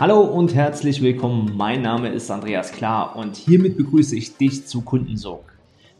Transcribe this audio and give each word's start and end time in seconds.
Hallo 0.00 0.20
und 0.22 0.54
herzlich 0.54 1.02
willkommen. 1.02 1.52
Mein 1.54 1.82
Name 1.82 2.08
ist 2.08 2.30
Andreas 2.30 2.72
Klar 2.72 3.14
und 3.14 3.36
hiermit 3.36 3.76
begrüße 3.76 4.16
ich 4.16 4.36
dich 4.36 4.66
zu 4.66 4.80
Kundensog. 4.80 5.44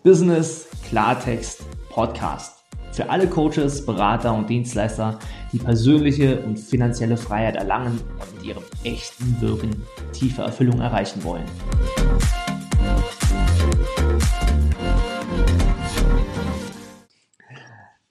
Business 0.02 0.66
Klartext 0.88 1.64
Podcast. 1.90 2.64
Für 2.90 3.10
alle 3.10 3.28
Coaches, 3.28 3.84
Berater 3.84 4.34
und 4.34 4.48
Dienstleister, 4.48 5.18
die 5.52 5.58
persönliche 5.58 6.40
und 6.40 6.58
finanzielle 6.58 7.16
Freiheit 7.16 7.56
erlangen 7.56 8.00
und 8.18 8.34
mit 8.36 8.44
ihrem 8.44 8.62
echten 8.82 9.40
Wirken 9.40 9.82
tiefe 10.12 10.42
Erfüllung 10.42 10.80
erreichen 10.80 11.22
wollen. 11.22 11.44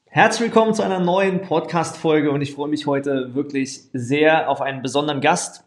Herzlich 0.06 0.50
willkommen 0.50 0.74
zu 0.74 0.84
einer 0.84 1.00
neuen 1.00 1.42
Podcast-Folge 1.42 2.32
und 2.32 2.42
ich 2.42 2.54
freue 2.54 2.70
mich 2.70 2.86
heute 2.86 3.34
wirklich 3.34 3.82
sehr 3.94 4.50
auf 4.50 4.62
einen 4.62 4.82
besonderen 4.82 5.22
Gast. 5.22 5.66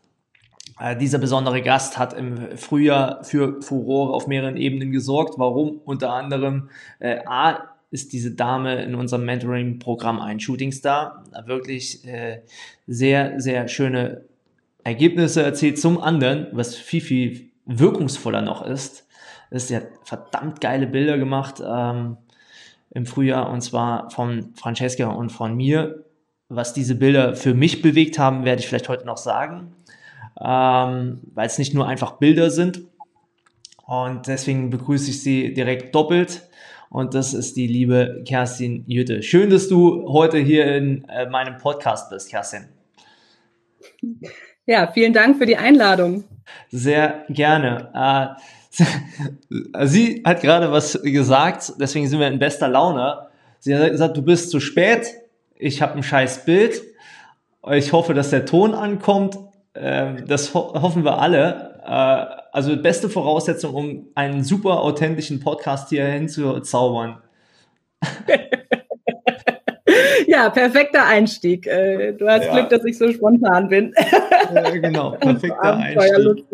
Äh, 0.78 0.96
dieser 0.96 1.18
besondere 1.18 1.62
Gast 1.62 1.98
hat 1.98 2.12
im 2.12 2.56
Frühjahr 2.56 3.22
für 3.24 3.62
Furore 3.62 4.12
auf 4.14 4.26
mehreren 4.26 4.56
Ebenen 4.56 4.90
gesorgt. 4.90 5.38
Warum? 5.38 5.80
Unter 5.84 6.12
anderem 6.12 6.68
äh, 6.98 7.18
A 7.26 7.74
ist 7.90 8.12
diese 8.12 8.32
Dame 8.32 8.82
in 8.82 8.96
unserem 8.96 9.24
Mentoring-Programm 9.24 10.20
ein 10.20 10.40
Shootingstar. 10.40 11.24
Wirklich 11.46 12.04
äh, 12.06 12.40
sehr, 12.88 13.40
sehr 13.40 13.68
schöne 13.68 14.22
Ergebnisse 14.82 15.42
erzielt. 15.42 15.78
Zum 15.78 16.00
anderen, 16.00 16.48
was 16.52 16.74
viel, 16.74 17.00
viel 17.00 17.50
wirkungsvoller 17.66 18.42
noch 18.42 18.66
ist, 18.66 19.06
ist, 19.50 19.68
sie 19.68 19.76
hat 19.76 19.86
verdammt 20.02 20.60
geile 20.60 20.88
Bilder 20.88 21.18
gemacht 21.18 21.62
ähm, 21.64 22.16
im 22.90 23.06
Frühjahr 23.06 23.50
und 23.50 23.60
zwar 23.60 24.10
von 24.10 24.52
Francesca 24.56 25.06
und 25.06 25.30
von 25.30 25.56
mir. 25.56 26.04
Was 26.48 26.74
diese 26.74 26.96
Bilder 26.96 27.34
für 27.36 27.54
mich 27.54 27.80
bewegt 27.80 28.18
haben, 28.18 28.44
werde 28.44 28.60
ich 28.60 28.68
vielleicht 28.68 28.88
heute 28.88 29.06
noch 29.06 29.16
sagen, 29.16 29.72
ähm, 30.40 31.20
weil 31.34 31.46
es 31.46 31.58
nicht 31.58 31.74
nur 31.74 31.86
einfach 31.86 32.12
Bilder 32.12 32.50
sind. 32.50 32.82
Und 33.86 34.26
deswegen 34.26 34.70
begrüße 34.70 35.10
ich 35.10 35.22
sie 35.22 35.52
direkt 35.52 35.94
doppelt 35.94 36.48
und 36.94 37.14
das 37.14 37.34
ist 37.34 37.56
die 37.56 37.66
liebe 37.66 38.22
Kerstin 38.24 38.84
Jütte. 38.86 39.24
Schön, 39.24 39.50
dass 39.50 39.66
du 39.66 40.08
heute 40.08 40.38
hier 40.38 40.76
in 40.76 41.04
äh, 41.08 41.26
meinem 41.26 41.58
Podcast 41.58 42.08
bist, 42.08 42.30
Kerstin. 42.30 42.68
Ja, 44.64 44.86
vielen 44.92 45.12
Dank 45.12 45.38
für 45.38 45.44
die 45.44 45.56
Einladung. 45.56 46.22
Sehr 46.70 47.24
gerne. 47.28 48.36
Äh, 48.80 49.84
sie 49.86 50.22
hat 50.24 50.40
gerade 50.40 50.70
was 50.70 51.02
gesagt, 51.02 51.72
deswegen 51.80 52.06
sind 52.06 52.20
wir 52.20 52.28
in 52.28 52.38
bester 52.38 52.68
Laune. 52.68 53.26
Sie 53.58 53.74
hat 53.74 53.90
gesagt, 53.90 54.16
du 54.16 54.22
bist 54.22 54.50
zu 54.50 54.60
spät, 54.60 55.08
ich 55.56 55.82
habe 55.82 55.94
ein 55.94 56.04
scheiß 56.04 56.44
Bild. 56.44 56.80
Ich 57.72 57.92
hoffe, 57.92 58.14
dass 58.14 58.30
der 58.30 58.46
Ton 58.46 58.72
ankommt. 58.72 59.36
Ähm, 59.74 60.24
das 60.26 60.54
hoffen 60.54 61.04
wir 61.04 61.18
alle. 61.18 61.80
Äh, 61.84 62.44
also 62.52 62.76
beste 62.80 63.08
Voraussetzung, 63.08 63.74
um 63.74 64.08
einen 64.14 64.44
super 64.44 64.80
authentischen 64.80 65.40
Podcast 65.40 65.88
hier 65.88 66.06
hinzuzaubern. 66.06 67.18
ja, 70.26 70.50
perfekter 70.50 71.06
Einstieg. 71.06 71.66
Äh, 71.66 72.12
du 72.12 72.28
hast 72.28 72.44
ja. 72.44 72.52
Glück, 72.52 72.68
dass 72.70 72.84
ich 72.84 72.96
so 72.96 73.10
spontan 73.12 73.68
bin. 73.68 73.92
Genau, 74.72 75.10
perfekter 75.20 75.76
Einstieg. 75.76 76.44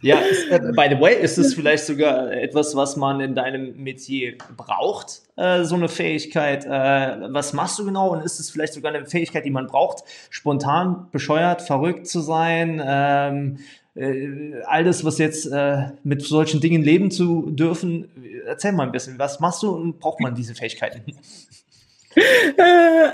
Ja, 0.00 0.20
äh, 0.50 0.58
by 0.72 0.88
the 0.90 1.00
way, 1.00 1.20
ist 1.20 1.38
es 1.38 1.54
vielleicht 1.54 1.84
sogar 1.84 2.32
etwas, 2.32 2.74
was 2.74 2.96
man 2.96 3.20
in 3.20 3.34
deinem 3.34 3.76
Metier 3.76 4.36
braucht, 4.56 5.22
äh, 5.36 5.64
so 5.64 5.74
eine 5.76 5.88
Fähigkeit? 5.88 6.64
Äh, 6.64 7.32
was 7.32 7.52
machst 7.52 7.78
du 7.78 7.84
genau 7.84 8.10
und 8.10 8.24
ist 8.24 8.40
es 8.40 8.50
vielleicht 8.50 8.72
sogar 8.72 8.92
eine 8.94 9.06
Fähigkeit, 9.06 9.44
die 9.44 9.50
man 9.50 9.66
braucht, 9.66 10.04
spontan, 10.30 11.08
bescheuert, 11.12 11.62
verrückt 11.62 12.06
zu 12.06 12.20
sein, 12.20 12.82
ähm, 12.84 13.58
äh, 13.94 14.62
all 14.66 14.84
das, 14.84 15.04
was 15.04 15.18
jetzt 15.18 15.46
äh, 15.46 15.90
mit 16.04 16.22
solchen 16.22 16.60
Dingen 16.60 16.82
leben 16.82 17.10
zu 17.10 17.50
dürfen. 17.50 18.08
Erzähl 18.46 18.72
mal 18.72 18.86
ein 18.86 18.92
bisschen, 18.92 19.18
was 19.18 19.40
machst 19.40 19.62
du 19.62 19.70
und 19.70 20.00
braucht 20.00 20.20
man 20.20 20.34
diese 20.34 20.54
Fähigkeiten? 20.54 21.02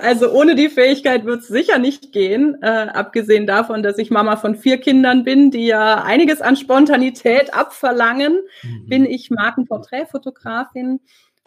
Also 0.01 0.33
ohne 0.33 0.55
die 0.55 0.71
Fähigkeit 0.71 1.27
wird 1.27 1.41
es 1.41 1.49
sicher 1.49 1.79
nicht 1.79 2.13
gehen, 2.13 2.57
äh, 2.63 2.67
abgesehen 2.67 3.47
davon, 3.47 3.83
dass 3.83 3.99
ich 3.99 4.11
Mama 4.11 4.37
von 4.37 4.57
vier 4.57 4.79
Kindern 4.79 5.23
bin, 5.23 5.51
die 5.51 5.67
ja 5.67 6.03
einiges 6.03 6.41
an 6.41 6.57
Spontanität 6.57 7.53
abverlangen, 7.53 8.39
mhm. 8.63 8.89
bin 8.89 9.05
ich 9.05 9.31
Markenporträtfotografin. 9.31 11.01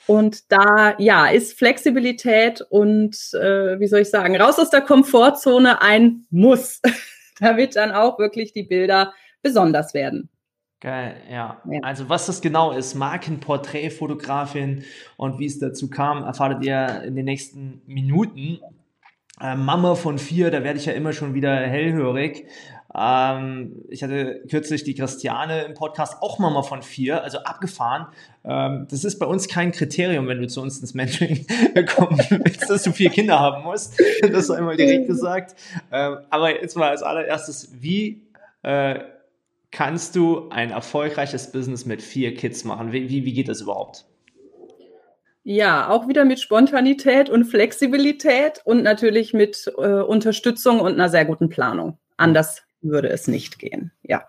Und 0.06 0.52
da 0.52 0.96
ja 1.00 1.28
ist 1.28 1.58
Flexibilität 1.58 2.62
und 2.70 3.16
äh, 3.34 3.80
wie 3.80 3.88
soll 3.88 4.02
ich 4.02 4.10
sagen, 4.10 4.40
raus 4.40 4.60
aus 4.60 4.70
der 4.70 4.81
Komfortzone 4.81 5.81
ein 5.81 6.26
Muss. 6.30 6.81
damit 7.40 7.76
dann 7.76 7.92
auch 7.92 8.20
wirklich 8.20 8.54
die 8.54 8.64
Bilder 8.64 9.14
besonders 9.42 9.94
werden. 9.94 10.30
Geil, 10.82 11.18
ja. 11.30 11.62
ja. 11.70 11.80
Also 11.82 12.08
was 12.08 12.26
das 12.26 12.40
genau 12.40 12.72
ist, 12.72 12.96
Markenporträtfotografin 12.96 14.84
und 15.18 15.38
wie 15.38 15.46
es 15.46 15.60
dazu 15.60 15.90
kam, 15.90 16.24
erfahrt 16.24 16.64
ihr 16.64 17.04
in 17.04 17.16
den 17.16 17.26
nächsten 17.26 17.82
Minuten. 17.86 18.60
Äh, 19.42 19.56
Mama 19.56 19.96
von 19.96 20.18
vier, 20.18 20.52
da 20.52 20.64
werde 20.64 20.80
ich 20.80 20.86
ja 20.86 20.94
immer 20.94 21.12
schon 21.12 21.34
wieder 21.34 21.56
hellhörig. 21.56 22.46
Ähm, 22.96 23.84
ich 23.90 24.04
hatte 24.04 24.42
kürzlich 24.50 24.84
die 24.84 24.96
Christiane 24.96 25.64
im 25.64 25.74
Podcast, 25.74 26.22
auch 26.22 26.40
Mama 26.40 26.64
von 26.64 26.82
vier, 26.82 27.24
also 27.24 27.40
abgefahren. 27.40 28.08
Ähm, 28.44 28.88
das 28.90 29.04
ist 29.04 29.20
bei 29.20 29.26
uns 29.26 29.50
kein 29.50 29.74
Kriterium, 29.74 30.28
wenn 30.28 30.42
du 30.42 30.48
zu 30.48 30.62
uns 30.62 30.80
ins 30.80 30.94
Mentoring 30.94 31.46
kommen 31.96 32.20
willst, 32.30 32.70
dass 32.70 32.84
du 32.84 32.92
vier 32.92 33.10
Kinder 33.10 33.40
haben 33.40 33.64
musst. 33.64 34.02
Das 34.22 34.50
einmal 34.50 34.78
direkt 34.78 35.08
gesagt. 35.08 35.56
Ähm, 35.92 36.20
aber 36.30 36.62
jetzt 36.62 36.76
mal 36.78 36.90
als 36.90 37.04
allererstes, 37.04 37.70
wie 37.80 38.24
äh, 38.64 39.00
kannst 39.72 40.16
du 40.16 40.50
ein 40.50 40.72
erfolgreiches 40.72 41.52
Business 41.52 41.85
mit 41.85 42.02
vier 42.02 42.34
Kids 42.34 42.63
machen? 42.63 42.91
Wie, 42.91 43.09
wie, 43.09 43.25
wie 43.25 43.34
geht 43.34 43.50
das 43.50 43.62
überhaupt? 43.62 44.06
Ja, 45.44 45.90
auch 45.90 46.07
wieder 46.07 46.25
mit 46.25 46.40
Spontanität 46.40 47.30
und 47.30 47.46
Flexibilität 47.46 48.62
und 48.66 48.84
natürlich 48.84 49.34
mit 49.34 49.72
äh, 49.78 50.02
Unterstützung 50.02 50.80
und 50.80 50.94
einer 50.94 51.09
sehr 51.09 51.25
guten 51.25 51.50
Planung. 51.50 51.97
Anders 52.18 52.63
würde 52.81 53.09
es 53.09 53.28
nicht 53.28 53.57
gehen. 53.59 53.91
Ja. 54.03 54.25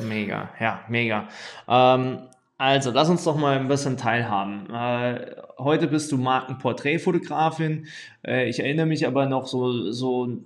Mega, 0.00 0.50
ja, 0.58 0.84
mega. 0.88 1.28
Ähm, 1.68 2.20
also, 2.56 2.90
lass 2.90 3.08
uns 3.08 3.24
doch 3.24 3.36
mal 3.36 3.58
ein 3.58 3.68
bisschen 3.68 3.96
teilhaben. 3.96 4.68
Äh, 4.70 5.36
heute 5.58 5.88
bist 5.88 6.10
du 6.12 6.18
Markenporträtfotografin. 6.18 7.86
Äh, 8.26 8.48
ich 8.48 8.60
erinnere 8.60 8.86
mich 8.86 9.06
aber 9.06 9.26
noch 9.26 9.46
so, 9.46 9.92
so 9.92 10.26
ein 10.26 10.44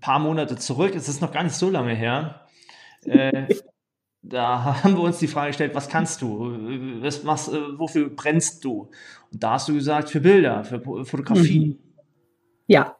paar 0.00 0.18
Monate 0.18 0.56
zurück, 0.56 0.94
es 0.94 1.08
ist 1.08 1.20
noch 1.20 1.32
gar 1.32 1.42
nicht 1.42 1.56
so 1.56 1.70
lange 1.70 1.94
her. 1.94 2.40
Äh, 3.04 3.46
da 4.22 4.82
haben 4.82 4.94
wir 4.96 5.02
uns 5.02 5.18
die 5.18 5.28
Frage 5.28 5.48
gestellt, 5.48 5.74
was 5.74 5.88
kannst 5.88 6.22
du? 6.22 7.00
Was 7.02 7.22
machst, 7.22 7.48
äh, 7.48 7.78
wofür 7.78 8.10
brennst 8.10 8.64
du? 8.64 8.90
Und 9.32 9.42
da 9.42 9.52
hast 9.52 9.68
du 9.68 9.74
gesagt, 9.74 10.10
für 10.10 10.20
Bilder, 10.20 10.64
für 10.64 10.80
Fotografie. 11.04 11.66
Mhm. 11.66 11.78
Ja. 12.66 12.96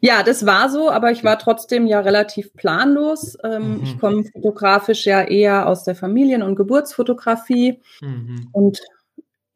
Ja, 0.00 0.22
das 0.22 0.44
war 0.44 0.68
so, 0.68 0.90
aber 0.90 1.10
ich 1.10 1.24
war 1.24 1.38
trotzdem 1.38 1.86
ja 1.86 2.00
relativ 2.00 2.52
planlos. 2.52 3.36
Ähm, 3.42 3.78
mhm. 3.78 3.82
Ich 3.82 3.98
komme 3.98 4.24
fotografisch 4.24 5.06
ja 5.06 5.22
eher 5.22 5.66
aus 5.66 5.84
der 5.84 5.96
Familien- 5.96 6.42
und 6.42 6.54
Geburtsfotografie. 6.54 7.80
Mhm. 8.00 8.48
Und 8.52 8.80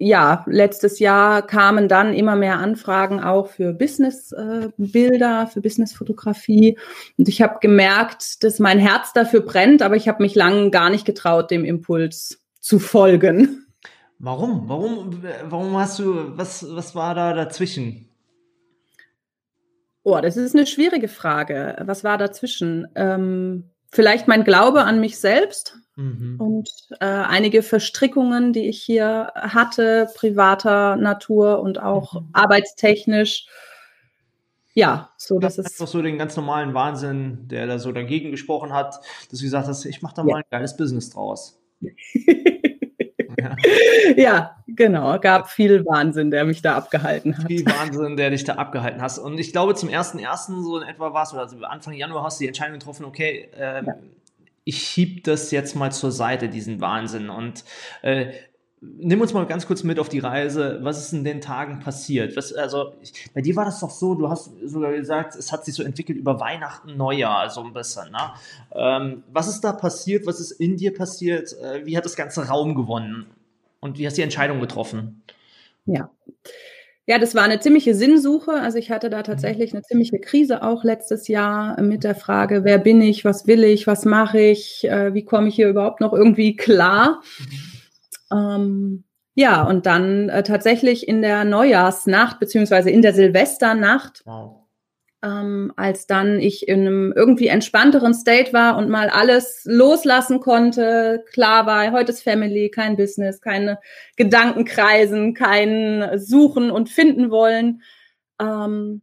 ja, 0.02 0.44
letztes 0.46 0.98
Jahr 0.98 1.46
kamen 1.46 1.86
dann 1.86 2.14
immer 2.14 2.34
mehr 2.34 2.58
Anfragen 2.58 3.20
auch 3.20 3.48
für 3.48 3.74
Businessbilder, 3.74 5.42
äh, 5.42 5.46
für 5.46 5.60
Businessfotografie. 5.60 6.78
Und 7.18 7.28
ich 7.28 7.42
habe 7.42 7.58
gemerkt, 7.60 8.42
dass 8.42 8.58
mein 8.60 8.78
Herz 8.78 9.12
dafür 9.12 9.42
brennt, 9.42 9.82
aber 9.82 9.96
ich 9.96 10.08
habe 10.08 10.22
mich 10.22 10.34
lange 10.34 10.70
gar 10.70 10.88
nicht 10.88 11.04
getraut, 11.04 11.50
dem 11.50 11.66
Impuls 11.66 12.40
zu 12.60 12.78
folgen. 12.78 13.66
Warum? 14.18 14.70
Warum, 14.70 15.22
warum 15.44 15.76
hast 15.76 15.98
du, 15.98 16.36
was, 16.36 16.64
was 16.74 16.94
war 16.94 17.14
da 17.14 17.34
dazwischen? 17.34 18.08
Oh, 20.02 20.18
das 20.22 20.38
ist 20.38 20.56
eine 20.56 20.66
schwierige 20.66 21.08
Frage. 21.08 21.76
Was 21.84 22.04
war 22.04 22.16
dazwischen? 22.16 22.88
Ähm, 22.94 23.70
vielleicht 23.92 24.28
mein 24.28 24.44
Glaube 24.44 24.84
an 24.84 24.98
mich 24.98 25.18
selbst 25.18 25.76
mhm. 26.00 26.40
und 26.40 26.70
äh, 27.00 27.04
einige 27.04 27.62
Verstrickungen, 27.62 28.52
die 28.52 28.68
ich 28.68 28.82
hier 28.82 29.32
hatte, 29.34 30.08
privater 30.14 30.96
Natur 30.96 31.60
und 31.60 31.80
auch 31.80 32.14
mhm. 32.14 32.28
arbeitstechnisch. 32.32 33.46
Ja, 34.72 35.10
so 35.16 35.38
dass 35.38 35.58
es. 35.58 35.76
Doch 35.76 35.88
so 35.88 36.00
den 36.00 36.16
ganz 36.16 36.36
normalen 36.36 36.74
Wahnsinn, 36.74 37.48
der 37.48 37.66
da 37.66 37.78
so 37.78 37.92
dagegen 37.92 38.30
gesprochen 38.30 38.72
hat, 38.72 39.00
dass 39.30 39.38
du 39.38 39.44
gesagt 39.44 39.68
hast, 39.68 39.84
ich 39.84 40.00
mache 40.00 40.14
da 40.14 40.22
mal 40.22 40.30
ja. 40.30 40.36
ein 40.36 40.44
geiles 40.50 40.76
Business 40.76 41.10
draus. 41.10 41.60
Ja. 43.38 43.56
ja, 44.16 44.56
genau. 44.66 45.18
Gab 45.18 45.50
viel 45.50 45.84
Wahnsinn, 45.86 46.30
der 46.30 46.44
mich 46.44 46.62
da 46.62 46.76
abgehalten 46.76 47.36
hat. 47.38 47.46
Viel 47.46 47.64
Wahnsinn, 47.64 48.16
der 48.16 48.30
dich 48.30 48.44
da 48.44 48.54
abgehalten 48.54 49.00
hast. 49.00 49.18
Und 49.18 49.38
ich 49.38 49.52
glaube, 49.52 49.74
zum 49.74 49.88
ersten 49.88 50.18
ersten 50.18 50.62
so 50.62 50.78
in 50.78 50.88
etwa 50.88 51.12
war 51.12 51.22
es, 51.22 51.32
oder 51.32 51.42
also 51.42 51.56
Anfang 51.62 51.94
Januar 51.94 52.24
hast 52.24 52.38
du 52.38 52.44
die 52.44 52.48
Entscheidung 52.48 52.78
getroffen, 52.78 53.04
okay, 53.04 53.48
ähm, 53.54 53.86
ja. 53.86 53.94
Ich 54.70 54.86
schieb 54.86 55.24
das 55.24 55.50
jetzt 55.50 55.74
mal 55.74 55.90
zur 55.90 56.12
Seite, 56.12 56.48
diesen 56.48 56.80
Wahnsinn. 56.80 57.28
Und 57.28 57.64
äh, 58.02 58.32
nimm 58.80 59.20
uns 59.20 59.32
mal 59.34 59.44
ganz 59.46 59.66
kurz 59.66 59.82
mit 59.82 59.98
auf 59.98 60.08
die 60.08 60.20
Reise. 60.20 60.78
Was 60.82 60.98
ist 60.98 61.12
in 61.12 61.24
den 61.24 61.40
Tagen 61.40 61.80
passiert? 61.80 62.36
Was, 62.36 62.52
also, 62.52 62.94
ich, 63.02 63.12
bei 63.34 63.40
dir 63.40 63.56
war 63.56 63.64
das 63.64 63.80
doch 63.80 63.90
so, 63.90 64.14
du 64.14 64.30
hast 64.30 64.52
sogar 64.64 64.92
gesagt, 64.92 65.34
es 65.34 65.50
hat 65.50 65.64
sich 65.64 65.74
so 65.74 65.82
entwickelt 65.82 66.16
über 66.16 66.38
Weihnachten, 66.38 66.96
Neujahr, 66.96 67.50
so 67.50 67.64
ein 67.64 67.72
bisschen. 67.72 68.12
Ne? 68.12 68.32
Ähm, 68.72 69.24
was 69.32 69.48
ist 69.48 69.62
da 69.62 69.72
passiert? 69.72 70.24
Was 70.24 70.38
ist 70.38 70.52
in 70.52 70.76
dir 70.76 70.94
passiert? 70.94 71.52
Äh, 71.60 71.84
wie 71.84 71.96
hat 71.96 72.04
das 72.04 72.14
Ganze 72.14 72.46
Raum 72.46 72.76
gewonnen? 72.76 73.26
Und 73.80 73.98
wie 73.98 74.06
hast 74.06 74.14
du 74.14 74.20
die 74.20 74.24
Entscheidung 74.24 74.60
getroffen? 74.60 75.22
Ja. 75.84 76.10
Ja, 77.10 77.18
das 77.18 77.34
war 77.34 77.42
eine 77.42 77.58
ziemliche 77.58 77.92
Sinnsuche. 77.92 78.52
Also 78.52 78.78
ich 78.78 78.92
hatte 78.92 79.10
da 79.10 79.24
tatsächlich 79.24 79.72
eine 79.72 79.82
ziemliche 79.82 80.20
Krise 80.20 80.62
auch 80.62 80.84
letztes 80.84 81.26
Jahr 81.26 81.80
mit 81.80 82.04
der 82.04 82.14
Frage, 82.14 82.62
wer 82.62 82.78
bin 82.78 83.02
ich, 83.02 83.24
was 83.24 83.48
will 83.48 83.64
ich, 83.64 83.88
was 83.88 84.04
mache 84.04 84.38
ich, 84.38 84.84
äh, 84.84 85.12
wie 85.12 85.24
komme 85.24 85.48
ich 85.48 85.56
hier 85.56 85.68
überhaupt 85.68 86.00
noch 86.00 86.12
irgendwie 86.12 86.54
klar. 86.54 87.20
Ähm, 88.30 89.02
ja, 89.34 89.64
und 89.64 89.86
dann 89.86 90.28
äh, 90.28 90.44
tatsächlich 90.44 91.08
in 91.08 91.20
der 91.20 91.44
Neujahrsnacht 91.44 92.38
beziehungsweise 92.38 92.90
in 92.90 93.02
der 93.02 93.12
Silvesternacht 93.12 94.22
wow 94.24 94.59
ähm, 95.22 95.72
als 95.76 96.06
dann 96.06 96.40
ich 96.40 96.66
in 96.66 96.80
einem 96.80 97.12
irgendwie 97.14 97.48
entspannteren 97.48 98.14
State 98.14 98.52
war 98.52 98.76
und 98.76 98.88
mal 98.88 99.10
alles 99.10 99.62
loslassen 99.64 100.40
konnte, 100.40 101.24
klar 101.32 101.66
war, 101.66 101.92
heute 101.92 102.12
ist 102.12 102.22
Family, 102.22 102.70
kein 102.70 102.96
Business, 102.96 103.40
keine 103.40 103.78
Gedankenkreisen, 104.16 105.34
kein 105.34 106.18
Suchen 106.18 106.70
und 106.70 106.88
Finden 106.88 107.30
wollen. 107.30 107.82
Ähm, 108.40 109.02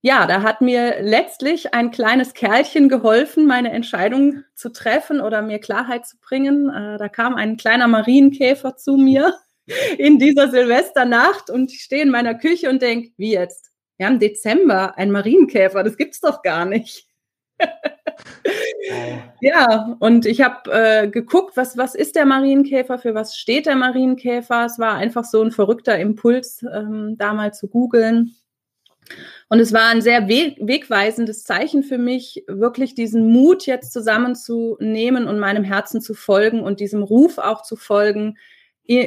ja, 0.00 0.26
da 0.26 0.42
hat 0.42 0.60
mir 0.60 1.02
letztlich 1.02 1.74
ein 1.74 1.90
kleines 1.90 2.32
Kerlchen 2.34 2.88
geholfen, 2.88 3.46
meine 3.46 3.72
Entscheidung 3.72 4.44
zu 4.54 4.68
treffen 4.70 5.20
oder 5.20 5.42
mir 5.42 5.58
Klarheit 5.58 6.06
zu 6.06 6.18
bringen. 6.20 6.70
Äh, 6.70 6.98
da 6.98 7.08
kam 7.08 7.34
ein 7.34 7.56
kleiner 7.56 7.88
Marienkäfer 7.88 8.76
zu 8.76 8.96
mir 8.96 9.34
in 9.98 10.20
dieser 10.20 10.50
Silvesternacht 10.50 11.50
und 11.50 11.72
ich 11.72 11.82
stehe 11.82 12.02
in 12.02 12.10
meiner 12.10 12.36
Küche 12.36 12.70
und 12.70 12.80
denke, 12.80 13.10
wie 13.16 13.32
jetzt? 13.32 13.67
Wir 13.98 14.06
haben 14.06 14.18
Dezember 14.20 14.96
ein 14.96 15.10
Marienkäfer, 15.10 15.82
das 15.82 15.96
gibt's 15.96 16.20
doch 16.20 16.42
gar 16.42 16.64
nicht. 16.64 17.06
ja, 19.40 19.96
und 19.98 20.24
ich 20.24 20.40
habe 20.40 20.70
äh, 20.72 21.08
geguckt, 21.08 21.56
was, 21.56 21.76
was 21.76 21.94
ist 21.94 22.16
der 22.16 22.24
Marienkäfer, 22.24 22.98
für 22.98 23.14
was 23.14 23.36
steht 23.36 23.66
der 23.66 23.76
Marienkäfer. 23.76 24.64
Es 24.64 24.78
war 24.78 24.94
einfach 24.94 25.24
so 25.24 25.42
ein 25.42 25.50
verrückter 25.50 25.98
Impuls, 25.98 26.64
ähm, 26.72 27.16
da 27.18 27.34
mal 27.34 27.52
zu 27.52 27.68
googeln. 27.68 28.36
Und 29.48 29.58
es 29.58 29.72
war 29.72 29.88
ein 29.88 30.02
sehr 30.02 30.28
weg 30.28 30.58
wegweisendes 30.60 31.42
Zeichen 31.42 31.82
für 31.82 31.98
mich, 31.98 32.44
wirklich 32.46 32.94
diesen 32.94 33.32
Mut 33.32 33.66
jetzt 33.66 33.92
zusammenzunehmen 33.92 35.26
und 35.26 35.38
meinem 35.38 35.64
Herzen 35.64 36.00
zu 36.00 36.14
folgen 36.14 36.60
und 36.60 36.80
diesem 36.80 37.02
Ruf 37.02 37.38
auch 37.38 37.62
zu 37.62 37.74
folgen, 37.74 38.36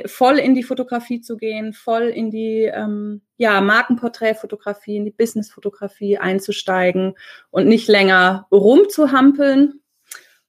voll 0.06 0.38
in 0.38 0.54
die 0.54 0.63
Fotografie 0.63 1.22
zu 1.22 1.38
gehen, 1.38 1.74
voll 1.74 2.04
in 2.04 2.30
die 2.30 2.63
ähm, 2.63 3.22
ja, 3.38 3.62
Markenporträtfotografie, 3.62 4.98
in 4.98 5.06
die 5.06 5.12
Businessfotografie 5.12 6.19
einzusteigen 6.19 7.16
und 7.50 7.68
nicht 7.68 7.88
länger 7.88 8.48
rumzuhampeln. 8.51 9.81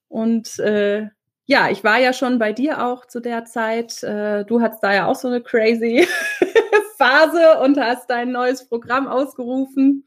Und 0.08 0.58
äh, 0.58 1.08
ja, 1.46 1.70
ich 1.70 1.82
war 1.82 1.98
ja 1.98 2.12
schon 2.12 2.38
bei 2.38 2.52
dir 2.52 2.84
auch 2.86 3.06
zu 3.06 3.20
der 3.20 3.46
Zeit. 3.46 4.02
Äh, 4.02 4.44
du 4.44 4.60
hattest 4.60 4.82
da 4.82 4.92
ja 4.92 5.06
auch 5.06 5.16
so 5.16 5.28
eine 5.28 5.40
crazy 5.40 6.06
Phase 6.98 7.58
und 7.60 7.78
hast 7.78 8.10
dein 8.10 8.32
neues 8.32 8.68
Programm 8.68 9.08
ausgerufen. 9.08 10.04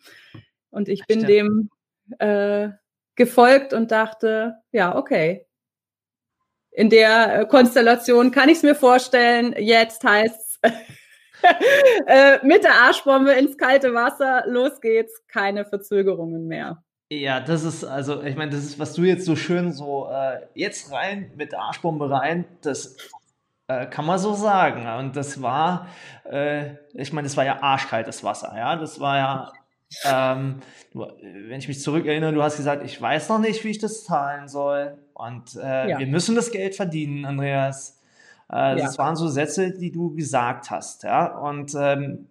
Und 0.69 0.87
ich 0.87 1.05
bin 1.07 1.25
dem 1.25 1.69
äh, 2.19 2.69
gefolgt 3.15 3.73
und 3.73 3.91
dachte, 3.91 4.57
ja, 4.71 4.95
okay, 4.95 5.47
in 6.75 6.89
der 6.89 7.41
äh, 7.41 7.45
Konstellation 7.45 8.31
kann 8.31 8.49
ich 8.49 8.57
es 8.57 8.63
mir 8.63 8.75
vorstellen. 8.75 9.55
Jetzt 9.57 10.03
heißt 10.03 10.59
es 10.61 10.71
äh, 12.07 12.45
mit 12.45 12.63
der 12.63 12.73
Arschbombe 12.73 13.31
ins 13.31 13.57
kalte 13.57 13.93
Wasser, 13.93 14.43
los 14.47 14.81
geht's, 14.81 15.25
keine 15.27 15.65
Verzögerungen 15.65 16.47
mehr. 16.47 16.83
Ja, 17.09 17.39
das 17.39 17.63
ist 17.63 17.83
also, 17.83 18.23
ich 18.23 18.35
meine, 18.35 18.51
das 18.51 18.61
ist, 18.61 18.79
was 18.79 18.93
du 18.93 19.03
jetzt 19.03 19.25
so 19.25 19.35
schön 19.35 19.71
so 19.71 20.09
äh, 20.11 20.41
jetzt 20.53 20.91
rein 20.91 21.31
mit 21.35 21.51
der 21.51 21.59
Arschbombe 21.61 22.09
rein, 22.09 22.45
das 22.61 22.97
äh, 23.67 23.85
kann 23.85 24.05
man 24.05 24.19
so 24.19 24.33
sagen. 24.33 24.87
Und 24.99 25.15
das 25.15 25.41
war, 25.41 25.87
äh, 26.29 26.73
ich 26.93 27.13
meine, 27.13 27.27
das 27.27 27.37
war 27.37 27.45
ja 27.45 27.61
arschkaltes 27.61 28.23
Wasser, 28.23 28.53
ja, 28.57 28.75
das 28.75 28.99
war 28.99 29.17
ja 29.17 29.53
ähm, 30.03 30.61
wenn 30.93 31.59
ich 31.59 31.67
mich 31.67 31.81
zurückerinnere, 31.81 32.33
du 32.33 32.43
hast 32.43 32.57
gesagt, 32.57 32.83
ich 32.83 32.99
weiß 33.01 33.29
noch 33.29 33.39
nicht, 33.39 33.63
wie 33.63 33.69
ich 33.69 33.79
das 33.79 34.03
zahlen 34.03 34.47
soll. 34.47 34.97
Und 35.13 35.55
äh, 35.55 35.89
ja. 35.89 35.99
wir 35.99 36.07
müssen 36.07 36.35
das 36.35 36.51
Geld 36.51 36.75
verdienen, 36.75 37.25
Andreas. 37.25 38.01
Äh, 38.51 38.55
ja. 38.55 38.75
Das 38.75 38.97
waren 38.97 39.15
so 39.15 39.27
Sätze, 39.27 39.71
die 39.71 39.91
du 39.91 40.13
gesagt 40.15 40.69
hast. 40.69 41.03
Ja? 41.03 41.37
Und 41.37 41.73
ähm, 41.77 42.27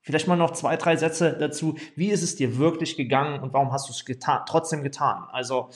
vielleicht 0.00 0.28
mal 0.28 0.36
noch 0.36 0.52
zwei, 0.52 0.76
drei 0.76 0.96
Sätze 0.96 1.36
dazu. 1.38 1.76
Wie 1.96 2.10
ist 2.10 2.22
es 2.22 2.36
dir 2.36 2.58
wirklich 2.58 2.96
gegangen 2.96 3.40
und 3.40 3.52
warum 3.52 3.72
hast 3.72 3.88
du 3.88 3.92
es 3.92 4.04
getan, 4.04 4.42
trotzdem 4.46 4.82
getan? 4.82 5.24
Also, 5.30 5.70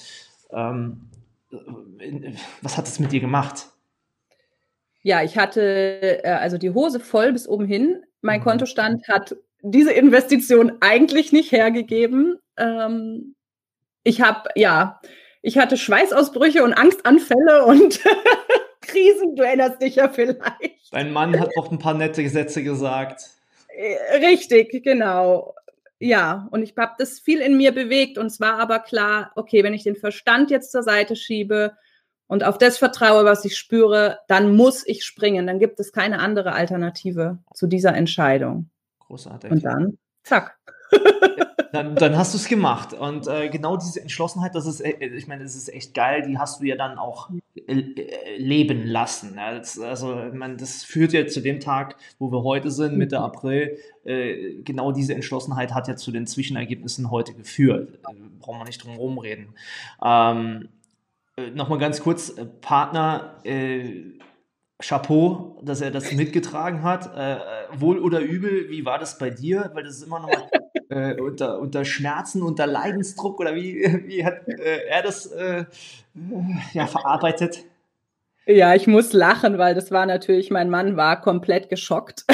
ähm, 0.51 1.09
was 2.63 2.77
hat 2.77 2.87
es 2.87 2.99
mit 2.99 3.13
dir 3.13 3.21
gemacht? 3.21 3.69
Ja, 5.03 5.23
ich 5.23 5.39
hatte 5.39 6.23
äh, 6.25 6.29
also 6.29 6.59
die 6.59 6.71
Hose 6.71 7.01
voll 7.01 7.33
bis 7.33 7.49
oben 7.49 7.67
hin. 7.67 8.03
Mein 8.21 8.41
mhm. 8.41 8.45
Kontostand 8.45 9.09
hat 9.09 9.37
diese 9.63 9.93
Investition 9.93 10.73
eigentlich 10.81 11.33
nicht 11.33 11.53
hergegeben. 11.53 12.39
Ähm, 12.57 13.35
ich 14.05 14.21
habe, 14.21 14.49
ja, 14.55 15.01
ich 15.43 15.59
hatte 15.59 15.77
Schweißausbrüche 15.77 16.63
und 16.65 16.75
Angstanfälle 16.75 17.65
und 17.65 18.01
Krisen, 18.81 19.37
du 19.37 19.43
erinnerst 19.43 19.83
dich 19.83 19.97
ja 19.97 20.09
vielleicht. 20.09 20.93
Dein 20.93 21.13
Mann 21.13 21.39
hat 21.39 21.51
noch 21.57 21.71
ein 21.71 21.79
paar 21.79 21.95
nette 21.95 22.23
Gesetze 22.23 22.63
gesagt. 22.63 23.31
Äh, 23.69 24.27
richtig, 24.27 24.83
genau. 24.83 25.55
Ja, 26.01 26.49
und 26.53 26.63
ich 26.63 26.75
habe 26.77 26.95
das 26.99 27.19
viel 27.19 27.41
in 27.41 27.57
mir 27.57 27.73
bewegt 27.73 28.19
und 28.19 28.27
es 28.27 28.41
war 28.41 28.59
aber 28.59 28.79
klar, 28.79 29.33
okay, 29.35 29.65
wenn 29.65 29.75
ich 29.75 29.83
den 29.83 29.97
Verstand 29.97 30.51
jetzt 30.51 30.71
zur 30.71 30.83
Seite 30.85 31.17
schiebe 31.17 31.77
und 32.29 32.45
auf 32.45 32.57
das 32.57 32.79
vertraue, 32.79 33.25
was 33.25 33.45
ich 33.45 33.57
spüre, 33.57 34.19
dann 34.29 34.55
muss 34.55 34.87
ich 34.87 35.05
springen. 35.05 35.47
Dann 35.47 35.59
gibt 35.59 35.81
es 35.81 35.93
keine 35.93 36.21
andere 36.21 36.53
Alternative 36.53 37.39
zu 37.53 37.67
dieser 37.67 37.95
Entscheidung. 37.95 38.71
Großartig. 39.09 39.51
Und 39.51 39.65
dann, 39.65 39.99
zack. 40.23 40.59
dann, 41.73 41.95
dann 41.95 42.17
hast 42.17 42.35
du 42.35 42.39
es 42.39 42.47
gemacht. 42.47 42.93
Und 42.93 43.27
äh, 43.27 43.49
genau 43.49 43.77
diese 43.77 44.01
Entschlossenheit, 44.01 44.55
das 44.55 44.67
ist, 44.67 44.81
äh, 44.81 45.07
ich 45.07 45.27
meine, 45.27 45.43
das 45.43 45.57
ist 45.57 45.73
echt 45.73 45.95
geil, 45.95 46.23
die 46.23 46.39
hast 46.39 46.61
du 46.61 46.67
ja 46.67 46.77
dann 46.77 46.99
auch 46.99 47.31
äh, 47.67 48.37
leben 48.37 48.87
lassen. 48.87 49.37
Das, 49.37 49.79
also, 49.79 50.15
meine, 50.35 50.57
das 50.57 50.85
führt 50.85 51.13
ja 51.13 51.27
zu 51.27 51.41
dem 51.41 51.61
Tag, 51.61 51.97
wo 52.19 52.31
wir 52.31 52.43
heute 52.43 52.71
sind, 52.71 52.97
Mitte 52.97 53.19
mhm. 53.19 53.25
April. 53.25 53.79
Äh, 54.05 54.63
genau 54.63 54.93
diese 54.93 55.15
Entschlossenheit 55.15 55.75
hat 55.75 55.89
ja 55.89 55.97
zu 55.97 56.13
den 56.13 56.27
Zwischenergebnissen 56.27 57.11
heute 57.11 57.35
geführt. 57.35 57.99
Äh, 58.09 58.15
brauchen 58.41 58.59
wir 58.59 58.67
nicht 58.67 58.83
drum 58.83 58.93
herum 58.93 59.19
reden. 59.19 59.55
Ähm, 60.05 60.69
äh, 61.37 61.51
Nochmal 61.51 61.79
ganz 61.79 62.03
kurz, 62.03 62.35
Partner, 62.61 63.41
Chapeau, 64.81 65.59
dass 65.63 65.81
er 65.81 65.91
das 65.91 66.13
mitgetragen 66.13 66.83
hat. 66.83 67.15
Äh, 67.17 67.35
äh, 67.35 67.41
wohl 67.81 67.99
oder 67.99 68.21
übel, 68.21 68.71
wie 68.71 68.85
war 68.85 68.99
das 68.99 69.19
bei 69.19 69.31
dir? 69.31 69.71
Weil 69.75 69.85
das 69.85 69.97
ist 69.97 70.05
immer 70.05 70.21
noch 70.21 70.31
äh, 70.89 71.21
unter, 71.21 71.59
unter 71.59 71.85
Schmerzen, 71.85 72.43
unter 72.43 72.67
Leidensdruck 72.67 73.41
oder 73.41 73.55
wie, 73.55 73.75
wie 74.07 74.25
hat 74.25 74.47
äh, 74.49 74.87
er 74.89 75.03
das 75.03 75.27
äh, 75.27 75.65
ja, 76.73 76.87
verarbeitet? 76.87 77.65
Ja, 78.47 78.75
ich 78.75 78.87
muss 78.87 79.13
lachen, 79.13 79.59
weil 79.59 79.75
das 79.75 79.91
war 79.91 80.07
natürlich, 80.07 80.51
mein 80.51 80.71
Mann 80.71 80.97
war 80.97 81.21
komplett 81.21 81.69
geschockt. 81.69 82.25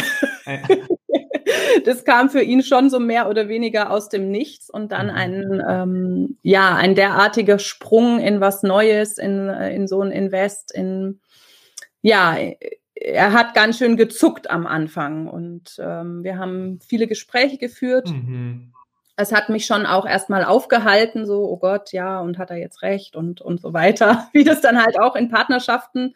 das 1.84 2.04
kam 2.04 2.30
für 2.30 2.40
ihn 2.40 2.62
schon 2.62 2.88
so 2.88 3.00
mehr 3.00 3.28
oder 3.28 3.48
weniger 3.48 3.90
aus 3.90 4.10
dem 4.10 4.30
Nichts 4.30 4.70
und 4.70 4.92
dann 4.92 5.06
mhm. 5.06 5.12
ein, 5.12 5.62
ähm, 5.68 6.38
ja, 6.42 6.76
ein 6.76 6.94
derartiger 6.94 7.58
Sprung 7.58 8.20
in 8.20 8.40
was 8.40 8.62
Neues, 8.62 9.18
in, 9.18 9.48
äh, 9.48 9.74
in 9.74 9.88
so 9.88 10.02
ein 10.02 10.12
Invest, 10.12 10.72
in 10.72 11.20
ja, 12.04 12.36
er 12.94 13.32
hat 13.32 13.54
ganz 13.54 13.78
schön 13.78 13.96
gezuckt 13.96 14.50
am 14.50 14.66
Anfang 14.66 15.26
und 15.26 15.76
ähm, 15.78 16.22
wir 16.22 16.36
haben 16.36 16.78
viele 16.86 17.06
Gespräche 17.06 17.56
geführt. 17.56 18.10
Mhm. 18.10 18.74
Es 19.16 19.32
hat 19.32 19.48
mich 19.48 19.64
schon 19.64 19.86
auch 19.86 20.04
erstmal 20.04 20.44
aufgehalten, 20.44 21.24
so, 21.24 21.48
oh 21.48 21.56
Gott, 21.56 21.92
ja, 21.92 22.20
und 22.20 22.36
hat 22.36 22.50
er 22.50 22.58
jetzt 22.58 22.82
recht 22.82 23.16
und, 23.16 23.40
und 23.40 23.62
so 23.62 23.72
weiter, 23.72 24.28
wie 24.34 24.44
das 24.44 24.60
dann 24.60 24.82
halt 24.82 25.00
auch 25.00 25.16
in 25.16 25.30
Partnerschaften 25.30 26.14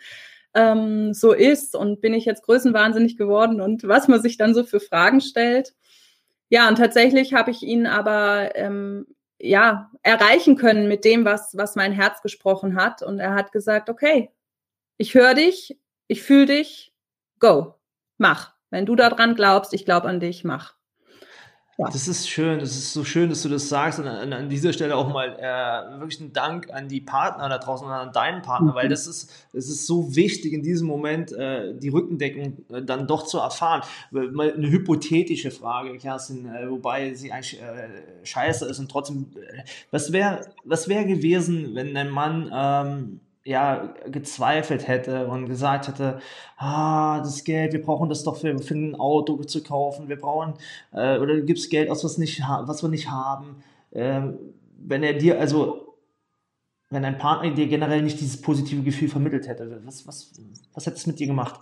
ähm, 0.53 1.15
so 1.15 1.33
ist 1.33 1.75
und 1.75 2.03
bin 2.03 2.13
ich 2.13 2.27
jetzt 2.27 2.43
größenwahnsinnig 2.43 3.17
geworden 3.17 3.63
und 3.63 3.89
was 3.89 4.09
man 4.09 4.21
sich 4.21 4.37
dann 4.37 4.55
so 4.55 4.65
für 4.65 4.81
Fragen 4.81 5.23
stellt. 5.23 5.73
Ja, 6.51 6.69
und 6.69 6.77
tatsächlich 6.77 7.33
habe 7.33 7.51
ich 7.51 7.63
ihn 7.63 7.87
aber 7.87 8.55
ähm, 8.57 9.07
ja 9.39 9.91
erreichen 10.03 10.57
können 10.57 10.87
mit 10.87 11.07
dem, 11.07 11.25
was, 11.25 11.57
was 11.57 11.77
mein 11.77 11.93
Herz 11.93 12.21
gesprochen 12.21 12.77
hat. 12.77 13.03
Und 13.03 13.21
er 13.21 13.35
hat 13.35 13.53
gesagt, 13.53 13.89
okay, 13.89 14.31
ich 14.99 15.15
höre 15.15 15.35
dich, 15.35 15.79
ich 16.09 16.23
fühle 16.23 16.47
dich, 16.47 16.93
go, 17.39 17.75
mach. 18.19 18.53
Wenn 18.71 18.85
du 18.85 18.97
daran 18.97 19.35
glaubst, 19.35 19.73
ich 19.73 19.87
glaube 19.87 20.09
an 20.09 20.21
dich, 20.21 20.45
mach. 20.45 20.75
Ja. 21.79 21.87
Das 21.87 22.09
ist 22.09 22.29
schön, 22.29 22.59
das 22.59 22.71
ist 22.71 22.93
so 22.93 23.05
schön, 23.05 23.31
dass 23.31 23.43
du 23.43 23.49
das 23.49 23.69
sagst. 23.69 24.01
Und 24.01 24.09
an, 24.09 24.33
an 24.33 24.49
dieser 24.49 24.73
Stelle 24.73 24.97
auch 24.97 25.13
mal 25.13 25.37
äh, 25.39 26.01
wirklich 26.01 26.19
ein 26.19 26.33
Dank 26.33 26.73
an 26.73 26.89
die 26.89 27.01
Partner 27.01 27.49
da 27.49 27.59
draußen 27.59 27.87
und 27.87 27.93
an 27.93 28.13
deinen 28.13 28.43
Partner, 28.43 28.73
mhm. 28.73 28.75
weil 28.75 28.89
das 28.89 29.07
ist, 29.07 29.31
das 29.53 29.69
ist 29.69 29.87
so 29.87 30.17
wichtig 30.17 30.53
in 30.53 30.65
diesem 30.65 30.89
Moment, 30.89 31.31
äh, 31.31 31.73
die 31.79 31.89
Rückendeckung 31.89 32.65
äh, 32.73 32.83
dann 32.83 33.07
doch 33.07 33.27
zu 33.27 33.39
erfahren. 33.39 33.83
Mal 34.11 34.55
eine 34.55 34.69
hypothetische 34.69 35.53
Frage, 35.53 35.97
Kerstin, 35.99 36.53
äh, 36.53 36.69
wobei 36.69 37.15
sie 37.15 37.31
eigentlich 37.31 37.63
äh, 37.63 38.25
scheiße 38.25 38.67
ist 38.67 38.81
und 38.81 38.91
trotzdem, 38.91 39.31
äh, 39.37 39.63
was 39.93 40.11
wäre 40.11 40.47
was 40.65 40.89
wär 40.89 41.05
gewesen, 41.05 41.77
wenn 41.77 41.95
dein 41.95 42.11
Mann 42.11 42.51
ähm, 42.53 43.21
ja, 43.49 43.95
gezweifelt 44.07 44.87
hätte 44.87 45.27
und 45.27 45.47
gesagt 45.47 45.89
hätte, 45.89 46.21
ah, 46.59 47.21
das 47.21 47.45
Geld, 47.45 47.73
wir 47.73 47.81
brauchen 47.81 48.11
das 48.11 48.23
doch 48.23 48.37
für, 48.37 48.59
für 48.59 48.75
ein 48.75 48.95
Auto 48.95 49.43
zu 49.45 49.63
kaufen, 49.63 50.11
wir 50.11 50.19
brauchen, 50.19 50.53
äh, 50.93 51.17
oder 51.17 51.35
du 51.35 51.45
gibst 51.45 51.71
Geld 51.71 51.89
aus, 51.89 52.05
was, 52.05 52.19
nicht, 52.19 52.43
was 52.43 52.83
wir 52.83 52.91
nicht 52.91 53.11
haben. 53.11 53.65
Ähm, 53.93 54.39
wenn 54.77 55.03
er 55.03 55.15
dir, 55.15 55.41
also, 55.41 55.97
wenn 56.91 57.03
dein 57.03 57.17
Partner 57.17 57.55
dir 57.55 57.69
generell 57.69 58.03
nicht 58.03 58.21
dieses 58.21 58.39
positive 58.43 58.83
Gefühl 58.83 59.09
vermittelt 59.09 59.49
hätte, 59.49 59.81
was, 59.83 60.07
was, 60.07 60.31
was 60.75 60.85
hätte 60.85 60.97
es 60.97 61.07
mit 61.07 61.19
dir 61.19 61.27
gemacht? 61.27 61.59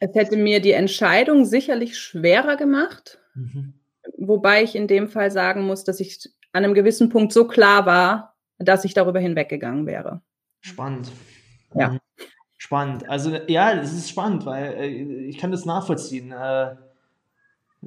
Es 0.00 0.14
hätte 0.14 0.38
mir 0.38 0.60
die 0.60 0.72
Entscheidung 0.72 1.44
sicherlich 1.44 1.98
schwerer 1.98 2.56
gemacht, 2.56 3.18
mhm. 3.34 3.74
wobei 4.16 4.62
ich 4.62 4.74
in 4.74 4.88
dem 4.88 5.08
Fall 5.08 5.30
sagen 5.30 5.66
muss, 5.66 5.84
dass 5.84 6.00
ich 6.00 6.30
an 6.52 6.64
einem 6.64 6.72
gewissen 6.72 7.10
Punkt 7.10 7.34
so 7.34 7.46
klar 7.46 7.84
war, 7.84 8.33
dass 8.64 8.84
ich 8.84 8.94
darüber 8.94 9.20
hinweggegangen 9.20 9.86
wäre. 9.86 10.20
Spannend. 10.60 11.10
Ja. 11.74 11.90
Mhm. 11.90 12.00
Spannend. 12.56 13.08
Also 13.08 13.30
ja, 13.48 13.74
das 13.74 13.92
ist 13.92 14.08
spannend, 14.08 14.46
weil 14.46 14.72
äh, 14.74 14.88
ich 15.26 15.38
kann 15.38 15.50
das 15.50 15.66
nachvollziehen. 15.66 16.32
Äh, 16.32 16.76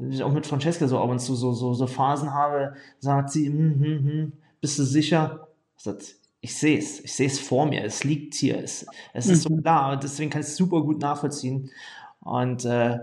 ich 0.09 0.21
auch 0.21 0.31
mit 0.31 0.45
Francesca 0.45 0.87
so 0.87 0.99
ab 0.99 1.09
und 1.09 1.19
zu 1.19 1.35
so, 1.35 1.53
so, 1.53 1.73
so 1.73 1.87
Phasen 1.87 2.33
habe, 2.33 2.75
sagt 2.99 3.31
sie, 3.31 3.47
hm, 3.47 3.79
hm, 3.79 4.03
hm, 4.03 4.33
bist 4.61 4.77
du 4.77 4.83
sicher? 4.83 5.47
Sagt, 5.75 6.15
ich 6.41 6.55
sehe 6.55 6.77
es, 6.77 6.99
ich 6.99 7.13
sehe 7.13 7.27
es 7.27 7.39
vor 7.39 7.65
mir, 7.65 7.83
es 7.83 8.03
liegt 8.03 8.35
hier, 8.35 8.63
es, 8.63 8.85
es 9.13 9.25
mhm. 9.25 9.33
ist 9.33 9.41
so 9.41 9.49
mhm. 9.49 9.63
klar, 9.63 9.93
und 9.93 10.03
deswegen 10.03 10.29
kann 10.29 10.41
ich 10.41 10.47
es 10.47 10.55
super 10.55 10.81
gut 10.81 11.01
nachvollziehen. 11.01 11.71
Und 12.19 12.65
äh, 12.65 12.99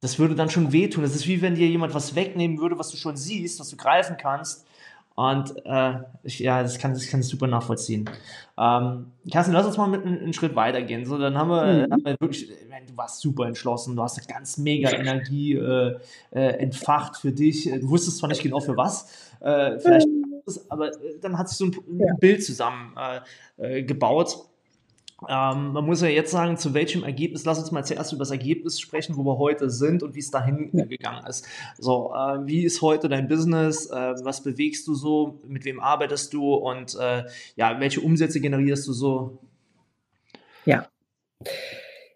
das 0.00 0.18
würde 0.18 0.34
dann 0.34 0.48
schon 0.48 0.72
wehtun. 0.72 1.02
Das 1.02 1.14
ist 1.14 1.26
wie 1.26 1.42
wenn 1.42 1.56
dir 1.56 1.68
jemand 1.68 1.94
was 1.94 2.14
wegnehmen 2.14 2.58
würde, 2.58 2.78
was 2.78 2.90
du 2.90 2.96
schon 2.96 3.16
siehst, 3.16 3.58
was 3.60 3.68
du 3.68 3.76
greifen 3.76 4.16
kannst. 4.16 4.66
Und 5.18 5.52
äh, 5.66 5.94
ich, 6.22 6.38
ja, 6.38 6.62
das 6.62 6.78
kann, 6.78 6.92
das 6.92 7.08
kann 7.08 7.18
ich 7.18 7.26
super 7.26 7.48
nachvollziehen. 7.48 8.08
Ähm, 8.56 9.10
Kerstin, 9.28 9.52
lass 9.52 9.66
uns 9.66 9.76
mal 9.76 9.88
mit 9.88 10.06
einen, 10.06 10.20
einen 10.20 10.32
Schritt 10.32 10.54
weitergehen. 10.54 11.04
So, 11.06 11.18
dann 11.18 11.36
haben 11.36 11.50
wir, 11.50 11.88
mhm. 11.88 11.92
haben 11.92 12.04
wir 12.04 12.16
wirklich, 12.20 12.48
du 12.48 12.96
warst 12.96 13.20
super 13.20 13.48
entschlossen, 13.48 13.96
du 13.96 14.02
hast 14.04 14.16
eine 14.16 14.28
ganz 14.28 14.58
mega 14.58 14.90
Energie 14.90 15.54
äh, 15.54 15.98
äh, 16.30 16.58
entfacht 16.60 17.16
für 17.16 17.32
dich. 17.32 17.64
Du 17.64 17.88
wusstest 17.88 18.18
zwar 18.18 18.28
nicht 18.28 18.44
genau 18.44 18.60
für 18.60 18.76
was, 18.76 19.32
äh, 19.40 19.80
vielleicht, 19.80 20.06
mhm. 20.06 20.40
aber 20.68 20.86
äh, 20.86 21.18
dann 21.20 21.36
hat 21.36 21.48
sich 21.48 21.58
so 21.58 21.64
ein, 21.64 21.74
ein. 21.74 22.18
Bild 22.20 22.44
zusammen 22.44 22.94
gebaut. 23.56 24.38
Ähm, 25.26 25.72
man 25.72 25.84
muss 25.84 26.00
ja 26.00 26.08
jetzt 26.08 26.30
sagen, 26.30 26.56
zu 26.58 26.74
welchem 26.74 27.02
Ergebnis, 27.02 27.44
lass 27.44 27.58
uns 27.58 27.72
mal 27.72 27.84
zuerst 27.84 28.12
über 28.12 28.20
das 28.20 28.30
Ergebnis 28.30 28.78
sprechen, 28.78 29.16
wo 29.16 29.24
wir 29.24 29.36
heute 29.36 29.68
sind 29.68 30.04
und 30.04 30.14
wie 30.14 30.20
es 30.20 30.30
dahin 30.30 30.70
ja. 30.72 30.84
gegangen 30.84 31.26
ist. 31.26 31.44
So, 31.76 32.14
äh, 32.14 32.46
wie 32.46 32.64
ist 32.64 32.82
heute 32.82 33.08
dein 33.08 33.26
Business? 33.26 33.86
Äh, 33.90 34.14
was 34.22 34.42
bewegst 34.44 34.86
du 34.86 34.94
so? 34.94 35.40
Mit 35.46 35.64
wem 35.64 35.80
arbeitest 35.80 36.32
du? 36.34 36.54
Und 36.54 36.96
äh, 37.00 37.24
ja, 37.56 37.80
welche 37.80 38.00
Umsätze 38.00 38.40
generierst 38.40 38.86
du 38.86 38.92
so? 38.92 39.38
Ja. 40.64 40.86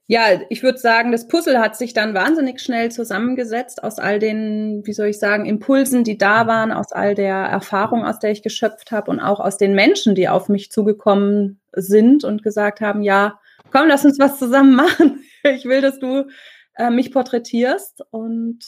Ja, 0.07 0.27
ich 0.51 0.63
würde 0.63 0.79
sagen, 0.79 1.11
das 1.11 1.27
Puzzle 1.27 1.59
hat 1.59 1.77
sich 1.77 1.95
dann 1.95 2.13
wahnsinnig 2.13 2.61
schnell 2.61 2.93
zusammengesetzt 2.93 3.83
aus 3.83 3.99
all 3.99 4.19
den, 4.19 4.83
wie 4.85 4.93
soll 4.93 5.07
ich 5.07 5.19
sagen, 5.19 5.47
Impulsen, 5.47 6.05
die 6.05 6.19
da 6.19 6.47
waren, 6.47 6.71
aus 6.71 6.93
all 6.93 7.15
der 7.15 7.35
Erfahrung, 7.35 8.05
aus 8.05 8.19
der 8.19 8.31
ich 8.31 8.43
geschöpft 8.43 8.93
habe 8.93 9.11
und 9.11 9.21
auch 9.21 9.41
aus 9.41 9.57
den 9.57 9.75
Menschen, 9.75 10.15
die 10.15 10.29
auf 10.29 10.49
mich 10.49 10.71
zugekommen 10.71 11.62
sind 11.75 12.25
und 12.25 12.43
gesagt 12.43 12.81
haben, 12.81 13.03
ja, 13.03 13.41
komm, 13.71 13.89
lass 13.89 14.05
uns 14.05 14.19
was 14.19 14.39
zusammen 14.39 14.75
machen. 14.77 15.25
Ich 15.43 15.65
will, 15.65 15.81
dass 15.81 15.99
du 15.99 16.29
äh, 16.75 16.91
mich 16.91 17.13
porträtierst. 17.13 18.03
Und 18.11 18.61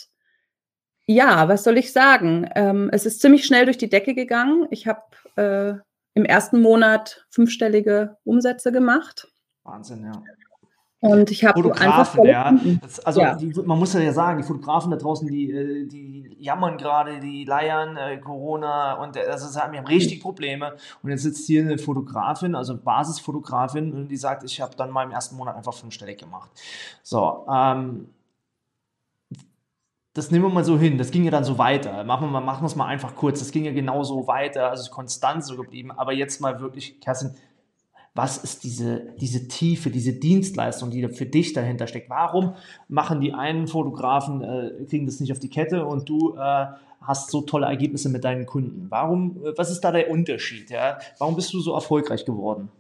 ja, 1.07 1.49
was 1.49 1.65
soll 1.65 1.79
ich 1.79 1.93
sagen? 1.93 2.49
Ähm, 2.55 2.91
es 2.93 3.07
ist 3.07 3.21
ziemlich 3.21 3.45
schnell 3.45 3.65
durch 3.67 3.79
die 3.79 3.91
Decke 3.91 4.15
gegangen. 4.15 4.67
Ich 4.71 4.87
habe 4.87 5.03
äh, 5.37 5.75
im 6.15 6.25
ersten 6.25 6.61
Monat 6.61 7.27
fünfstellige 7.31 8.17
Umsätze 8.25 8.73
gemacht. 8.73 9.29
Wahnsinn, 9.65 10.05
ja. 10.05 10.23
Und 11.05 11.31
ich 11.31 11.45
habe 11.45 11.63
einfach 11.79 12.17
ja. 12.25 12.59
Das, 12.81 12.99
also 13.01 13.21
ja. 13.21 13.35
Die, 13.35 13.53
man 13.63 13.79
muss 13.79 13.93
ja 13.93 14.11
sagen, 14.15 14.39
die 14.39 14.47
Fotografen 14.47 14.91
da 14.91 14.97
draußen, 14.97 15.29
die, 15.29 15.51
äh, 15.51 15.87
die 15.87 16.35
jammern 16.39 16.79
gerade, 16.79 17.21
die 17.21 17.45
leiern 17.45 17.99
äh, 17.99 18.17
Corona 18.17 18.95
und 18.95 19.19
also 19.19 19.55
wir 19.55 19.79
haben 19.79 19.87
richtig 19.87 20.23
Probleme. 20.23 20.77
Und 21.03 21.11
jetzt 21.11 21.25
sitzt 21.25 21.47
hier 21.47 21.63
eine 21.63 21.77
Fotografin, 21.77 22.55
also 22.55 22.79
Basisfotografin, 22.79 23.93
und 23.93 24.09
die 24.09 24.17
sagt, 24.17 24.45
ich 24.45 24.63
habe 24.63 24.75
dann 24.77 24.91
mal 24.91 25.05
im 25.05 25.11
ersten 25.11 25.37
Monat 25.37 25.57
einfach 25.57 25.75
fünfstellig 25.75 26.17
gemacht. 26.17 26.51
So, 27.03 27.45
ähm, 27.53 28.09
das 30.15 30.31
nehmen 30.31 30.47
wir 30.47 30.51
mal 30.51 30.65
so 30.65 30.79
hin. 30.79 30.97
Das 30.97 31.11
ging 31.11 31.25
ja 31.25 31.31
dann 31.31 31.45
so 31.45 31.59
weiter. 31.59 32.03
Machen 32.05 32.29
wir 32.29 32.31
mal, 32.31 32.41
machen 32.41 32.63
wir 32.63 32.67
es 32.69 32.77
mal 32.77 32.87
einfach 32.87 33.15
kurz. 33.15 33.41
Das 33.41 33.51
ging 33.51 33.67
ja 33.67 33.73
genauso 33.73 34.27
weiter, 34.27 34.71
also 34.71 34.85
ist 34.85 34.91
konstant 34.91 35.45
so 35.45 35.55
geblieben. 35.57 35.91
Aber 35.91 36.15
jetzt 36.15 36.41
mal 36.41 36.61
wirklich, 36.61 36.99
Kerstin, 37.01 37.35
was 38.15 38.37
ist 38.39 38.63
diese, 38.63 39.13
diese 39.21 39.49
Tiefe, 39.49 39.91
diese 39.91 40.13
Dienstleistung, 40.13 40.91
die 40.91 41.03
da 41.03 41.09
für 41.09 41.27
dich 41.27 41.53
dahinter 41.53 41.89
steckt. 41.89 42.09
Warum 42.09 42.55
machen 42.89 43.21
die 43.21 43.33
einen 43.33 43.67
Fotografen, 43.67 44.43
äh, 44.43 44.85
kriegen 44.89 45.07
das 45.07 45.19
nicht 45.19 45.33
auf 45.33 45.41
die 45.41 45.51
Kette 45.51 45.85
und 45.85 46.09
du 46.09 46.37
äh, 46.37 46.67
hast 47.01 47.31
so 47.31 47.41
tolle 47.41 47.67
Ergebnisse 47.67 48.09
mit 48.09 48.23
deinen 48.23 48.47
Kunden? 48.47 48.87
Warum, 48.89 49.43
äh, 49.45 49.53
was 49.57 49.71
ist 49.71 49.81
da 49.81 49.91
der 49.91 50.11
Unterschied? 50.11 50.71
Ja? 50.71 50.99
Warum 51.19 51.35
bist 51.35 51.53
du 51.53 51.61
so 51.61 51.75
erfolgreich 51.75 52.25
geworden? 52.25 52.71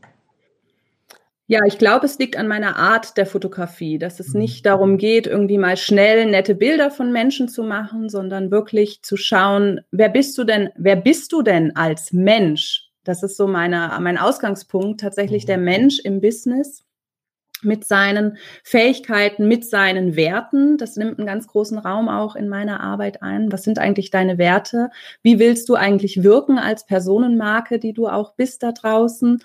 Ja, 1.47 1.61
ich 1.67 1.79
glaube, 1.79 2.07
es 2.07 2.19
liegt 2.19 2.37
an 2.37 2.49
meiner 2.49 2.76
Art 2.76 3.19
der 3.19 3.26
Fotografie, 3.26 3.99
dass 3.99 4.19
es 4.19 4.33
mhm. 4.33 4.41
nicht 4.41 4.64
darum 4.64 4.97
geht, 4.97 5.26
irgendwie 5.26 5.59
mal 5.59 5.76
schnell 5.76 6.25
nette 6.26 6.55
Bilder 6.55 6.91
von 6.91 7.12
Menschen 7.12 7.49
zu 7.49 7.64
machen, 7.64 8.09
sondern 8.09 8.50
wirklich 8.50 9.03
zu 9.03 9.17
schauen, 9.17 9.81
wer 9.91 10.09
bist 10.09 10.38
du 10.38 10.45
denn, 10.45 10.71
wer 10.76 10.97
bist 10.97 11.33
du 11.33 11.43
denn 11.43 11.76
als 11.76 12.12
Mensch? 12.12 12.84
Das 13.05 13.23
ist 13.23 13.37
so 13.37 13.47
meine, 13.47 13.97
mein 14.01 14.19
Ausgangspunkt, 14.19 15.01
tatsächlich 15.01 15.47
der 15.47 15.59
mhm. 15.59 15.65
Mensch 15.65 15.99
im 16.01 16.21
Business 16.21 16.85
mit 17.63 17.85
seinen 17.87 18.37
Fähigkeiten, 18.63 19.49
mit 19.49 19.65
seinen 19.65 20.17
Werten. 20.17 20.77
Das 20.77 20.97
nimmt 20.97 21.19
einen 21.19 21.27
ganz 21.27 21.47
großen 21.47 21.79
Raum 21.79 22.09
auch 22.09 22.37
in 22.37 22.49
meiner 22.49 22.81
Arbeit 22.81 23.23
ein. 23.23 23.51
Was 23.53 23.63
sind 23.63 23.79
eigentlich 23.79 24.11
deine 24.11 24.39
Werte? 24.39 24.91
Wie 25.23 25.39
willst 25.39 25.69
du 25.69 25.75
eigentlich 25.75 26.23
wirken 26.23 26.59
als 26.59 26.87
Personenmarke, 26.87 27.79
die 27.79 27.93
du 27.93 28.09
auch 28.09 28.35
bist 28.35 28.63
da 28.63 28.73
draußen? 28.73 29.43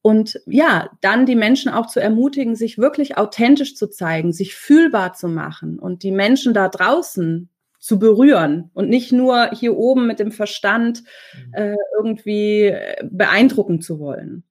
Und 0.00 0.40
ja, 0.46 0.88
dann 1.00 1.26
die 1.26 1.34
Menschen 1.34 1.70
auch 1.70 1.86
zu 1.86 2.00
ermutigen, 2.00 2.54
sich 2.54 2.78
wirklich 2.78 3.18
authentisch 3.18 3.74
zu 3.76 3.88
zeigen, 3.90 4.32
sich 4.32 4.54
fühlbar 4.54 5.12
zu 5.12 5.28
machen 5.28 5.78
und 5.78 6.02
die 6.02 6.12
Menschen 6.12 6.54
da 6.54 6.68
draußen 6.68 7.50
zu 7.78 7.98
berühren 7.98 8.70
und 8.74 8.88
nicht 8.88 9.12
nur 9.12 9.50
hier 9.50 9.76
oben 9.76 10.06
mit 10.06 10.18
dem 10.18 10.32
Verstand 10.32 11.02
mhm. 11.34 11.54
äh, 11.54 11.76
irgendwie 11.96 12.66
äh, 12.66 13.04
beeindrucken 13.08 13.80
zu 13.80 13.98
wollen. 13.98 14.44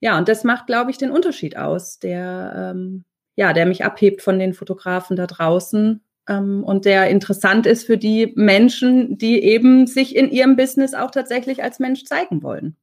Ja, 0.00 0.18
und 0.18 0.28
das 0.28 0.44
macht, 0.44 0.66
glaube 0.66 0.90
ich, 0.90 0.98
den 0.98 1.10
Unterschied 1.10 1.56
aus, 1.56 1.98
der, 1.98 2.74
ähm, 2.74 3.04
ja, 3.36 3.52
der 3.52 3.66
mich 3.66 3.84
abhebt 3.84 4.22
von 4.22 4.38
den 4.38 4.54
Fotografen 4.54 5.16
da 5.16 5.26
draußen 5.26 6.02
ähm, 6.28 6.64
und 6.64 6.84
der 6.84 7.08
interessant 7.08 7.66
ist 7.66 7.86
für 7.86 7.98
die 7.98 8.32
Menschen, 8.36 9.18
die 9.18 9.42
eben 9.42 9.86
sich 9.86 10.16
in 10.16 10.30
ihrem 10.30 10.56
Business 10.56 10.94
auch 10.94 11.10
tatsächlich 11.10 11.62
als 11.62 11.78
Mensch 11.78 12.04
zeigen 12.04 12.42
wollen. 12.42 12.76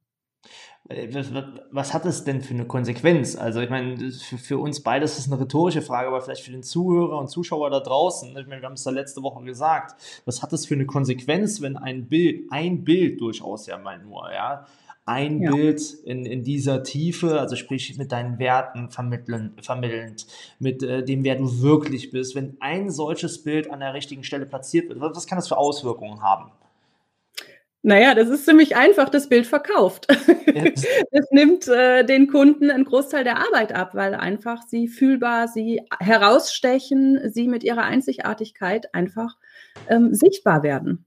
Was, 1.12 1.32
was, 1.70 1.94
hat 1.94 2.04
es 2.06 2.24
denn 2.24 2.40
für 2.40 2.54
eine 2.54 2.66
Konsequenz? 2.66 3.36
Also 3.36 3.60
ich 3.60 3.70
meine, 3.70 4.10
für, 4.12 4.38
für 4.38 4.58
uns 4.58 4.82
beide 4.82 5.04
ist 5.04 5.18
das 5.18 5.30
eine 5.30 5.40
rhetorische 5.40 5.82
Frage, 5.82 6.08
aber 6.08 6.20
vielleicht 6.20 6.42
für 6.42 6.50
den 6.50 6.62
Zuhörer 6.62 7.18
und 7.18 7.28
Zuschauer 7.28 7.70
da 7.70 7.80
draußen, 7.80 8.28
ich 8.30 8.46
meine, 8.46 8.60
wir 8.60 8.66
haben 8.66 8.74
es 8.74 8.84
da 8.84 8.90
letzte 8.90 9.22
Woche 9.22 9.44
gesagt, 9.44 9.94
was 10.24 10.42
hat 10.42 10.52
es 10.52 10.66
für 10.66 10.74
eine 10.74 10.86
Konsequenz, 10.86 11.60
wenn 11.60 11.76
ein 11.76 12.08
Bild, 12.08 12.46
ein 12.50 12.84
Bild 12.84 13.20
durchaus 13.20 13.66
ja 13.66 13.78
mal 13.78 13.98
nur, 13.98 14.32
ja, 14.32 14.66
ein 15.04 15.42
ja. 15.42 15.50
Bild 15.50 15.80
in, 16.04 16.24
in 16.24 16.44
dieser 16.44 16.82
Tiefe, 16.82 17.40
also 17.40 17.56
sprich 17.56 17.96
mit 17.98 18.12
deinen 18.12 18.38
Werten 18.38 18.88
vermitteln, 18.90 19.54
vermittelnd, 19.60 20.26
mit 20.58 20.82
äh, 20.82 21.04
dem, 21.04 21.24
wer 21.24 21.36
du 21.36 21.60
wirklich 21.60 22.10
bist, 22.10 22.34
wenn 22.34 22.56
ein 22.60 22.90
solches 22.90 23.42
Bild 23.42 23.70
an 23.70 23.80
der 23.80 23.94
richtigen 23.94 24.22
Stelle 24.22 24.46
platziert 24.46 24.88
wird, 24.88 25.00
was 25.00 25.26
kann 25.26 25.36
das 25.36 25.48
für 25.48 25.56
Auswirkungen 25.56 26.22
haben? 26.22 26.52
Naja, 27.84 28.14
das 28.14 28.28
ist 28.28 28.44
ziemlich 28.44 28.76
einfach, 28.76 29.08
das 29.08 29.28
Bild 29.28 29.46
verkauft. 29.46 30.06
Yes. 30.46 30.86
Das 31.10 31.30
nimmt 31.30 31.68
äh, 31.68 32.04
den 32.04 32.28
Kunden 32.28 32.70
einen 32.70 32.84
Großteil 32.84 33.24
der 33.24 33.38
Arbeit 33.38 33.74
ab, 33.74 33.94
weil 33.94 34.14
einfach 34.14 34.62
sie 34.66 34.88
fühlbar, 34.88 35.48
sie 35.48 35.82
herausstechen, 36.00 37.30
sie 37.30 37.48
mit 37.48 37.64
ihrer 37.64 37.82
Einzigartigkeit 37.82 38.94
einfach 38.94 39.36
ähm, 39.88 40.14
sichtbar 40.14 40.62
werden. 40.62 41.04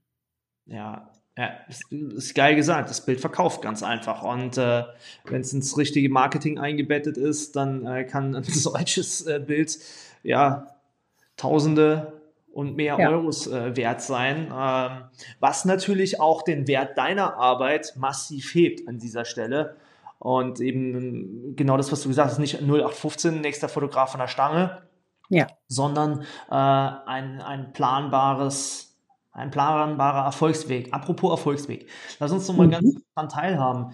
Ja, 0.66 1.10
ja, 1.38 1.50
ist, 1.68 1.92
ist 1.92 2.34
geil 2.34 2.56
gesagt. 2.56 2.88
Das 2.88 3.04
Bild 3.04 3.20
verkauft 3.20 3.62
ganz 3.62 3.82
einfach. 3.82 4.22
Und 4.22 4.56
äh, 4.56 4.84
wenn 5.24 5.42
es 5.42 5.52
ins 5.52 5.76
richtige 5.76 6.08
Marketing 6.08 6.58
eingebettet 6.58 7.16
ist, 7.16 7.56
dann 7.56 7.86
äh, 7.86 8.04
kann 8.04 8.34
ein 8.36 8.44
solches 8.44 9.26
äh, 9.26 9.40
Bild 9.40 9.78
ja 10.22 10.68
Tausende 11.36 12.15
und 12.56 12.74
mehr 12.74 12.96
ja. 12.98 13.10
Euros 13.10 13.46
äh, 13.48 13.76
wert 13.76 14.00
sein, 14.00 14.50
ähm, 14.50 15.02
was 15.40 15.66
natürlich 15.66 16.22
auch 16.22 16.40
den 16.40 16.66
Wert 16.66 16.96
deiner 16.96 17.36
Arbeit 17.36 17.92
massiv 17.96 18.54
hebt 18.54 18.88
an 18.88 18.98
dieser 18.98 19.26
Stelle. 19.26 19.76
Und 20.18 20.60
eben 20.60 21.54
genau 21.54 21.76
das, 21.76 21.92
was 21.92 22.00
du 22.00 22.08
gesagt 22.08 22.30
hast, 22.30 22.38
nicht 22.38 22.62
0815, 22.62 23.42
nächster 23.42 23.68
Fotograf 23.68 24.10
von 24.12 24.20
der 24.20 24.28
Stange, 24.28 24.80
ja. 25.28 25.48
sondern 25.68 26.22
äh, 26.50 26.54
ein, 26.54 27.42
ein 27.42 27.74
planbares, 27.74 28.96
ein 29.32 29.50
planbarer 29.50 30.24
Erfolgsweg. 30.24 30.94
Apropos 30.94 31.32
Erfolgsweg. 31.32 31.86
Lass 32.20 32.32
uns 32.32 32.48
noch 32.48 32.56
mal 32.56 32.68
mhm. 32.68 32.70
ganz 32.70 32.94
daran 33.14 33.28
teilhaben. 33.28 33.92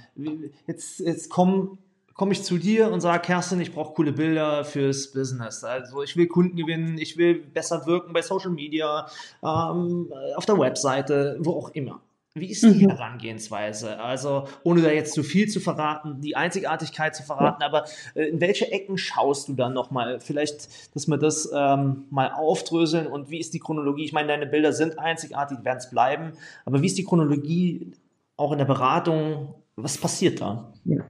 Jetzt, 0.69 1.01
jetzt 1.01 1.31
kommen 1.31 1.79
komme 2.23 2.35
ich 2.35 2.45
zu 2.45 2.57
dir 2.57 2.89
und 2.93 3.01
sage, 3.01 3.21
Kerstin, 3.21 3.61
ich 3.61 3.75
brauche 3.75 3.95
coole 3.95 4.13
Bilder 4.13 4.65
fürs 4.65 5.11
Business. 5.11 5.65
Also 5.65 6.05
ich 6.05 6.17
will 6.17 6.29
Kunden 6.29 6.57
gewinnen, 6.57 6.97
ich 6.97 7.17
will 7.17 7.35
besser 7.35 7.85
wirken 7.85 8.13
bei 8.13 8.23
Social 8.23 8.53
Media, 8.53 9.09
ähm, 9.43 10.07
auf 10.37 10.47
der 10.47 10.57
Webseite, 10.57 11.37
wo 11.41 11.51
auch 11.51 11.71
immer. 11.71 12.01
Wie 12.35 12.47
ist 12.47 12.63
die 12.63 12.87
mhm. 12.87 12.91
Herangehensweise? 12.91 13.99
Also, 13.99 14.47
ohne 14.63 14.83
da 14.83 14.91
jetzt 14.93 15.15
zu 15.15 15.25
viel 15.25 15.49
zu 15.49 15.59
verraten, 15.59 16.21
die 16.21 16.37
Einzigartigkeit 16.37 17.17
zu 17.17 17.25
verraten, 17.25 17.65
aber 17.65 17.87
äh, 18.15 18.27
in 18.27 18.41
welche 18.41 18.71
Ecken 18.71 18.99
schaust 18.99 19.49
du 19.49 19.55
dann 19.55 19.73
nochmal? 19.73 20.21
Vielleicht, 20.21 20.69
dass 20.95 21.09
wir 21.09 21.17
das 21.17 21.51
ähm, 21.53 22.05
mal 22.11 22.31
aufdröseln 22.31 23.09
und 23.09 23.31
wie 23.31 23.41
ist 23.41 23.53
die 23.53 23.59
Chronologie? 23.59 24.05
Ich 24.05 24.13
meine, 24.13 24.29
deine 24.29 24.47
Bilder 24.47 24.73
sind 24.73 24.97
einzigartig, 24.97 25.65
werden 25.65 25.79
es 25.79 25.91
bleiben, 25.91 26.35
aber 26.67 26.83
wie 26.83 26.87
ist 26.87 26.99
die 26.99 27.05
Chronologie 27.05 27.95
auch 28.37 28.53
in 28.53 28.59
der 28.59 28.65
Beratung? 28.65 29.57
Was 29.75 29.99
passiert 29.99 30.41
da? 30.41 30.73
Ja. 30.85 31.03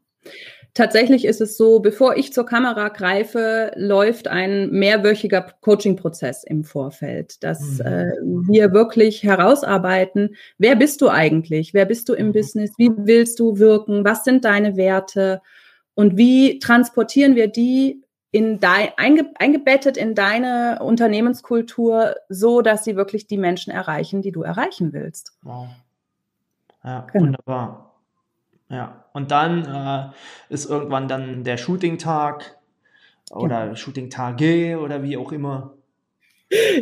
Tatsächlich 0.75 1.27
ist 1.27 1.43
es 1.43 1.59
so, 1.59 1.81
bevor 1.81 2.17
ich 2.17 2.33
zur 2.33 2.47
Kamera 2.47 2.89
greife, 2.89 3.73
läuft 3.77 4.27
ein 4.27 4.71
mehrwöchiger 4.71 5.43
Coaching-Prozess 5.61 6.45
im 6.45 6.65
Vorfeld, 6.65 7.45
dass 7.45 7.61
mhm. 7.79 7.81
äh, 7.81 8.13
wir 8.49 8.73
wirklich 8.73 9.23
herausarbeiten, 9.23 10.35
wer 10.57 10.75
bist 10.75 11.03
du 11.03 11.11
eigentlich, 11.11 11.75
wer 11.75 11.85
bist 11.85 12.09
du 12.09 12.15
im 12.15 12.29
mhm. 12.29 12.33
Business, 12.33 12.71
wie 12.79 12.91
willst 12.97 13.39
du 13.39 13.59
wirken, 13.59 14.05
was 14.07 14.25
sind 14.25 14.47
deine 14.47 14.79
Werte 14.79 15.43
und 15.95 16.17
wie 16.17 16.59
transportieren 16.59 17.37
wir 17.37 17.49
die 17.49 18.03
in 18.31 18.59
dein, 18.59 18.89
einge, 18.97 19.31
eingebettet 19.35 19.99
in 19.99 20.15
deine 20.15 20.79
Unternehmenskultur, 20.81 22.15
so 22.31 22.63
dass 22.63 22.83
sie 22.83 22.97
wirklich 22.97 23.27
die 23.27 23.37
Menschen 23.37 23.71
erreichen, 23.71 24.23
die 24.23 24.33
du 24.33 24.43
erreichen 24.43 24.95
willst. 24.95 25.35
Wow. 25.43 25.69
Ja, 26.83 27.07
genau. 27.13 27.27
wunderbar. 27.27 27.92
Ja, 28.73 29.05
und 29.13 29.31
dann 29.31 29.67
äh, 29.67 30.53
ist 30.53 30.69
irgendwann 30.69 31.07
dann 31.07 31.45
der 31.45 31.59
Shooting-Tag 31.59 32.57
oder 33.31 33.65
genau. 33.65 33.75
Shooting-Tage 33.77 34.79
oder 34.81 35.03
wie 35.03 35.17
auch 35.17 35.31
immer. 35.31 35.75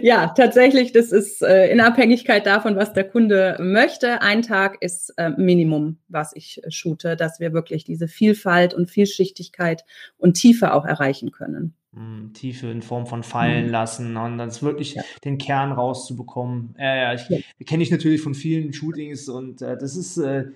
Ja, 0.02 0.28
tatsächlich, 0.28 0.92
das 0.92 1.12
ist 1.12 1.42
äh, 1.42 1.70
in 1.70 1.80
Abhängigkeit 1.80 2.47
davon, 2.47 2.76
was 2.76 2.92
der 2.92 3.04
Kunde 3.04 3.56
möchte. 3.61 4.20
Ein 4.20 4.42
Tag 4.42 4.78
ist 4.80 5.14
äh, 5.16 5.30
Minimum, 5.30 5.99
was 6.09 6.35
ich 6.35 6.62
äh, 6.64 6.70
shoote, 6.70 7.16
dass 7.16 7.38
wir 7.38 7.52
wirklich 7.52 7.85
diese 7.85 8.09
Vielfalt 8.09 8.75
und 8.75 8.90
Vielschichtigkeit 8.90 9.85
und 10.18 10.35
Tiefe 10.35 10.75
auch 10.75 10.85
erreichen 10.85 11.30
können. 11.30 11.75
Mm, 11.92 12.32
Tiefe 12.32 12.68
in 12.68 12.82
Form 12.82 13.06
von 13.06 13.23
fallen 13.23 13.66
mhm. 13.66 13.73
lassen 13.73 14.16
und 14.16 14.38
dann 14.38 14.62
wirklich 14.62 14.94
ja. 14.94 15.02
den 15.25 15.38
Kern 15.38 15.73
rauszubekommen. 15.73 16.75
Ja, 16.78 16.97
ja, 16.97 17.14
ich, 17.14 17.28
ja. 17.28 17.38
kenne 17.64 17.82
ich 17.82 17.90
natürlich 17.92 18.23
von 18.23 18.35
vielen 18.35 18.73
Shootings 18.73 19.28
und 19.28 19.62
äh, 19.62 19.76
das 19.76 19.97
ist 19.97 20.16
äh, 20.18 20.47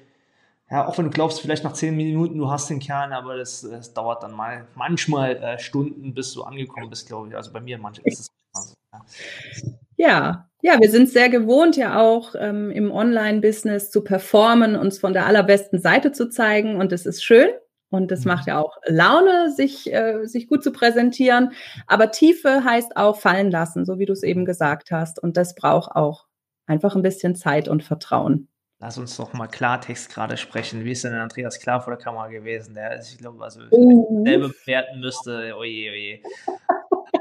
ja, 0.70 0.86
auch 0.86 0.96
wenn 0.96 1.04
du 1.04 1.10
glaubst, 1.10 1.40
vielleicht 1.40 1.62
nach 1.64 1.74
zehn 1.74 1.94
Minuten, 1.96 2.38
du 2.38 2.50
hast 2.50 2.70
den 2.70 2.80
Kern, 2.80 3.12
aber 3.12 3.36
das, 3.36 3.62
das 3.62 3.92
dauert 3.92 4.22
dann 4.22 4.32
mal 4.32 4.66
manchmal 4.74 5.36
äh, 5.36 5.58
Stunden, 5.58 6.14
bis 6.14 6.32
du 6.32 6.42
angekommen 6.42 6.88
bist, 6.88 7.06
glaube 7.06 7.28
ich. 7.28 7.36
Also 7.36 7.52
bei 7.52 7.60
mir 7.60 7.78
manchmal 7.78 8.12
ist 8.12 8.20
es. 8.20 8.30
Also, 8.54 8.74
ja. 8.92 8.98
ja. 9.96 10.48
Ja, 10.62 10.80
wir 10.80 10.90
sind 10.90 11.10
sehr 11.10 11.28
gewohnt, 11.28 11.76
ja 11.76 12.00
auch 12.00 12.34
ähm, 12.38 12.70
im 12.70 12.90
Online-Business 12.90 13.90
zu 13.90 14.02
performen, 14.02 14.76
uns 14.76 14.98
von 14.98 15.12
der 15.12 15.26
allerbesten 15.26 15.78
Seite 15.78 16.10
zu 16.10 16.30
zeigen. 16.30 16.76
Und 16.76 16.90
es 16.90 17.04
ist 17.04 17.22
schön 17.22 17.50
und 17.90 18.10
es 18.10 18.24
mhm. 18.24 18.28
macht 18.28 18.46
ja 18.46 18.58
auch 18.58 18.78
Laune, 18.86 19.52
sich, 19.52 19.92
äh, 19.92 20.24
sich 20.24 20.48
gut 20.48 20.64
zu 20.64 20.72
präsentieren. 20.72 21.52
Aber 21.86 22.10
Tiefe 22.10 22.64
heißt 22.64 22.96
auch 22.96 23.18
fallen 23.18 23.50
lassen, 23.50 23.84
so 23.84 23.98
wie 23.98 24.06
du 24.06 24.14
es 24.14 24.22
eben 24.22 24.46
gesagt 24.46 24.90
hast. 24.90 25.22
Und 25.22 25.36
das 25.36 25.54
braucht 25.54 25.94
auch 25.94 26.24
einfach 26.66 26.96
ein 26.96 27.02
bisschen 27.02 27.36
Zeit 27.36 27.68
und 27.68 27.84
Vertrauen. 27.84 28.48
Lass 28.84 28.98
uns 28.98 29.16
doch 29.16 29.32
mal 29.32 29.46
Klartext 29.46 30.12
gerade 30.12 30.36
sprechen. 30.36 30.84
Wie 30.84 30.92
ist 30.92 31.04
denn 31.04 31.14
Andreas 31.14 31.58
klar 31.58 31.80
vor 31.80 31.94
der 31.94 32.04
Kamera 32.04 32.28
gewesen? 32.28 32.74
Der, 32.74 33.00
ich 33.00 33.16
glaube, 33.16 33.42
also, 33.42 33.60
mhm. 33.60 34.26
selber 34.26 34.48
bewerten 34.48 35.00
müsste, 35.00 35.56
oje, 35.56 35.90
oje. 35.90 36.20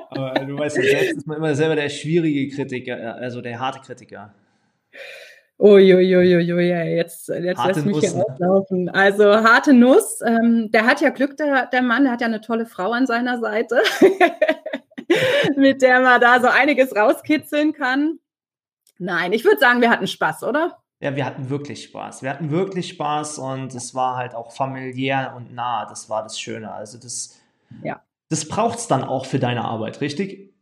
Aber 0.10 0.34
du 0.46 0.58
weißt 0.58 0.76
ja 0.76 0.84
selbst, 0.84 1.18
ist 1.20 1.26
man 1.26 1.38
immer 1.38 1.56
selber 1.56 1.78
der 1.78 1.88
schwierige 1.88 2.54
Kritiker, 2.54 3.16
also 3.16 3.40
der 3.40 3.58
harte 3.62 3.80
Kritiker. 3.80 4.34
Uiuiuiui, 5.58 6.68
jetzt, 6.98 7.30
jetzt 7.30 7.66
lässt 7.66 7.86
mich 7.86 8.00
hier 8.00 8.12
ne? 8.12 8.26
auslaufen. 8.30 8.90
Also 8.90 9.24
harte 9.24 9.72
Nuss. 9.72 10.20
Ähm, 10.20 10.70
der 10.70 10.86
hat 10.86 11.00
ja 11.00 11.12
Glück, 11.12 11.38
der, 11.38 11.68
der 11.68 11.82
Mann, 11.82 12.04
der 12.04 12.12
hat 12.12 12.20
ja 12.20 12.28
eine 12.28 12.42
tolle 12.42 12.66
Frau 12.66 12.92
an 12.92 13.08
seiner 13.08 13.40
Seite, 13.40 13.82
mit 15.56 15.82
der 15.82 16.02
man 16.02 16.20
da 16.20 16.42
so 16.42 16.48
einiges 16.48 16.94
rauskitzeln 16.94 17.72
kann. 17.72 18.20
Nein, 19.00 19.32
ich 19.32 19.46
würde 19.46 19.60
sagen, 19.60 19.80
wir 19.80 19.90
hatten 19.90 20.08
Spaß, 20.08 20.44
oder? 20.44 20.83
Ja, 21.04 21.18
wir 21.18 21.26
hatten 21.26 21.50
wirklich 21.50 21.84
Spaß. 21.84 22.24
Wir 22.24 22.30
hatten 22.30 22.50
wirklich 22.50 22.88
Spaß 22.88 23.38
und 23.40 23.76
es 23.76 23.94
war 23.94 24.16
halt 24.16 24.34
auch 24.36 24.54
familiär 24.54 25.34
und 25.36 25.54
nah. 25.54 25.86
Das 25.86 26.10
war 26.10 26.24
das 26.24 26.40
Schöne. 26.40 26.72
Also 26.72 26.98
das, 26.98 27.42
ja. 27.84 28.02
das 28.30 28.48
braucht 28.48 28.80
es 28.80 28.88
dann 28.88 29.04
auch 29.04 29.26
für 29.26 29.38
deine 29.38 29.66
Arbeit, 29.66 30.00
richtig? 30.00 30.54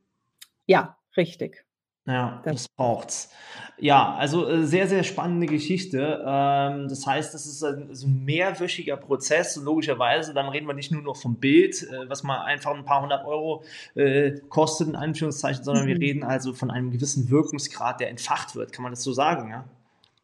Ja, 0.66 0.98
richtig. 1.16 1.64
Ja, 2.08 2.42
das, 2.44 2.54
das 2.54 2.70
braucht's. 2.70 3.30
Ja, 3.78 4.16
also 4.16 4.50
äh, 4.50 4.66
sehr, 4.66 4.88
sehr 4.88 5.04
spannende 5.04 5.46
Geschichte. 5.46 6.24
Ähm, 6.26 6.88
das 6.90 7.06
heißt, 7.06 7.36
das 7.36 7.46
ist 7.46 7.64
ein, 7.64 7.92
ein 7.92 8.26
mehrwöchiger 8.26 8.98
Prozess 8.98 9.56
und 9.58 9.66
logischerweise, 9.66 10.34
dann 10.34 10.48
reden 10.48 10.66
wir 10.66 10.74
nicht 10.74 10.92
nur 10.92 11.04
noch 11.04 11.18
vom 11.18 11.36
Bild, 11.36 11.84
äh, 11.84 12.10
was 12.10 12.24
mal 12.24 12.42
einfach 12.42 12.74
ein 12.74 12.84
paar 12.84 13.04
hundert 13.04 13.26
Euro 13.26 13.64
äh, 13.94 14.40
kostet, 14.50 14.88
in 14.88 14.96
Anführungszeichen, 14.96 15.64
sondern 15.64 15.84
mhm. 15.84 15.90
wir 15.90 16.00
reden 16.00 16.24
also 16.24 16.54
von 16.54 16.72
einem 16.72 16.90
gewissen 16.90 17.30
Wirkungsgrad, 17.30 18.00
der 18.00 18.10
entfacht 18.10 18.56
wird. 18.56 18.74
Kann 18.74 18.82
man 18.82 18.92
das 18.92 19.04
so 19.04 19.14
sagen, 19.14 19.52
ja? 19.52 19.66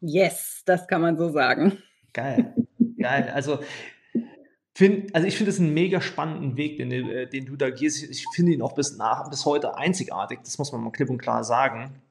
Yes, 0.02 0.64
das 0.66 0.88
kann 0.88 1.02
man 1.02 1.18
so 1.18 1.30
sagen. 1.30 1.78
Geil, 2.14 2.54
geil. 3.00 3.32
Also, 3.34 3.60
find, 4.76 5.14
also 5.16 5.28
ich 5.28 5.38
finde 5.38 5.52
es 5.52 5.60
einen 5.60 5.74
mega 5.74 6.02
spannenden 6.02 6.58
Weg, 6.58 6.78
den, 6.78 6.92
äh, 6.92 7.28
den 7.28 7.46
du 7.46 7.56
da 7.56 7.70
gehst. 7.70 8.04
Ich 8.04 8.26
finde 8.34 8.54
ihn 8.54 8.62
auch 8.62 8.74
bis, 8.74 8.98
nach, 8.98 9.30
bis 9.30 9.46
heute 9.46 9.76
einzigartig. 9.78 10.40
Das 10.44 10.58
muss 10.58 10.72
man 10.72 10.82
mal 10.82 10.92
klipp 10.92 11.10
und 11.10 11.18
klar 11.18 11.44
sagen. 11.44 12.02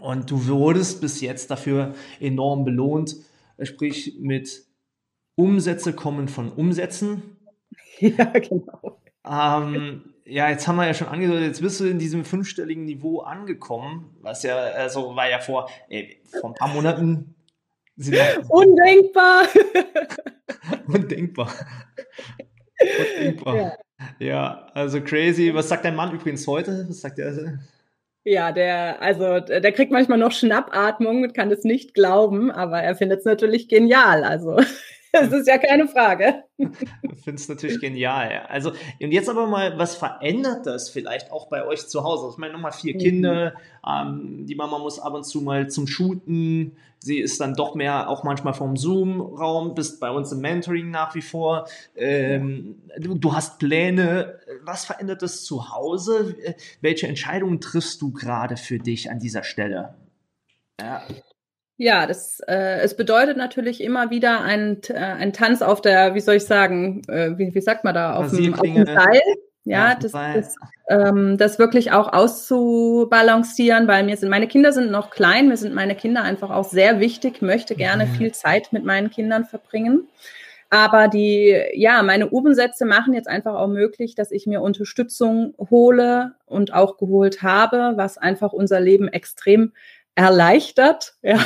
Und 0.00 0.30
du 0.30 0.46
wurdest 0.46 1.00
bis 1.00 1.20
jetzt 1.20 1.50
dafür 1.50 1.94
enorm 2.18 2.64
belohnt, 2.64 3.16
sprich 3.62 4.16
mit 4.18 4.64
Umsätze 5.34 5.92
kommen 5.92 6.28
von 6.28 6.50
Umsätzen. 6.50 7.22
Ja, 8.00 8.24
genau. 8.24 8.98
Ähm, 9.24 10.11
ja, 10.24 10.48
jetzt 10.50 10.68
haben 10.68 10.76
wir 10.76 10.86
ja 10.86 10.94
schon 10.94 11.08
angedeutet, 11.08 11.46
jetzt 11.46 11.60
bist 11.60 11.80
du 11.80 11.84
in 11.84 11.98
diesem 11.98 12.24
fünfstelligen 12.24 12.84
Niveau 12.84 13.20
angekommen, 13.20 14.16
was 14.20 14.42
ja, 14.42 14.56
also 14.56 15.14
war 15.16 15.28
ja 15.28 15.40
vor, 15.40 15.68
ey, 15.88 16.20
vor 16.40 16.50
ein 16.50 16.54
paar 16.54 16.68
Monaten. 16.68 17.34
Undenkbar! 18.48 19.46
Undenkbar. 20.86 21.52
Undenkbar. 22.80 23.56
Ja. 23.56 23.76
ja. 24.18 24.66
also 24.74 25.00
crazy. 25.00 25.52
Was 25.54 25.68
sagt 25.68 25.84
dein 25.84 25.94
Mann 25.94 26.12
übrigens 26.12 26.46
heute? 26.46 26.86
Was 26.88 27.00
sagt 27.00 27.18
er? 27.18 27.58
Ja, 28.24 28.52
der, 28.52 29.02
also 29.02 29.40
der 29.40 29.72
kriegt 29.72 29.92
manchmal 29.92 30.18
noch 30.18 30.32
Schnappatmung 30.32 31.22
und 31.22 31.34
kann 31.34 31.50
es 31.50 31.64
nicht 31.64 31.92
glauben, 31.92 32.50
aber 32.50 32.80
er 32.80 32.94
findet 32.94 33.20
es 33.20 33.24
natürlich 33.24 33.68
genial. 33.68 34.24
Also 34.24 34.58
das 35.30 35.30
ist 35.30 35.46
ja 35.46 35.58
keine 35.58 35.86
Frage. 35.88 36.44
Ich 36.56 37.20
finde 37.22 37.40
es 37.40 37.48
natürlich 37.48 37.80
genial. 37.80 38.46
Also, 38.48 38.70
und 38.70 39.12
jetzt 39.12 39.28
aber 39.28 39.46
mal, 39.46 39.78
was 39.78 39.94
verändert 39.94 40.64
das 40.66 40.88
vielleicht 40.88 41.30
auch 41.30 41.48
bei 41.48 41.66
euch 41.66 41.86
zu 41.86 42.02
Hause? 42.02 42.28
Ich 42.30 42.38
meine, 42.38 42.54
nochmal 42.54 42.72
vier 42.72 42.94
mhm. 42.94 42.98
Kinder, 42.98 43.54
ähm, 43.86 44.46
die 44.46 44.54
Mama 44.54 44.78
muss 44.78 44.98
ab 44.98 45.12
und 45.12 45.24
zu 45.24 45.42
mal 45.42 45.68
zum 45.68 45.86
Shooten. 45.86 46.76
Sie 46.98 47.18
ist 47.18 47.40
dann 47.40 47.54
doch 47.54 47.74
mehr 47.74 48.08
auch 48.08 48.22
manchmal 48.22 48.54
vom 48.54 48.76
Zoom-Raum, 48.76 49.74
bist 49.74 50.00
bei 50.00 50.10
uns 50.10 50.32
im 50.32 50.40
Mentoring 50.40 50.90
nach 50.90 51.14
wie 51.14 51.22
vor. 51.22 51.66
Ähm, 51.94 52.76
du, 52.96 53.14
du, 53.14 53.34
hast 53.34 53.58
Pläne. 53.58 54.38
Was 54.62 54.84
verändert 54.84 55.20
das 55.20 55.44
zu 55.44 55.70
Hause? 55.70 56.36
Welche 56.80 57.08
Entscheidungen 57.08 57.60
triffst 57.60 58.00
du 58.00 58.12
gerade 58.12 58.56
für 58.56 58.78
dich 58.78 59.10
an 59.10 59.18
dieser 59.18 59.42
Stelle? 59.42 59.94
Ja. 60.80 61.02
Ja, 61.76 62.06
das, 62.06 62.40
äh, 62.46 62.80
es 62.80 62.96
bedeutet 62.96 63.36
natürlich 63.36 63.82
immer 63.82 64.10
wieder 64.10 64.42
ein, 64.42 64.80
äh, 64.88 64.94
ein 64.94 65.32
Tanz 65.32 65.62
auf 65.62 65.80
der, 65.80 66.14
wie 66.14 66.20
soll 66.20 66.36
ich 66.36 66.44
sagen, 66.44 67.02
äh, 67.08 67.36
wie, 67.36 67.54
wie 67.54 67.60
sagt 67.60 67.84
man 67.84 67.94
da, 67.94 68.14
auf 68.14 68.30
dem, 68.30 68.54
auf 68.54 68.60
dem 68.60 68.86
Seil. 68.86 69.20
Ja, 69.64 69.94
das, 69.94 70.10
das, 70.10 70.56
ähm, 70.88 71.38
das 71.38 71.58
wirklich 71.60 71.92
auch 71.92 72.12
auszubalancieren, 72.12 73.86
weil 73.86 74.02
mir 74.02 74.16
sind, 74.16 74.28
meine 74.28 74.48
Kinder 74.48 74.72
sind 74.72 74.90
noch 74.90 75.10
klein, 75.10 75.48
mir 75.48 75.56
sind 75.56 75.72
meine 75.72 75.94
Kinder 75.94 76.22
einfach 76.24 76.50
auch 76.50 76.64
sehr 76.64 76.98
wichtig, 76.98 77.42
möchte 77.42 77.76
gerne 77.76 78.06
mhm. 78.06 78.14
viel 78.14 78.32
Zeit 78.32 78.72
mit 78.72 78.84
meinen 78.84 79.10
Kindern 79.10 79.44
verbringen. 79.44 80.08
Aber 80.68 81.06
die, 81.06 81.54
ja, 81.74 82.02
meine 82.02 82.30
Umsätze 82.30 82.86
machen 82.86 83.12
jetzt 83.12 83.28
einfach 83.28 83.54
auch 83.54 83.68
möglich, 83.68 84.14
dass 84.14 84.32
ich 84.32 84.46
mir 84.46 84.62
Unterstützung 84.62 85.54
hole 85.58 86.32
und 86.46 86.72
auch 86.72 86.96
geholt 86.96 87.42
habe, 87.42 87.92
was 87.96 88.18
einfach 88.18 88.52
unser 88.52 88.80
Leben 88.80 89.06
extrem 89.06 89.72
erleichtert. 90.14 91.14
Ja. 91.22 91.38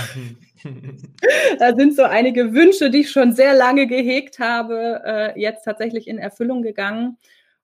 da 1.59 1.77
sind 1.77 1.95
so 1.95 2.03
einige 2.03 2.53
Wünsche, 2.53 2.91
die 2.91 3.01
ich 3.01 3.11
schon 3.11 3.33
sehr 3.33 3.55
lange 3.55 3.87
gehegt 3.87 4.39
habe, 4.39 5.03
äh, 5.05 5.41
jetzt 5.41 5.65
tatsächlich 5.65 6.09
in 6.09 6.19
Erfüllung 6.19 6.63
gegangen. 6.63 7.19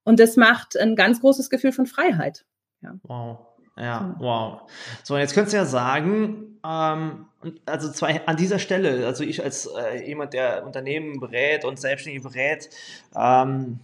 Und 0.04 0.20
das 0.20 0.36
macht 0.36 0.76
ein 0.76 0.96
ganz 0.96 1.20
großes 1.20 1.50
Gefühl 1.50 1.72
von 1.72 1.86
Freiheit. 1.86 2.44
Ja. 2.82 2.94
Wow. 3.02 3.38
Ja, 3.76 4.14
wow. 4.18 4.70
So, 5.02 5.16
jetzt 5.16 5.34
könntest 5.34 5.54
du 5.54 5.56
ja 5.56 5.64
sagen, 5.64 6.58
ähm, 6.64 7.26
also 7.64 7.90
zwar 7.90 8.10
an 8.26 8.36
dieser 8.36 8.58
Stelle, 8.58 9.06
also 9.06 9.24
ich 9.24 9.42
als 9.42 9.66
äh, 9.66 10.06
jemand, 10.06 10.34
der 10.34 10.66
Unternehmen 10.66 11.18
berät 11.18 11.64
und 11.64 11.80
Selbstständige 11.80 12.28
berät, 12.28 12.68
ähm, 13.16 13.80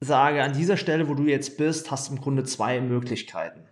sage, 0.00 0.42
an 0.42 0.52
dieser 0.52 0.76
Stelle, 0.76 1.08
wo 1.08 1.14
du 1.14 1.24
jetzt 1.24 1.58
bist, 1.58 1.90
hast 1.90 2.08
du 2.08 2.14
im 2.14 2.20
Grunde 2.20 2.44
zwei 2.44 2.80
Möglichkeiten. 2.80 3.66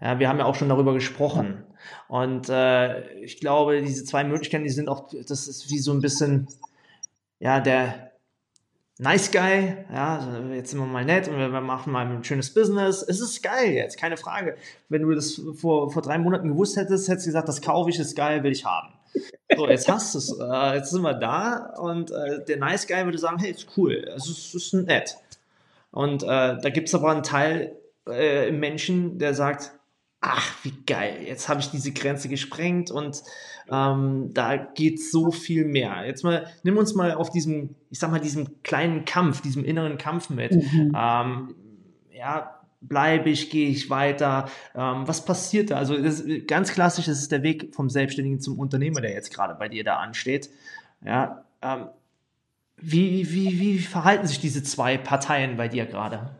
Ja, 0.00 0.18
wir 0.18 0.28
haben 0.28 0.38
ja 0.38 0.44
auch 0.44 0.54
schon 0.54 0.68
darüber 0.68 0.94
gesprochen. 0.94 1.64
Und 2.08 2.48
äh, 2.48 3.08
ich 3.20 3.38
glaube, 3.40 3.80
diese 3.80 4.04
zwei 4.04 4.24
Möglichkeiten, 4.24 4.64
die 4.64 4.70
sind 4.70 4.88
auch, 4.88 5.08
das 5.08 5.48
ist 5.48 5.70
wie 5.70 5.78
so 5.78 5.92
ein 5.92 6.00
bisschen, 6.00 6.48
ja, 7.38 7.60
der, 7.60 8.12
nice 8.98 9.30
guy, 9.30 9.76
ja, 9.92 10.18
also 10.18 10.52
jetzt 10.52 10.70
sind 10.70 10.80
wir 10.80 10.86
mal 10.86 11.04
nett 11.04 11.28
und 11.28 11.38
wir 11.38 11.48
machen 11.48 11.92
mal 11.92 12.06
ein 12.06 12.24
schönes 12.24 12.52
Business. 12.52 13.02
Es 13.02 13.20
ist 13.20 13.42
geil 13.42 13.72
jetzt, 13.72 13.98
keine 13.98 14.16
Frage. 14.16 14.56
Wenn 14.88 15.02
du 15.02 15.14
das 15.14 15.40
vor, 15.56 15.90
vor 15.90 16.02
drei 16.02 16.18
Monaten 16.18 16.48
gewusst 16.48 16.76
hättest, 16.76 17.08
hättest 17.08 17.26
du 17.26 17.30
gesagt, 17.30 17.48
das 17.48 17.60
kaufe 17.60 17.90
ich, 17.90 17.98
ist 17.98 18.16
geil, 18.16 18.42
will 18.42 18.52
ich 18.52 18.64
haben. 18.64 18.94
So, 19.56 19.68
jetzt 19.68 19.88
hast 19.88 20.14
du 20.14 20.18
es, 20.18 20.38
äh, 20.38 20.76
jetzt 20.76 20.90
sind 20.90 21.02
wir 21.02 21.14
da 21.14 21.74
und 21.78 22.10
äh, 22.10 22.44
der 22.44 22.58
nice 22.58 22.86
guy 22.86 23.04
würde 23.04 23.18
sagen, 23.18 23.38
hey, 23.38 23.50
ist 23.50 23.66
cool, 23.76 24.06
es 24.14 24.28
ist, 24.28 24.54
ist 24.54 24.74
nett. 24.74 25.16
Und 25.90 26.22
äh, 26.22 26.26
da 26.26 26.70
gibt 26.70 26.88
es 26.88 26.94
aber 26.94 27.10
einen 27.10 27.22
Teil 27.22 27.76
äh, 28.06 28.48
im 28.48 28.60
Menschen, 28.60 29.18
der 29.18 29.34
sagt, 29.34 29.72
ach, 30.26 30.54
wie 30.64 30.74
geil, 30.86 31.18
jetzt 31.24 31.48
habe 31.48 31.60
ich 31.60 31.70
diese 31.70 31.92
Grenze 31.92 32.28
gesprengt 32.28 32.90
und 32.90 33.22
ähm, 33.70 34.30
da 34.34 34.56
geht 34.56 35.00
so 35.00 35.30
viel 35.30 35.64
mehr. 35.64 36.04
Jetzt 36.04 36.24
mal, 36.24 36.46
nimm 36.64 36.76
uns 36.76 36.94
mal 36.94 37.14
auf 37.14 37.30
diesem, 37.30 37.76
ich 37.90 37.98
sag 38.00 38.10
mal, 38.10 38.20
diesem 38.20 38.62
kleinen 38.62 39.04
Kampf, 39.04 39.40
diesem 39.40 39.64
inneren 39.64 39.98
Kampf 39.98 40.28
mit. 40.30 40.52
Mhm. 40.52 40.96
Ähm, 40.96 41.54
ja, 42.12 42.60
bleibe 42.80 43.30
ich, 43.30 43.50
gehe 43.50 43.68
ich 43.68 43.88
weiter? 43.88 44.50
Ähm, 44.74 45.06
was 45.06 45.24
passiert 45.24 45.70
da? 45.70 45.76
Also 45.76 45.96
das, 45.96 46.24
ganz 46.46 46.72
klassisch, 46.72 47.06
das 47.06 47.20
ist 47.20 47.30
der 47.30 47.42
Weg 47.42 47.74
vom 47.74 47.88
Selbstständigen 47.88 48.40
zum 48.40 48.58
Unternehmer, 48.58 49.00
der 49.00 49.12
jetzt 49.12 49.32
gerade 49.32 49.54
bei 49.54 49.68
dir 49.68 49.84
da 49.84 49.96
ansteht. 49.96 50.50
Ja, 51.04 51.44
ähm, 51.62 51.86
wie, 52.78 53.32
wie, 53.32 53.60
wie 53.60 53.78
verhalten 53.78 54.26
sich 54.26 54.40
diese 54.40 54.62
zwei 54.62 54.98
Parteien 54.98 55.56
bei 55.56 55.68
dir 55.68 55.86
gerade? 55.86 56.36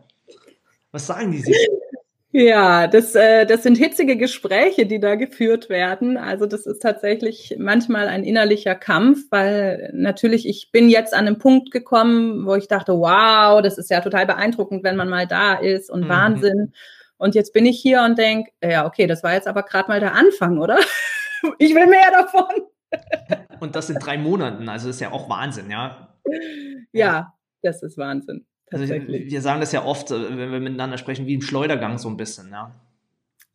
Was 0.91 1.07
sagen 1.07 1.31
die 1.31 1.39
sich? 1.39 1.57
Ja, 2.39 2.85
das, 2.85 3.15
äh, 3.15 3.47
das 3.47 3.63
sind 3.63 3.79
hitzige 3.79 4.15
Gespräche, 4.15 4.85
die 4.85 4.99
da 4.99 5.15
geführt 5.15 5.69
werden. 5.69 6.17
Also 6.17 6.45
das 6.45 6.67
ist 6.67 6.83
tatsächlich 6.83 7.55
manchmal 7.57 8.07
ein 8.07 8.23
innerlicher 8.23 8.75
Kampf, 8.75 9.21
weil 9.31 9.89
natürlich 9.95 10.47
ich 10.47 10.69
bin 10.71 10.87
jetzt 10.87 11.15
an 11.15 11.25
einem 11.25 11.39
Punkt 11.39 11.71
gekommen, 11.71 12.45
wo 12.45 12.53
ich 12.53 12.67
dachte, 12.67 12.93
wow, 12.93 13.59
das 13.63 13.79
ist 13.79 13.89
ja 13.89 14.01
total 14.01 14.27
beeindruckend, 14.27 14.83
wenn 14.83 14.95
man 14.95 15.09
mal 15.09 15.25
da 15.25 15.55
ist 15.55 15.89
und 15.89 16.01
mhm. 16.01 16.09
Wahnsinn. 16.09 16.73
Und 17.17 17.33
jetzt 17.33 17.53
bin 17.53 17.65
ich 17.65 17.81
hier 17.81 18.03
und 18.03 18.19
denke, 18.19 18.51
ja, 18.63 18.85
okay, 18.85 19.07
das 19.07 19.23
war 19.23 19.33
jetzt 19.33 19.47
aber 19.47 19.63
gerade 19.63 19.87
mal 19.87 19.99
der 19.99 20.13
Anfang, 20.13 20.59
oder? 20.59 20.77
ich 21.57 21.73
will 21.73 21.87
mehr 21.87 22.11
davon. 22.11 22.67
und 23.59 23.75
das 23.75 23.89
in 23.89 23.97
drei 23.97 24.19
Monaten, 24.19 24.69
also 24.69 24.85
das 24.85 24.97
ist 24.97 25.01
ja 25.01 25.11
auch 25.11 25.27
Wahnsinn, 25.27 25.71
ja. 25.71 26.15
Ja, 26.91 27.33
das 27.63 27.81
ist 27.81 27.97
Wahnsinn. 27.97 28.45
Also 28.71 28.85
wir 28.87 29.41
sagen 29.41 29.61
das 29.61 29.71
ja 29.71 29.85
oft, 29.85 30.11
äh, 30.11 30.37
wenn 30.37 30.51
wir 30.51 30.59
miteinander 30.59 30.97
sprechen, 30.97 31.25
wie 31.25 31.33
im 31.33 31.41
Schleudergang 31.41 31.97
so 31.97 32.09
ein 32.09 32.17
bisschen, 32.17 32.51
ja. 32.51 32.75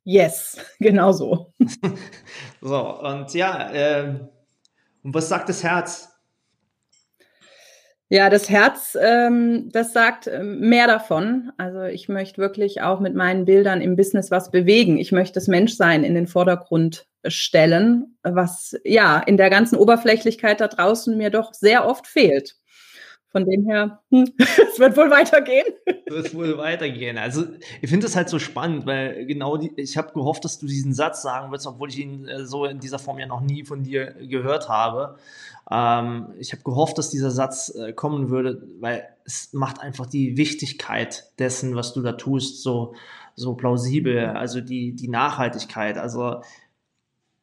Yes, 0.04 0.58
genau 0.78 1.12
so. 1.12 1.52
so, 2.60 3.00
und 3.00 3.34
ja, 3.34 3.70
äh, 3.72 4.14
und 5.02 5.14
was 5.14 5.28
sagt 5.28 5.48
das 5.48 5.62
Herz? 5.62 6.08
Ja, 8.08 8.28
das 8.28 8.50
Herz, 8.50 8.96
ähm, 9.00 9.70
das 9.72 9.94
sagt 9.94 10.26
ähm, 10.26 10.60
mehr 10.60 10.86
davon. 10.86 11.50
Also 11.56 11.84
ich 11.84 12.10
möchte 12.10 12.42
wirklich 12.42 12.82
auch 12.82 13.00
mit 13.00 13.14
meinen 13.14 13.46
Bildern 13.46 13.80
im 13.80 13.96
Business 13.96 14.30
was 14.30 14.50
bewegen. 14.50 14.98
Ich 14.98 15.12
möchte 15.12 15.34
das 15.34 15.48
Menschsein 15.48 16.04
in 16.04 16.14
den 16.14 16.26
Vordergrund 16.26 17.06
stellen, 17.26 18.18
was 18.22 18.76
ja 18.84 19.18
in 19.18 19.38
der 19.38 19.48
ganzen 19.48 19.76
Oberflächlichkeit 19.76 20.60
da 20.60 20.68
draußen 20.68 21.16
mir 21.16 21.30
doch 21.30 21.54
sehr 21.54 21.86
oft 21.86 22.06
fehlt. 22.06 22.56
Von 23.32 23.46
dem 23.46 23.64
her, 23.64 24.00
hm, 24.10 24.30
es 24.38 24.78
wird 24.78 24.96
wohl 24.96 25.10
weitergehen. 25.10 25.64
Es 25.86 26.14
wird 26.14 26.34
wohl 26.34 26.58
weitergehen. 26.58 27.16
Also 27.16 27.44
ich 27.80 27.88
finde 27.88 28.06
es 28.06 28.14
halt 28.14 28.28
so 28.28 28.38
spannend, 28.38 28.84
weil 28.84 29.24
genau 29.24 29.56
die, 29.56 29.72
ich 29.76 29.96
habe 29.96 30.12
gehofft, 30.12 30.44
dass 30.44 30.58
du 30.58 30.66
diesen 30.66 30.92
Satz 30.92 31.22
sagen 31.22 31.50
wirst, 31.50 31.66
obwohl 31.66 31.88
ich 31.88 31.98
ihn 31.98 32.28
äh, 32.28 32.44
so 32.44 32.66
in 32.66 32.78
dieser 32.78 32.98
Form 32.98 33.18
ja 33.18 33.26
noch 33.26 33.40
nie 33.40 33.64
von 33.64 33.82
dir 33.82 34.14
gehört 34.20 34.68
habe. 34.68 35.16
Ähm, 35.70 36.34
ich 36.38 36.52
habe 36.52 36.62
gehofft, 36.62 36.98
dass 36.98 37.08
dieser 37.08 37.30
Satz 37.30 37.74
äh, 37.74 37.94
kommen 37.94 38.28
würde, 38.28 38.62
weil 38.80 39.08
es 39.24 39.52
macht 39.54 39.80
einfach 39.80 40.06
die 40.06 40.36
Wichtigkeit 40.36 41.30
dessen, 41.38 41.74
was 41.74 41.94
du 41.94 42.02
da 42.02 42.12
tust, 42.12 42.62
so, 42.62 42.94
so 43.34 43.54
plausibel. 43.54 44.26
Also 44.26 44.60
die, 44.60 44.94
die 44.94 45.08
Nachhaltigkeit. 45.08 45.96
Also 45.96 46.42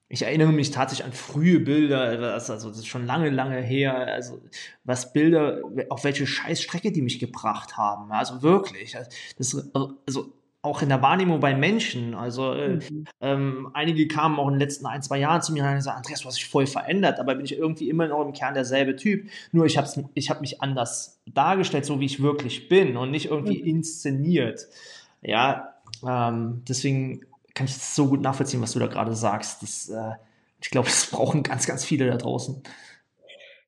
ich 0.10 0.24
erinnere 0.24 0.52
mich 0.52 0.72
tatsächlich 0.72 1.06
an 1.06 1.14
frühe 1.14 1.60
Bilder, 1.60 2.18
das, 2.18 2.50
also 2.50 2.70
das 2.70 2.80
ist 2.80 2.88
schon 2.88 3.06
lange, 3.06 3.30
lange 3.30 3.62
her, 3.62 3.96
also 3.96 4.42
was 4.84 5.14
Bilder, 5.14 5.62
auf 5.90 6.04
welche 6.04 6.26
Scheißstrecke 6.26 6.92
die 6.92 7.04
mich 7.04 7.20
gebracht 7.20 7.78
haben. 7.78 8.12
Also 8.12 8.42
wirklich. 8.42 8.98
Das, 9.38 9.72
also 10.08 10.34
auch 10.62 10.82
in 10.82 10.90
der 10.90 11.02
Wahrnehmung 11.02 11.40
bei 11.40 11.56
Menschen. 11.56 12.16
Also 12.16 12.54
äh, 12.54 12.78
mhm. 12.78 13.06
ähm, 13.22 13.70
einige 13.74 14.08
kamen 14.08 14.40
auch 14.40 14.48
in 14.48 14.56
den 14.56 14.60
letzten 14.60 14.88
ein, 14.88 15.02
zwei 15.02 15.20
Jahren 15.20 15.42
zu 15.42 15.54
mir 15.54 15.62
und 15.62 15.70
haben 15.70 15.76
gesagt, 15.78 15.98
Andreas, 15.98 16.22
du 16.22 16.28
hast 16.28 16.38
dich 16.38 16.50
voll 16.50 16.68
verändert, 16.68 17.20
aber 17.20 17.36
bin 17.36 17.46
ich 17.46 17.58
irgendwie 17.58 17.90
immer 17.90 18.08
noch 18.08 18.26
im 18.26 18.34
Kern 18.34 18.56
derselbe 18.56 18.96
Typ. 18.96 19.30
Nur 19.52 19.66
ich 19.68 19.78
habe 19.78 19.88
ich 20.16 20.30
hab 20.30 20.42
mich 20.42 20.62
anders 20.62 21.22
dargestellt, 21.28 21.86
so 21.86 22.00
wie 22.00 22.06
ich 22.06 22.22
wirklich 22.22 22.68
bin 22.68 22.98
und 22.98 23.12
nicht 23.12 23.28
irgendwie 23.28 23.62
mhm. 23.62 23.68
inszeniert. 23.68 24.68
Ja, 25.22 25.76
ähm, 26.06 26.64
deswegen 26.68 27.22
kann 27.60 27.68
ich 27.68 27.76
so 27.76 28.08
gut 28.08 28.22
nachvollziehen, 28.22 28.62
was 28.62 28.72
du 28.72 28.80
da 28.80 28.88
gerade 28.88 29.14
sagst. 29.14 29.62
Das, 29.62 29.90
äh, 29.90 30.14
ich 30.62 30.70
glaube, 30.70 30.88
das 30.90 31.08
brauchen 31.08 31.44
ganz, 31.44 31.68
ganz 31.68 31.84
viele 31.84 32.08
da 32.08 32.16
draußen. 32.16 32.64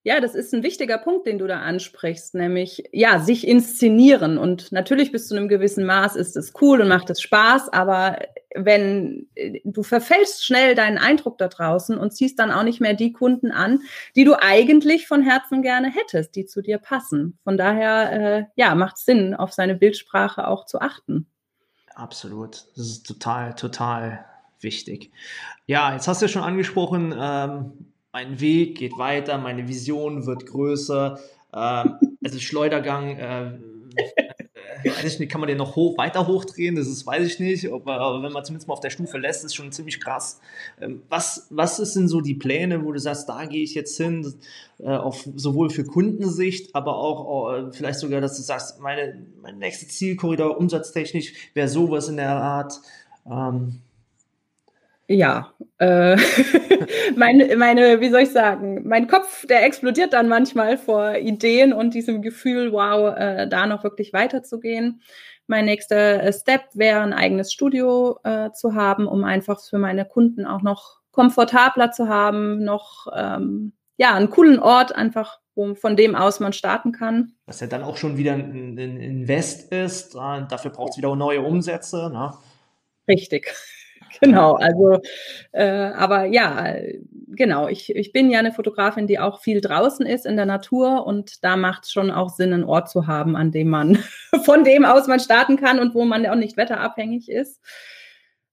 Ja, 0.03 0.21
das 0.21 0.33
ist 0.33 0.53
ein 0.53 0.63
wichtiger 0.63 0.97
Punkt, 0.97 1.27
den 1.27 1.37
du 1.37 1.45
da 1.45 1.59
ansprichst, 1.59 2.33
nämlich 2.33 2.85
ja, 2.93 3.19
sich 3.19 3.45
inszenieren. 3.45 4.37
Und 4.37 4.71
natürlich 4.71 5.11
bis 5.11 5.27
zu 5.27 5.35
einem 5.35 5.49
gewissen 5.49 5.85
Maß 5.85 6.15
ist 6.15 6.37
es 6.37 6.53
cool 6.61 6.81
und 6.81 6.87
macht 6.87 7.09
es 7.09 7.21
Spaß, 7.21 7.67
aber 7.73 8.17
wenn 8.55 9.27
du 9.65 9.83
verfällst 9.83 10.45
schnell 10.45 10.73
deinen 10.73 10.97
Eindruck 10.97 11.37
da 11.37 11.49
draußen 11.49 11.97
und 11.97 12.11
ziehst 12.11 12.39
dann 12.39 12.49
auch 12.49 12.63
nicht 12.63 12.79
mehr 12.79 12.93
die 12.93 13.11
Kunden 13.11 13.51
an, 13.51 13.81
die 14.15 14.23
du 14.23 14.41
eigentlich 14.41 15.05
von 15.05 15.21
Herzen 15.21 15.61
gerne 15.61 15.91
hättest, 15.91 16.35
die 16.35 16.45
zu 16.45 16.61
dir 16.61 16.77
passen. 16.77 17.37
Von 17.43 17.57
daher, 17.57 18.11
äh, 18.11 18.45
ja, 18.55 18.73
macht 18.73 18.97
Sinn, 18.97 19.35
auf 19.35 19.51
seine 19.51 19.75
Bildsprache 19.75 20.47
auch 20.47 20.65
zu 20.65 20.79
achten. 20.79 21.27
Absolut. 21.95 22.65
Das 22.75 22.87
ist 22.87 23.05
total, 23.05 23.53
total 23.55 24.25
wichtig. 24.59 25.11
Ja, 25.65 25.93
jetzt 25.93 26.07
hast 26.07 26.21
du 26.21 26.25
ja 26.25 26.29
schon 26.29 26.43
angesprochen, 26.43 27.13
ähm, 27.17 27.71
mein 28.13 28.39
Weg 28.39 28.77
geht 28.77 28.97
weiter, 28.97 29.37
meine 29.37 29.67
Vision 29.67 30.25
wird 30.25 30.45
größer. 30.45 31.19
Ähm, 31.53 32.17
also 32.23 32.39
Schleudergang, 32.39 33.17
äh, 33.17 33.57
weiß 34.83 35.13
ich 35.13 35.19
nicht, 35.19 35.31
kann 35.31 35.41
man 35.41 35.47
den 35.47 35.57
noch 35.57 35.75
hoch, 35.75 35.97
weiter 35.97 36.27
hochdrehen? 36.27 36.75
Das 36.75 36.87
ist, 36.87 37.05
weiß 37.05 37.25
ich 37.25 37.39
nicht. 37.39 37.71
Aber 37.71 38.21
wenn 38.23 38.31
man 38.31 38.43
zumindest 38.43 38.67
mal 38.67 38.73
auf 38.73 38.79
der 38.79 38.89
Stufe 38.89 39.17
lässt, 39.17 39.43
ist 39.43 39.55
schon 39.55 39.71
ziemlich 39.71 39.99
krass. 39.99 40.39
Ähm, 40.79 41.03
was, 41.09 41.47
was 41.49 41.77
denn 41.93 42.07
so 42.07 42.21
die 42.21 42.33
Pläne, 42.33 42.83
wo 42.83 42.91
du 42.91 42.99
sagst, 42.99 43.29
da 43.29 43.45
gehe 43.45 43.63
ich 43.63 43.73
jetzt 43.73 43.97
hin, 43.97 44.33
äh, 44.79 44.89
auf, 44.89 45.27
sowohl 45.35 45.69
für 45.69 45.83
Kundensicht, 45.83 46.75
aber 46.75 46.95
auch 46.95 47.53
äh, 47.53 47.71
vielleicht 47.71 47.99
sogar, 47.99 48.21
dass 48.21 48.37
du 48.37 48.43
sagst, 48.43 48.79
meine, 48.79 49.25
mein 49.41 49.57
nächster 49.57 49.87
Zielkorridor 49.87 50.57
umsatztechnisch 50.57 51.33
wäre 51.53 51.67
sowas 51.67 52.07
in 52.07 52.17
der 52.17 52.35
Art. 52.35 52.79
Ähm, 53.29 53.81
ja, 55.11 55.53
äh, 55.77 56.15
meine, 57.15 57.55
meine, 57.55 58.01
wie 58.01 58.09
soll 58.09 58.21
ich 58.21 58.31
sagen, 58.31 58.87
mein 58.87 59.07
Kopf, 59.07 59.45
der 59.47 59.65
explodiert 59.65 60.13
dann 60.13 60.27
manchmal 60.27 60.77
vor 60.77 61.15
Ideen 61.15 61.73
und 61.73 61.93
diesem 61.93 62.21
Gefühl, 62.21 62.71
wow, 62.71 63.15
äh, 63.17 63.47
da 63.47 63.65
noch 63.67 63.83
wirklich 63.83 64.13
weiterzugehen. 64.13 65.01
Mein 65.47 65.65
nächster 65.65 66.23
äh, 66.23 66.33
Step 66.33 66.61
wäre, 66.73 67.01
ein 67.01 67.13
eigenes 67.13 67.51
Studio 67.51 68.19
äh, 68.23 68.51
zu 68.51 68.75
haben, 68.75 69.07
um 69.07 69.23
einfach 69.23 69.59
für 69.61 69.77
meine 69.77 70.05
Kunden 70.05 70.45
auch 70.45 70.61
noch 70.61 71.01
komfortabler 71.11 71.91
zu 71.91 72.07
haben, 72.07 72.63
noch 72.63 73.07
ähm, 73.13 73.73
ja, 73.97 74.15
einen 74.15 74.29
coolen 74.29 74.59
Ort 74.59 74.95
einfach, 74.95 75.39
wo, 75.55 75.75
von 75.75 75.95
dem 75.95 76.15
aus 76.15 76.39
man 76.39 76.53
starten 76.53 76.91
kann. 76.91 77.33
Was 77.45 77.59
ja 77.59 77.67
dann 77.67 77.83
auch 77.83 77.97
schon 77.97 78.17
wieder 78.17 78.33
ein, 78.33 78.77
ein 78.77 78.97
Invest 79.01 79.71
ist, 79.71 80.15
äh, 80.15 80.45
dafür 80.47 80.71
braucht 80.71 80.91
es 80.91 80.97
wieder 80.97 81.15
neue 81.15 81.41
Umsätze. 81.41 82.09
Ne? 82.11 82.33
Richtig. 83.07 83.53
genau, 84.21 84.53
also, 84.53 84.99
äh, 85.51 85.63
aber 85.63 86.25
ja, 86.25 86.75
genau, 87.27 87.67
ich, 87.67 87.95
ich 87.95 88.11
bin 88.11 88.29
ja 88.29 88.39
eine 88.39 88.51
Fotografin, 88.51 89.07
die 89.07 89.19
auch 89.19 89.39
viel 89.41 89.61
draußen 89.61 90.05
ist 90.05 90.25
in 90.25 90.35
der 90.35 90.45
Natur 90.45 91.05
und 91.05 91.43
da 91.43 91.55
macht 91.55 91.83
es 91.83 91.91
schon 91.91 92.11
auch 92.11 92.29
Sinn, 92.29 92.53
einen 92.53 92.63
Ort 92.63 92.89
zu 92.89 93.07
haben, 93.07 93.35
an 93.35 93.51
dem 93.51 93.69
man, 93.69 93.97
von 94.43 94.63
dem 94.63 94.85
aus 94.85 95.07
man 95.07 95.19
starten 95.19 95.57
kann 95.57 95.79
und 95.79 95.95
wo 95.95 96.03
man 96.03 96.25
auch 96.25 96.35
nicht 96.35 96.57
wetterabhängig 96.57 97.29
ist. 97.29 97.61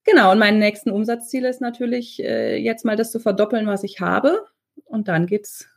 Genau, 0.05 0.33
und 0.33 0.39
mein 0.39 0.59
nächsten 0.59 0.91
Umsatzziel 0.91 1.45
ist 1.45 1.61
natürlich, 1.61 2.23
äh, 2.23 2.57
jetzt 2.57 2.85
mal 2.85 2.97
das 2.97 3.11
zu 3.11 3.21
verdoppeln, 3.21 3.67
was 3.67 3.85
ich 3.85 4.01
habe. 4.01 4.47
Und 4.85 5.09
dann 5.09 5.27
geht's 5.27 5.69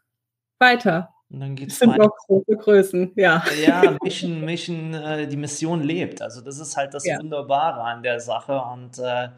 weiter. 0.57 1.13
Und 1.31 1.39
dann 1.39 1.55
geht 1.55 1.69
es 1.69 1.79
sind 1.79 1.97
doch 1.97 2.15
große 2.27 2.57
Größen, 2.57 3.11
ja. 3.15 3.41
Ja, 3.65 3.97
Mission, 4.03 4.41
Mission, 4.41 4.93
äh, 4.93 5.27
die 5.27 5.37
Mission 5.37 5.81
lebt. 5.81 6.21
Also 6.21 6.41
das 6.41 6.59
ist 6.59 6.75
halt 6.75 6.93
das 6.93 7.05
ja. 7.05 7.19
Wunderbare 7.19 7.81
an 7.81 8.03
der 8.03 8.19
Sache. 8.19 8.61
Und 8.73 8.99
äh, 8.99 9.29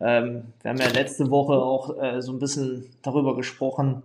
ähm, 0.00 0.52
wir 0.62 0.70
haben 0.70 0.78
ja 0.78 0.88
letzte 0.88 1.30
Woche 1.30 1.52
auch 1.52 2.02
äh, 2.02 2.22
so 2.22 2.32
ein 2.32 2.38
bisschen 2.38 2.86
darüber 3.02 3.36
gesprochen, 3.36 4.02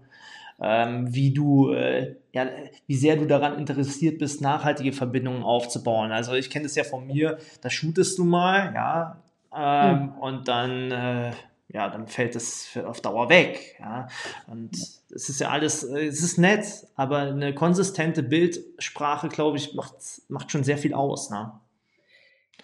ähm, 0.59 1.13
wie 1.13 1.33
du, 1.33 1.71
äh, 1.71 2.15
ja, 2.33 2.47
wie 2.87 2.95
sehr 2.95 3.15
du 3.15 3.25
daran 3.25 3.57
interessiert 3.57 4.19
bist, 4.19 4.41
nachhaltige 4.41 4.91
Verbindungen 4.91 5.43
aufzubauen. 5.43 6.11
Also 6.11 6.33
ich 6.33 6.49
kenne 6.49 6.63
das 6.63 6.75
ja 6.75 6.83
von 6.83 7.07
mir, 7.07 7.37
da 7.61 7.69
shootest 7.69 8.17
du 8.17 8.25
mal, 8.25 8.73
ja, 8.75 9.17
ähm, 9.55 10.01
mhm. 10.01 10.09
und 10.19 10.47
dann 10.47 10.91
äh, 10.91 11.31
ja, 11.73 11.89
dann 11.89 12.07
fällt 12.07 12.35
es 12.35 12.77
auf 12.85 13.01
Dauer 13.01 13.29
weg. 13.29 13.77
Ja. 13.79 14.07
Und 14.47 14.71
es 15.13 15.29
ist 15.29 15.41
ja 15.41 15.49
alles, 15.49 15.83
es 15.83 16.21
ist 16.21 16.37
nett, 16.37 16.65
aber 16.95 17.19
eine 17.19 17.53
konsistente 17.53 18.23
Bildsprache, 18.23 19.27
glaube 19.27 19.57
ich, 19.57 19.73
macht, 19.73 19.95
macht 20.29 20.51
schon 20.51 20.63
sehr 20.63 20.77
viel 20.77 20.93
aus. 20.93 21.29
Ne? 21.29 21.51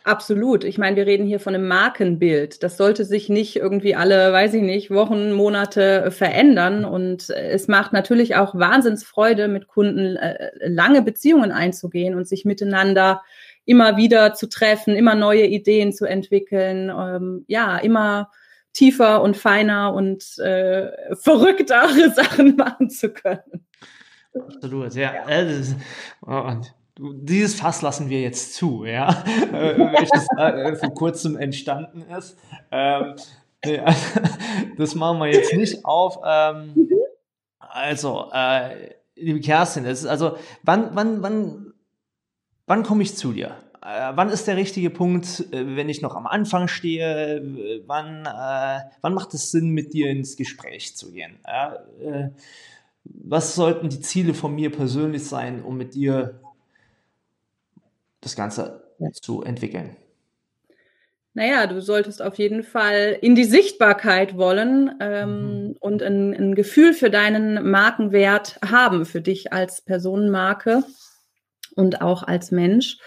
Absolut. 0.04 0.64
Ich 0.64 0.78
meine, 0.78 0.96
wir 0.96 1.06
reden 1.06 1.28
hier 1.28 1.42
von 1.42 1.54
einem 1.54 1.68
Markenbild. 1.68 2.64
Das 2.64 2.78
sollte 2.78 3.04
sich 3.04 3.28
nicht 3.28 3.58
irgendwie 3.58 3.94
alle, 3.94 4.32
weiß 4.32 4.54
ich 4.54 4.62
nicht, 4.62 4.90
Wochen, 4.90 5.34
Monate 5.34 6.12
verändern. 6.12 6.86
Und 6.86 7.30
es 7.30 7.68
macht 7.68 7.92
natürlich 7.92 8.38
auch 8.38 8.56
Wahnsinnsfreude, 8.56 9.50
mit 9.50 9.68
Kunden 9.68 10.16
äh, 10.16 10.52
lange 10.66 11.02
Beziehungen 11.02 11.52
einzugehen 11.52 12.16
und 12.16 12.26
sich 12.26 12.46
miteinander 12.46 13.22
immer 13.66 13.98
wieder 13.98 14.34
zu 14.34 14.48
treffen, 14.48 14.96
immer 14.96 15.14
neue 15.14 15.46
Ideen 15.46 15.92
zu 15.92 16.06
entwickeln, 16.06 16.90
ähm, 16.90 17.44
ja, 17.48 17.78
immer 17.78 18.32
tiefer 18.78 19.22
und 19.24 19.36
feiner 19.36 19.94
und 19.94 20.38
äh, 20.38 21.16
verrücktere 21.16 22.12
Sachen 22.16 22.56
machen 22.56 22.90
zu 22.90 23.10
können. 23.10 23.66
Absolut, 24.34 24.94
ja. 24.94 25.14
ja. 25.14 25.28
Äh, 25.28 25.64
oh, 26.22 26.52
dieses 27.00 27.60
Fass 27.60 27.82
lassen 27.82 28.10
wir 28.10 28.22
jetzt 28.22 28.54
zu, 28.54 28.86
ja, 28.86 29.10
äh, 29.52 29.78
welches 29.78 30.28
äh, 30.38 30.76
vor 30.76 30.94
kurzem 30.94 31.38
entstanden 31.38 32.06
ist. 32.18 32.38
Ähm, 32.72 33.16
ja, 33.66 33.86
das 34.78 34.94
machen 34.94 35.20
wir 35.20 35.32
jetzt 35.32 35.54
nicht 35.54 35.84
auf. 35.84 36.20
Ähm, 36.24 36.74
mhm. 36.76 36.90
also, 37.60 38.30
äh, 38.32 38.94
liebe 39.16 39.40
Kerstin, 39.40 39.86
ist, 39.86 40.06
also 40.06 40.38
wann, 40.62 40.92
wann, 40.94 41.24
wann, 41.24 41.74
wann 42.68 42.84
komme 42.84 43.02
ich 43.02 43.16
zu 43.16 43.32
dir? 43.32 43.56
Äh, 43.88 44.12
wann 44.16 44.30
ist 44.30 44.48
der 44.48 44.58
richtige 44.58 44.90
Punkt, 44.90 45.46
äh, 45.52 45.76
wenn 45.78 45.88
ich 45.88 46.02
noch 46.02 46.16
am 46.16 46.28
Anfang 46.28 46.68
stehe? 46.68 47.42
Wann, 47.86 48.26
äh, 48.26 48.80
wann 49.02 49.14
macht 49.14 49.34
es 49.34 49.52
Sinn, 49.52 49.70
mit 49.70 49.94
dir 49.94 50.10
ins 50.10 50.36
Gespräch 50.36 50.98
zu 50.98 51.12
gehen? 51.12 51.40
Äh, 51.46 52.30
was 53.06 53.56
sollten 53.56 53.88
die 53.88 54.02
Ziele 54.02 54.34
von 54.34 54.54
mir 54.54 54.72
persönlich 54.72 55.26
sein, 55.26 55.64
um 55.64 55.78
mit 55.78 55.96
dir 55.96 56.42
das 58.20 58.36
Ganze 58.36 58.84
ja. 59.00 59.10
zu 59.12 59.44
entwickeln? 59.44 59.96
Naja, 61.34 61.68
du 61.68 61.82
solltest 61.82 62.22
auf 62.22 62.36
jeden 62.40 62.64
Fall 62.64 63.18
in 63.22 63.36
die 63.36 63.46
Sichtbarkeit 63.46 64.36
wollen 64.36 64.96
ähm, 65.00 65.68
mhm. 65.68 65.76
und 65.80 66.04
ein, 66.04 66.34
ein 66.34 66.56
Gefühl 66.56 66.94
für 66.94 67.10
deinen 67.10 67.70
Markenwert 67.70 68.60
haben, 68.66 69.06
für 69.06 69.22
dich 69.22 69.54
als 69.54 69.82
Personenmarke 69.82 70.84
und 71.76 72.02
auch 72.02 72.24
als 72.24 72.52
Mensch. 72.52 72.98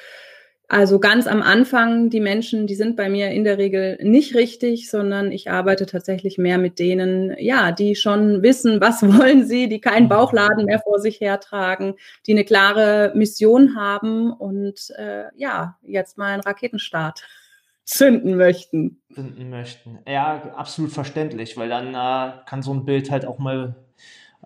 Also 0.72 1.00
ganz 1.00 1.26
am 1.26 1.42
Anfang, 1.42 2.10
die 2.10 2.20
Menschen, 2.20 2.68
die 2.68 2.76
sind 2.76 2.94
bei 2.94 3.08
mir 3.08 3.32
in 3.32 3.42
der 3.42 3.58
Regel 3.58 3.98
nicht 4.00 4.36
richtig, 4.36 4.88
sondern 4.88 5.32
ich 5.32 5.50
arbeite 5.50 5.84
tatsächlich 5.84 6.38
mehr 6.38 6.58
mit 6.58 6.78
denen, 6.78 7.34
ja, 7.40 7.72
die 7.72 7.96
schon 7.96 8.44
wissen, 8.44 8.80
was 8.80 9.02
wollen 9.18 9.44
sie, 9.48 9.68
die 9.68 9.80
keinen 9.80 10.08
Bauchladen 10.08 10.66
mehr 10.66 10.78
vor 10.78 11.00
sich 11.00 11.20
hertragen, 11.20 11.96
die 12.28 12.34
eine 12.34 12.44
klare 12.44 13.10
Mission 13.16 13.74
haben 13.74 14.32
und 14.32 14.90
äh, 14.96 15.24
ja, 15.34 15.76
jetzt 15.82 16.18
mal 16.18 16.34
einen 16.34 16.42
Raketenstart 16.42 17.24
zünden 17.84 18.36
möchten. 18.36 19.02
Zünden 19.12 19.50
möchten. 19.50 19.98
Ja, 20.06 20.52
absolut 20.54 20.92
verständlich, 20.92 21.56
weil 21.56 21.68
dann 21.68 21.88
äh, 21.94 22.44
kann 22.46 22.62
so 22.62 22.72
ein 22.72 22.84
Bild 22.84 23.10
halt 23.10 23.26
auch 23.26 23.40
mal 23.40 23.74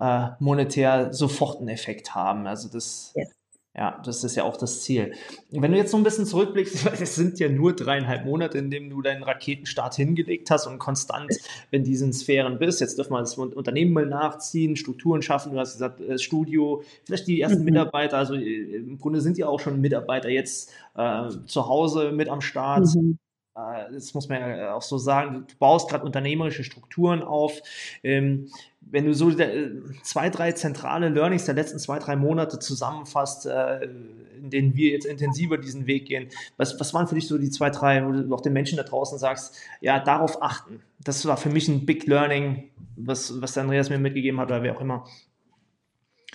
äh, 0.01 0.29
monetär 0.39 1.13
sofort 1.13 1.59
einen 1.59 1.69
Effekt 1.69 2.15
haben. 2.15 2.47
Also 2.47 2.71
das 2.71 3.13
yes. 3.15 3.29
Ja, 3.77 4.01
das 4.05 4.23
ist 4.23 4.37
ja 4.37 4.45
auch 4.45 4.57
das 4.57 4.83
Ziel. 4.83 5.15
Wenn 5.51 5.73
du 5.73 5.79
jetzt 5.79 5.91
so 5.91 5.97
ein 5.97 6.05
bisschen 6.05 6.27
zurückblickst, 6.27 6.87
es 7.01 7.17
sind 7.17 7.41
ja 7.41 7.49
nur 7.49 7.75
dreieinhalb 7.75 8.25
Monate, 8.25 8.59
in 8.59 8.71
denen 8.71 8.89
du 8.89 9.03
deinen 9.03 9.25
Raketenstart 9.25 9.97
hingelegt 9.97 10.49
hast 10.51 10.69
und 10.69 10.79
konstant 10.79 11.33
in 11.73 11.83
diesen 11.83 12.13
Sphären 12.13 12.59
bist. 12.59 12.81
Jetzt 12.81 12.99
dürfen 12.99 13.15
wir 13.15 13.21
das 13.21 13.37
Unternehmen 13.37 13.93
mal 13.93 14.07
nachziehen, 14.07 14.77
Strukturen 14.77 15.23
schaffen. 15.23 15.53
Du 15.53 15.59
hast 15.59 15.73
gesagt, 15.73 16.01
äh, 16.01 16.19
Studio, 16.19 16.85
vielleicht 17.05 17.27
die 17.27 17.41
ersten 17.41 17.61
mhm. 17.61 17.65
Mitarbeiter. 17.65 18.17
Also 18.17 18.35
äh, 18.35 18.77
im 18.77 18.99
Grunde 18.99 19.21
sind 19.21 19.39
ja 19.39 19.49
auch 19.49 19.59
schon 19.59 19.81
Mitarbeiter 19.81 20.29
jetzt 20.29 20.71
äh, 20.95 21.31
zu 21.47 21.67
Hause 21.67 22.13
mit 22.13 22.29
am 22.29 22.43
Start. 22.43 22.87
Mhm. 22.95 23.19
Äh, 23.57 23.93
das 23.93 24.15
muss 24.15 24.29
man 24.29 24.41
ja 24.41 24.75
auch 24.75 24.83
so 24.83 24.99
sagen. 24.99 25.47
Du 25.49 25.55
baust 25.59 25.91
gerade 25.91 26.05
unternehmerische 26.05 26.65
Strukturen 26.65 27.23
auf. 27.23 27.61
Ähm, 28.03 28.51
wenn 28.90 29.07
du 29.07 29.14
so 29.14 29.31
äh, 29.31 29.70
zwei, 30.03 30.31
drei 30.31 30.53
zentrale 30.53 31.09
Learnings 31.09 31.44
der 31.44 31.55
letzten 31.55 31.79
zwei, 31.79 31.99
drei 31.99 32.16
Monate 32.16 32.59
zusammenfasst, 32.59 33.47
äh, 33.47 33.85
in 33.85 34.51
denen 34.51 34.77
wir 34.77 34.90
jetzt 34.90 35.07
intensiver 35.07 35.59
diesen 35.59 35.87
Weg 35.87 36.07
gehen, 36.07 36.29
was, 36.57 36.79
was 36.79 36.94
waren 36.94 37.07
für 37.07 37.14
dich 37.14 37.27
so 37.27 37.38
die 37.38 37.51
zwei, 37.51 37.70
drei, 37.70 38.05
wo 38.07 38.12
du 38.12 38.35
auch 38.35 38.40
den 38.40 38.53
Menschen 38.53 38.77
da 38.77 38.83
draußen 38.83 39.18
sagst, 39.18 39.57
ja, 39.81 39.99
darauf 39.99 40.42
achten. 40.42 40.81
Das 41.03 41.27
war 41.27 41.37
für 41.37 41.51
mich 41.51 41.68
ein 41.68 41.87
Big 41.87 42.07
Learning, 42.07 42.70
was, 42.97 43.40
was 43.40 43.55
der 43.55 43.64
Andreas 43.64 43.90
mir 43.90 43.99
mitgegeben 43.99 44.38
hat 44.40 44.49
oder 44.49 44.62
wer 44.62 44.77
auch 44.77 44.81
immer. 44.81 45.07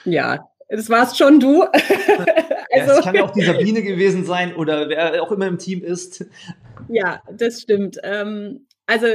Ja, 0.05 0.49
das 0.69 0.89
warst 0.89 1.17
schon 1.17 1.39
du. 1.39 1.63
also, 1.63 1.81
ja, 2.71 2.97
es 2.97 3.03
kann 3.03 3.15
ja 3.15 3.23
auch 3.23 3.31
die 3.31 3.43
Sabine 3.43 3.83
gewesen 3.83 4.25
sein 4.25 4.55
oder 4.55 4.89
wer 4.89 5.21
auch 5.21 5.31
immer 5.31 5.47
im 5.47 5.57
Team 5.57 5.83
ist. 5.83 6.25
Ja, 6.87 7.21
das 7.31 7.61
stimmt. 7.61 7.99
Ähm, 8.03 8.65
also 8.85 9.07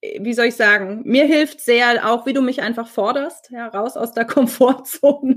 wie 0.00 0.32
soll 0.32 0.46
ich 0.46 0.54
sagen, 0.54 1.02
mir 1.04 1.24
hilft 1.24 1.60
sehr 1.60 2.08
auch, 2.08 2.24
wie 2.24 2.32
du 2.32 2.40
mich 2.40 2.62
einfach 2.62 2.86
forderst, 2.86 3.50
ja, 3.50 3.66
raus 3.66 3.96
aus 3.96 4.12
der 4.12 4.24
Komfortzone, 4.26 5.36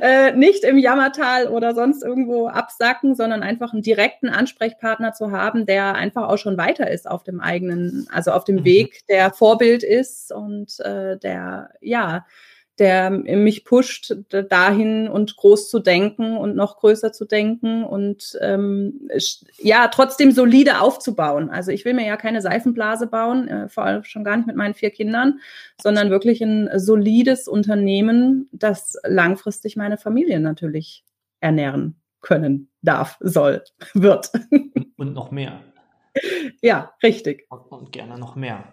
äh, 0.00 0.32
nicht 0.32 0.64
im 0.64 0.78
Jammertal 0.78 1.48
oder 1.48 1.74
sonst 1.74 2.02
irgendwo 2.02 2.48
absacken, 2.48 3.14
sondern 3.14 3.42
einfach 3.42 3.74
einen 3.74 3.82
direkten 3.82 4.30
Ansprechpartner 4.30 5.12
zu 5.12 5.32
haben, 5.32 5.66
der 5.66 5.94
einfach 5.96 6.28
auch 6.28 6.38
schon 6.38 6.56
weiter 6.56 6.90
ist 6.90 7.10
auf 7.10 7.24
dem 7.24 7.40
eigenen, 7.40 8.08
also 8.10 8.30
auf 8.32 8.44
dem 8.44 8.56
mhm. 8.56 8.64
Weg, 8.64 9.06
der 9.08 9.32
Vorbild 9.32 9.82
ist 9.82 10.32
und 10.32 10.80
äh, 10.80 11.18
der, 11.18 11.70
ja, 11.80 12.24
der 12.80 13.10
mich 13.10 13.64
pusht, 13.66 14.16
dahin 14.48 15.06
und 15.06 15.36
groß 15.36 15.68
zu 15.68 15.80
denken 15.80 16.38
und 16.38 16.56
noch 16.56 16.78
größer 16.78 17.12
zu 17.12 17.26
denken 17.26 17.84
und 17.84 18.38
ähm, 18.40 19.06
ja, 19.58 19.88
trotzdem 19.88 20.32
solide 20.32 20.80
aufzubauen. 20.80 21.50
Also 21.50 21.72
ich 21.72 21.84
will 21.84 21.92
mir 21.92 22.06
ja 22.06 22.16
keine 22.16 22.40
Seifenblase 22.40 23.06
bauen, 23.06 23.48
äh, 23.48 23.68
vor 23.68 23.84
allem 23.84 24.02
schon 24.04 24.24
gar 24.24 24.38
nicht 24.38 24.46
mit 24.46 24.56
meinen 24.56 24.72
vier 24.72 24.90
Kindern, 24.90 25.40
sondern 25.80 26.08
wirklich 26.08 26.40
ein 26.40 26.70
solides 26.74 27.48
Unternehmen, 27.48 28.48
das 28.50 28.96
langfristig 29.04 29.76
meine 29.76 29.98
Familie 29.98 30.40
natürlich 30.40 31.04
ernähren 31.40 32.00
können 32.22 32.70
darf, 32.80 33.18
soll, 33.20 33.62
wird. 33.94 34.32
Und 34.96 35.12
noch 35.12 35.30
mehr. 35.30 35.60
Ja, 36.62 36.94
richtig. 37.02 37.46
Und, 37.50 37.70
und 37.70 37.92
gerne 37.92 38.18
noch 38.18 38.36
mehr. 38.36 38.72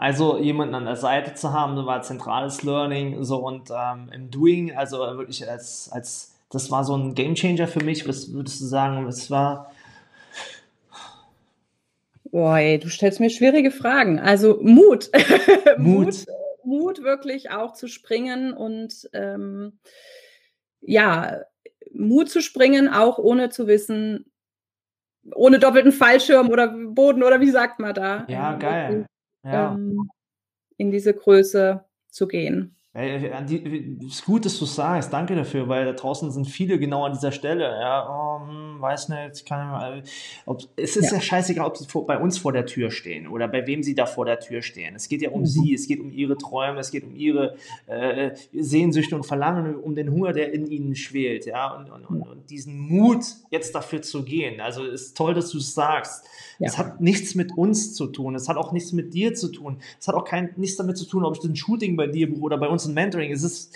Also 0.00 0.38
jemanden 0.38 0.74
an 0.74 0.86
der 0.86 0.96
Seite 0.96 1.34
zu 1.34 1.52
haben, 1.52 1.76
so 1.76 1.84
war 1.84 2.00
zentrales 2.00 2.62
Learning, 2.62 3.22
so 3.22 3.36
und 3.36 3.68
ähm, 3.70 4.08
im 4.14 4.30
Doing, 4.30 4.74
also 4.74 4.96
wirklich 4.96 5.46
als, 5.46 5.90
als, 5.92 6.38
das 6.48 6.70
war 6.70 6.84
so 6.84 6.96
ein 6.96 7.14
Gamechanger 7.14 7.68
für 7.68 7.84
mich. 7.84 8.08
Was 8.08 8.32
würdest 8.32 8.62
du 8.62 8.64
sagen, 8.64 9.06
es 9.08 9.30
war? 9.30 9.70
Boah, 12.30 12.56
ey, 12.56 12.78
du 12.78 12.88
stellst 12.88 13.20
mir 13.20 13.28
schwierige 13.28 13.70
Fragen. 13.70 14.18
Also 14.18 14.58
Mut. 14.62 15.10
Mut. 15.76 16.06
Mut, 16.06 16.26
Mut 16.64 17.02
wirklich 17.02 17.50
auch 17.50 17.74
zu 17.74 17.86
springen 17.86 18.54
und 18.54 19.06
ähm, 19.12 19.80
ja, 20.80 21.42
Mut 21.92 22.30
zu 22.30 22.40
springen, 22.40 22.88
auch 22.88 23.18
ohne 23.18 23.50
zu 23.50 23.66
wissen, 23.66 24.24
ohne 25.34 25.58
doppelten 25.58 25.92
Fallschirm 25.92 26.48
oder 26.48 26.68
Boden 26.68 27.22
oder 27.22 27.42
wie 27.42 27.50
sagt 27.50 27.80
man 27.80 27.92
da? 27.92 28.24
Ja, 28.28 28.54
geil 28.54 29.04
ja. 29.44 29.74
ähm, 29.74 30.10
in 30.76 30.90
diese 30.90 31.14
Größe 31.14 31.84
zu 32.08 32.28
gehen. 32.28 32.76
Es 32.92 33.22
ist 34.02 34.24
gut, 34.24 34.44
dass 34.44 34.58
du 34.58 34.64
sagst. 34.64 35.12
Danke 35.12 35.36
dafür, 35.36 35.68
weil 35.68 35.84
da 35.84 35.92
draußen 35.92 36.28
sind 36.32 36.48
viele 36.48 36.76
genau 36.76 37.04
an 37.04 37.12
dieser 37.12 37.30
Stelle. 37.30 37.62
Ja, 37.62 38.08
oh, 38.08 38.80
weiß 38.80 39.10
nicht, 39.10 39.46
kann 39.46 40.02
ob, 40.44 40.62
es 40.74 40.96
ist 40.96 41.12
ja. 41.12 41.18
ja 41.18 41.20
scheißegal, 41.20 41.66
ob 41.66 41.76
sie 41.76 41.86
vor, 41.86 42.04
bei 42.04 42.18
uns 42.18 42.38
vor 42.38 42.52
der 42.52 42.66
Tür 42.66 42.90
stehen 42.90 43.28
oder 43.28 43.46
bei 43.46 43.64
wem 43.68 43.84
sie 43.84 43.94
da 43.94 44.06
vor 44.06 44.24
der 44.24 44.40
Tür 44.40 44.60
stehen. 44.62 44.96
Es 44.96 45.08
geht 45.08 45.22
ja 45.22 45.30
um 45.30 45.42
mhm. 45.42 45.46
sie, 45.46 45.72
es 45.72 45.86
geht 45.86 46.00
um 46.00 46.10
ihre 46.10 46.36
Träume, 46.36 46.80
es 46.80 46.90
geht 46.90 47.04
um 47.04 47.14
ihre 47.14 47.54
äh, 47.86 48.32
Sehnsüchte 48.52 49.14
und 49.14 49.24
Verlangen, 49.24 49.76
um 49.76 49.94
den 49.94 50.10
Hunger, 50.10 50.32
der 50.32 50.52
in 50.52 50.66
ihnen 50.66 50.96
schwelt. 50.96 51.46
Ja, 51.46 51.72
und, 51.76 51.90
und, 51.90 52.04
und, 52.06 52.22
und 52.22 52.50
diesen 52.50 52.76
Mut, 52.76 53.24
jetzt 53.50 53.72
dafür 53.72 54.02
zu 54.02 54.24
gehen. 54.24 54.60
Also 54.60 54.84
es 54.84 55.02
ist 55.02 55.16
toll, 55.16 55.34
dass 55.34 55.50
du 55.50 55.58
es 55.58 55.74
sagst. 55.74 56.26
Ja. 56.58 56.66
Es 56.66 56.76
hat 56.76 57.00
nichts 57.00 57.34
mit 57.34 57.56
uns 57.56 57.94
zu 57.94 58.08
tun. 58.08 58.34
Es 58.34 58.48
hat 58.48 58.56
auch 58.56 58.72
nichts 58.72 58.92
mit 58.92 59.14
dir 59.14 59.34
zu 59.34 59.48
tun. 59.48 59.78
Es 59.98 60.08
hat 60.08 60.14
auch 60.14 60.24
kein, 60.24 60.50
nichts 60.56 60.76
damit 60.76 60.98
zu 60.98 61.06
tun, 61.06 61.24
ob 61.24 61.36
ich 61.36 61.44
ein 61.44 61.56
Shooting 61.56 61.96
bei 61.96 62.06
dir 62.06 62.30
oder 62.42 62.58
bei 62.58 62.68
uns 62.68 62.79
ein 62.86 62.94
Mentoring. 62.94 63.32
Es, 63.32 63.42
ist, 63.42 63.74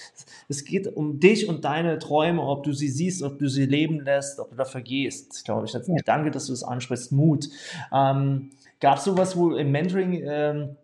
es 0.49 0.65
geht 0.65 0.87
um 0.97 1.21
dich 1.21 1.49
und 1.49 1.65
deine 1.65 1.99
Träume, 1.99 2.43
ob 2.43 2.65
du 2.65 2.73
sie 2.73 2.89
siehst, 2.89 3.23
ob 3.23 3.39
du 3.39 3.49
sie 3.49 3.67
leben 3.67 4.01
lässt, 4.01 4.39
ob 4.39 4.51
du 4.51 4.57
dafür 4.57 4.83
gehst, 4.83 5.45
glaube 5.45 5.67
ich. 5.67 5.73
Ja. 5.73 5.81
Danke, 6.05 6.31
dass 6.31 6.47
du 6.47 6.53
es 6.53 6.63
ansprichst. 6.63 7.13
Mut. 7.13 7.49
Ähm, 7.93 8.51
Gab 8.81 8.99
es 8.99 9.05
sowas 9.05 9.37
wo 9.37 9.55
im 9.55 9.71
Mentoring, 9.71 10.23
ähm, 10.25 10.77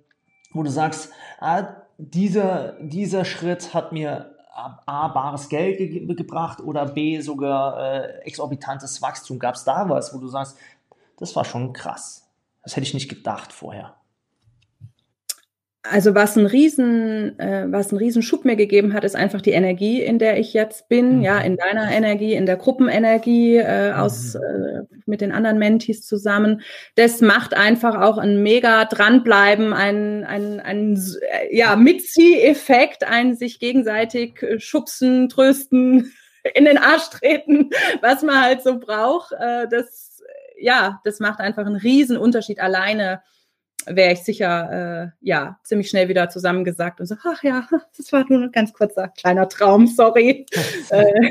wo 0.53 0.63
du 0.63 0.71
sagst, 0.71 1.13
ah, 1.39 1.77
dieser, 1.99 2.77
dieser 2.81 3.25
Schritt 3.25 3.75
hat 3.75 3.93
mir 3.93 4.37
A, 4.87 5.09
bares 5.09 5.49
Geld 5.49 5.79
ge 5.79 6.15
gebracht 6.15 6.61
oder 6.61 6.87
B, 6.87 7.21
sogar 7.21 7.79
äh, 7.79 8.21
exorbitantes 8.23 9.03
Wachstum. 9.03 9.39
Gab 9.39 9.55
es 9.55 9.65
da 9.65 9.89
was, 9.89 10.15
wo 10.15 10.19
du 10.19 10.29
sagst, 10.29 10.57
das 11.19 11.37
war 11.37 11.45
schon 11.45 11.73
krass. 11.73 12.29
Das 12.63 12.77
hätte 12.77 12.87
ich 12.87 12.95
nicht 12.95 13.09
gedacht 13.09 13.53
vorher. 13.53 13.95
Also 15.83 16.15
was 16.15 16.37
ein 16.37 16.45
Riesen, 16.45 17.39
äh, 17.39 17.65
was 17.71 17.91
ein 17.91 17.97
Riesenschub 17.97 18.45
mir 18.45 18.57
gegeben 18.57 18.93
hat, 18.93 19.03
ist 19.03 19.17
einfach 19.17 19.41
die 19.41 19.53
Energie, 19.53 20.03
in 20.03 20.19
der 20.19 20.39
ich 20.39 20.53
jetzt 20.53 20.91
bin, 20.91 21.17
mhm. 21.17 21.23
ja, 21.23 21.39
in 21.39 21.57
deiner 21.57 21.91
Energie, 21.91 22.35
in 22.35 22.45
der 22.45 22.57
Gruppenenergie 22.57 23.57
äh, 23.57 23.93
aus 23.93 24.35
mhm. 24.35 24.41
äh, 24.41 24.83
mit 25.07 25.23
den 25.23 25.33
anderen 25.33 25.59
Mentis 25.59 26.07
zusammen. 26.07 26.61
Das 26.97 27.23
macht 27.23 27.55
einfach 27.55 27.99
auch 27.99 28.19
ein 28.19 28.43
mega 28.43 28.85
dranbleiben, 28.85 29.73
ein, 29.73 30.25
ein, 30.25 30.61
ein 30.61 30.97
äh, 30.97 31.57
ja, 31.57 31.77
Mitzieh-Effekt, 31.77 33.05
ein 33.05 33.35
sich 33.35 33.59
gegenseitig 33.59 34.43
äh, 34.43 34.61
schubsen, 34.61 35.31
trösten, 35.31 36.13
in 36.55 36.67
den 36.67 36.77
Arsch 36.77 37.09
treten, 37.09 37.71
was 38.03 38.23
man 38.23 38.43
halt 38.43 38.63
so 38.63 38.79
braucht. 38.79 39.33
Äh, 39.33 39.67
das 39.71 40.11
ja, 40.61 41.01
das 41.05 41.21
macht 41.21 41.41
einfach 41.41 41.65
einen 41.65 41.77
riesen 41.77 42.17
Unterschied. 42.19 42.61
Alleine 42.61 43.23
wäre 43.87 44.13
ich 44.13 44.21
sicher, 44.21 45.05
äh, 45.05 45.11
ja, 45.21 45.59
ziemlich 45.65 45.89
schnell 45.89 46.09
wieder 46.09 46.29
zusammengesagt 46.29 47.01
und 47.01 47.07
so, 47.07 47.17
ach 47.25 47.43
ja, 47.43 47.69
das 47.97 48.13
war 48.13 48.25
nur 48.29 48.43
ein 48.43 48.53
ganz 48.53 48.73
kurzer 48.73 49.09
kleiner 49.09 49.49
Traum, 49.49 49.87
sorry. 49.87 50.47
äh, 50.91 51.31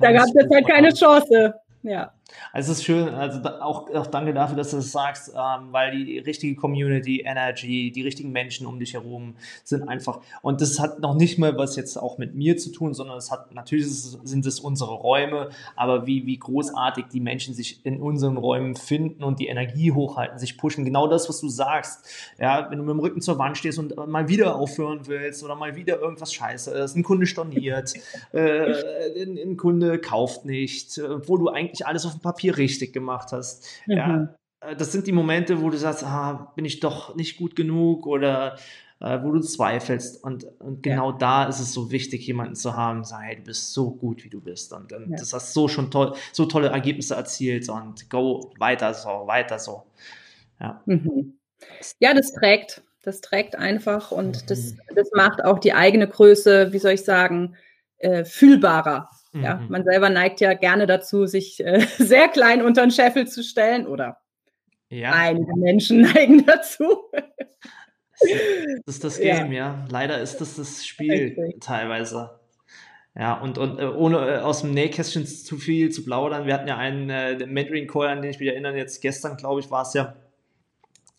da 0.00 0.12
gab 0.12 0.26
es 0.26 0.34
jetzt 0.34 0.52
halt 0.52 0.68
keine 0.68 0.92
Chance. 0.92 1.54
Ja. 1.82 2.12
Also 2.52 2.72
es 2.72 2.78
ist 2.78 2.84
schön, 2.84 3.08
also 3.08 3.40
auch, 3.60 3.90
auch 3.94 4.06
danke 4.06 4.34
dafür, 4.34 4.56
dass 4.56 4.70
du 4.70 4.76
das 4.76 4.92
sagst, 4.92 5.30
ähm, 5.30 5.68
weil 5.72 5.92
die 5.92 6.18
richtige 6.18 6.54
Community, 6.54 7.20
Energy, 7.20 7.92
die 7.92 8.02
richtigen 8.02 8.32
Menschen 8.32 8.66
um 8.66 8.78
dich 8.78 8.94
herum 8.94 9.34
sind 9.64 9.88
einfach, 9.88 10.20
und 10.42 10.60
das 10.60 10.78
hat 10.78 11.00
noch 11.00 11.14
nicht 11.14 11.38
mal 11.38 11.56
was 11.56 11.76
jetzt 11.76 11.96
auch 11.96 12.18
mit 12.18 12.34
mir 12.34 12.56
zu 12.56 12.70
tun, 12.72 12.94
sondern 12.94 13.18
es 13.18 13.30
hat, 13.30 13.54
natürlich 13.54 13.86
sind 13.86 14.46
es 14.46 14.60
unsere 14.60 14.94
Räume, 14.94 15.50
aber 15.76 16.06
wie, 16.06 16.26
wie 16.26 16.38
großartig 16.38 17.06
die 17.12 17.20
Menschen 17.20 17.54
sich 17.54 17.84
in 17.84 18.00
unseren 18.00 18.36
Räumen 18.36 18.76
finden 18.76 19.22
und 19.22 19.38
die 19.38 19.46
Energie 19.46 19.92
hochhalten, 19.92 20.38
sich 20.38 20.56
pushen, 20.56 20.84
genau 20.84 21.06
das, 21.06 21.28
was 21.28 21.40
du 21.40 21.48
sagst, 21.48 22.06
ja, 22.38 22.70
wenn 22.70 22.78
du 22.78 22.84
mit 22.84 22.92
dem 22.92 23.00
Rücken 23.00 23.20
zur 23.20 23.38
Wand 23.38 23.58
stehst 23.58 23.78
und 23.78 23.94
mal 24.08 24.28
wieder 24.28 24.56
aufhören 24.56 25.06
willst 25.06 25.42
oder 25.44 25.54
mal 25.54 25.76
wieder 25.76 26.00
irgendwas 26.00 26.32
scheiße 26.32 26.70
ist, 26.72 26.96
ein 26.96 27.02
Kunde 27.02 27.26
storniert, 27.26 27.94
äh, 28.32 29.22
ein, 29.22 29.38
ein 29.38 29.56
Kunde 29.56 29.98
kauft 29.98 30.44
nicht, 30.44 30.98
obwohl 30.98 31.38
du 31.38 31.48
eigentlich 31.48 31.86
alles 31.86 32.06
auf 32.06 32.12
dem 32.12 32.20
Papier 32.22 32.56
richtig 32.56 32.92
gemacht 32.92 33.32
hast. 33.32 33.66
Mhm. 33.86 33.96
Ja, 33.96 34.34
äh, 34.62 34.76
das 34.76 34.92
sind 34.92 35.06
die 35.06 35.12
Momente, 35.12 35.60
wo 35.60 35.70
du 35.70 35.76
sagst, 35.76 36.04
ah, 36.04 36.52
bin 36.54 36.64
ich 36.64 36.80
doch 36.80 37.14
nicht 37.14 37.36
gut 37.36 37.56
genug 37.56 38.06
oder 38.06 38.56
äh, 39.00 39.22
wo 39.22 39.32
du 39.32 39.40
zweifelst. 39.40 40.22
Und, 40.22 40.44
und 40.60 40.82
genau 40.82 41.10
ja. 41.10 41.18
da 41.18 41.44
ist 41.44 41.60
es 41.60 41.72
so 41.72 41.90
wichtig, 41.90 42.26
jemanden 42.26 42.54
zu 42.54 42.76
haben, 42.76 43.04
sagen, 43.04 43.24
hey, 43.24 43.36
du 43.36 43.42
bist 43.42 43.72
so 43.72 43.90
gut, 43.90 44.24
wie 44.24 44.30
du 44.30 44.40
bist. 44.40 44.72
Und, 44.72 44.92
und 44.92 45.10
ja. 45.10 45.16
das 45.16 45.32
hast 45.32 45.52
so 45.52 45.68
schon 45.68 45.90
toll, 45.90 46.14
so 46.32 46.46
tolle 46.46 46.68
Ergebnisse 46.68 47.14
erzielt 47.14 47.68
und 47.68 48.08
go 48.08 48.52
weiter 48.58 48.94
so, 48.94 49.08
weiter 49.26 49.58
so. 49.58 49.84
Ja, 50.60 50.80
mhm. 50.86 51.38
ja 51.98 52.14
das 52.14 52.32
trägt. 52.32 52.82
Das 53.04 53.20
trägt 53.20 53.56
einfach 53.56 54.12
und 54.12 54.42
mhm. 54.42 54.46
das, 54.46 54.76
das 54.94 55.10
macht 55.12 55.44
auch 55.44 55.58
die 55.58 55.72
eigene 55.72 56.06
Größe, 56.06 56.72
wie 56.72 56.78
soll 56.78 56.92
ich 56.92 57.02
sagen, 57.02 57.56
äh, 57.98 58.24
fühlbarer. 58.24 59.10
Ja, 59.34 59.56
mhm. 59.56 59.68
man 59.70 59.84
selber 59.84 60.10
neigt 60.10 60.40
ja 60.40 60.52
gerne 60.54 60.86
dazu, 60.86 61.26
sich 61.26 61.64
äh, 61.64 61.80
sehr 61.98 62.28
klein 62.28 62.62
unter 62.62 62.82
den 62.82 62.90
Scheffel 62.90 63.26
zu 63.26 63.42
stellen 63.42 63.86
oder 63.86 64.18
ja. 64.90 65.12
einige 65.12 65.56
Menschen 65.56 66.00
neigen 66.14 66.44
dazu. 66.44 66.98
Das 68.84 68.96
ist 68.96 69.04
das 69.04 69.18
Game, 69.18 69.52
ja. 69.52 69.66
ja. 69.66 69.84
Leider 69.90 70.20
ist 70.20 70.40
das 70.40 70.56
das 70.56 70.86
Spiel 70.86 71.34
okay. 71.36 71.56
teilweise. 71.60 72.38
Ja, 73.14 73.34
und, 73.34 73.58
und 73.58 73.78
äh, 73.78 73.84
ohne 73.84 74.36
äh, 74.36 74.38
aus 74.38 74.62
dem 74.62 74.72
Nähkästchen 74.72 75.26
zu 75.26 75.58
viel 75.58 75.90
zu 75.90 76.04
plaudern, 76.04 76.46
wir 76.46 76.54
hatten 76.54 76.68
ja 76.68 76.78
einen 76.78 77.10
äh, 77.10 77.46
Mentoring-Call, 77.46 78.08
an 78.08 78.22
den 78.22 78.30
ich 78.30 78.40
mich 78.40 78.48
erinnere, 78.48 78.76
jetzt 78.76 79.02
gestern, 79.02 79.36
glaube 79.36 79.60
ich, 79.60 79.70
war 79.70 79.82
es 79.82 79.92
ja, 79.92 80.14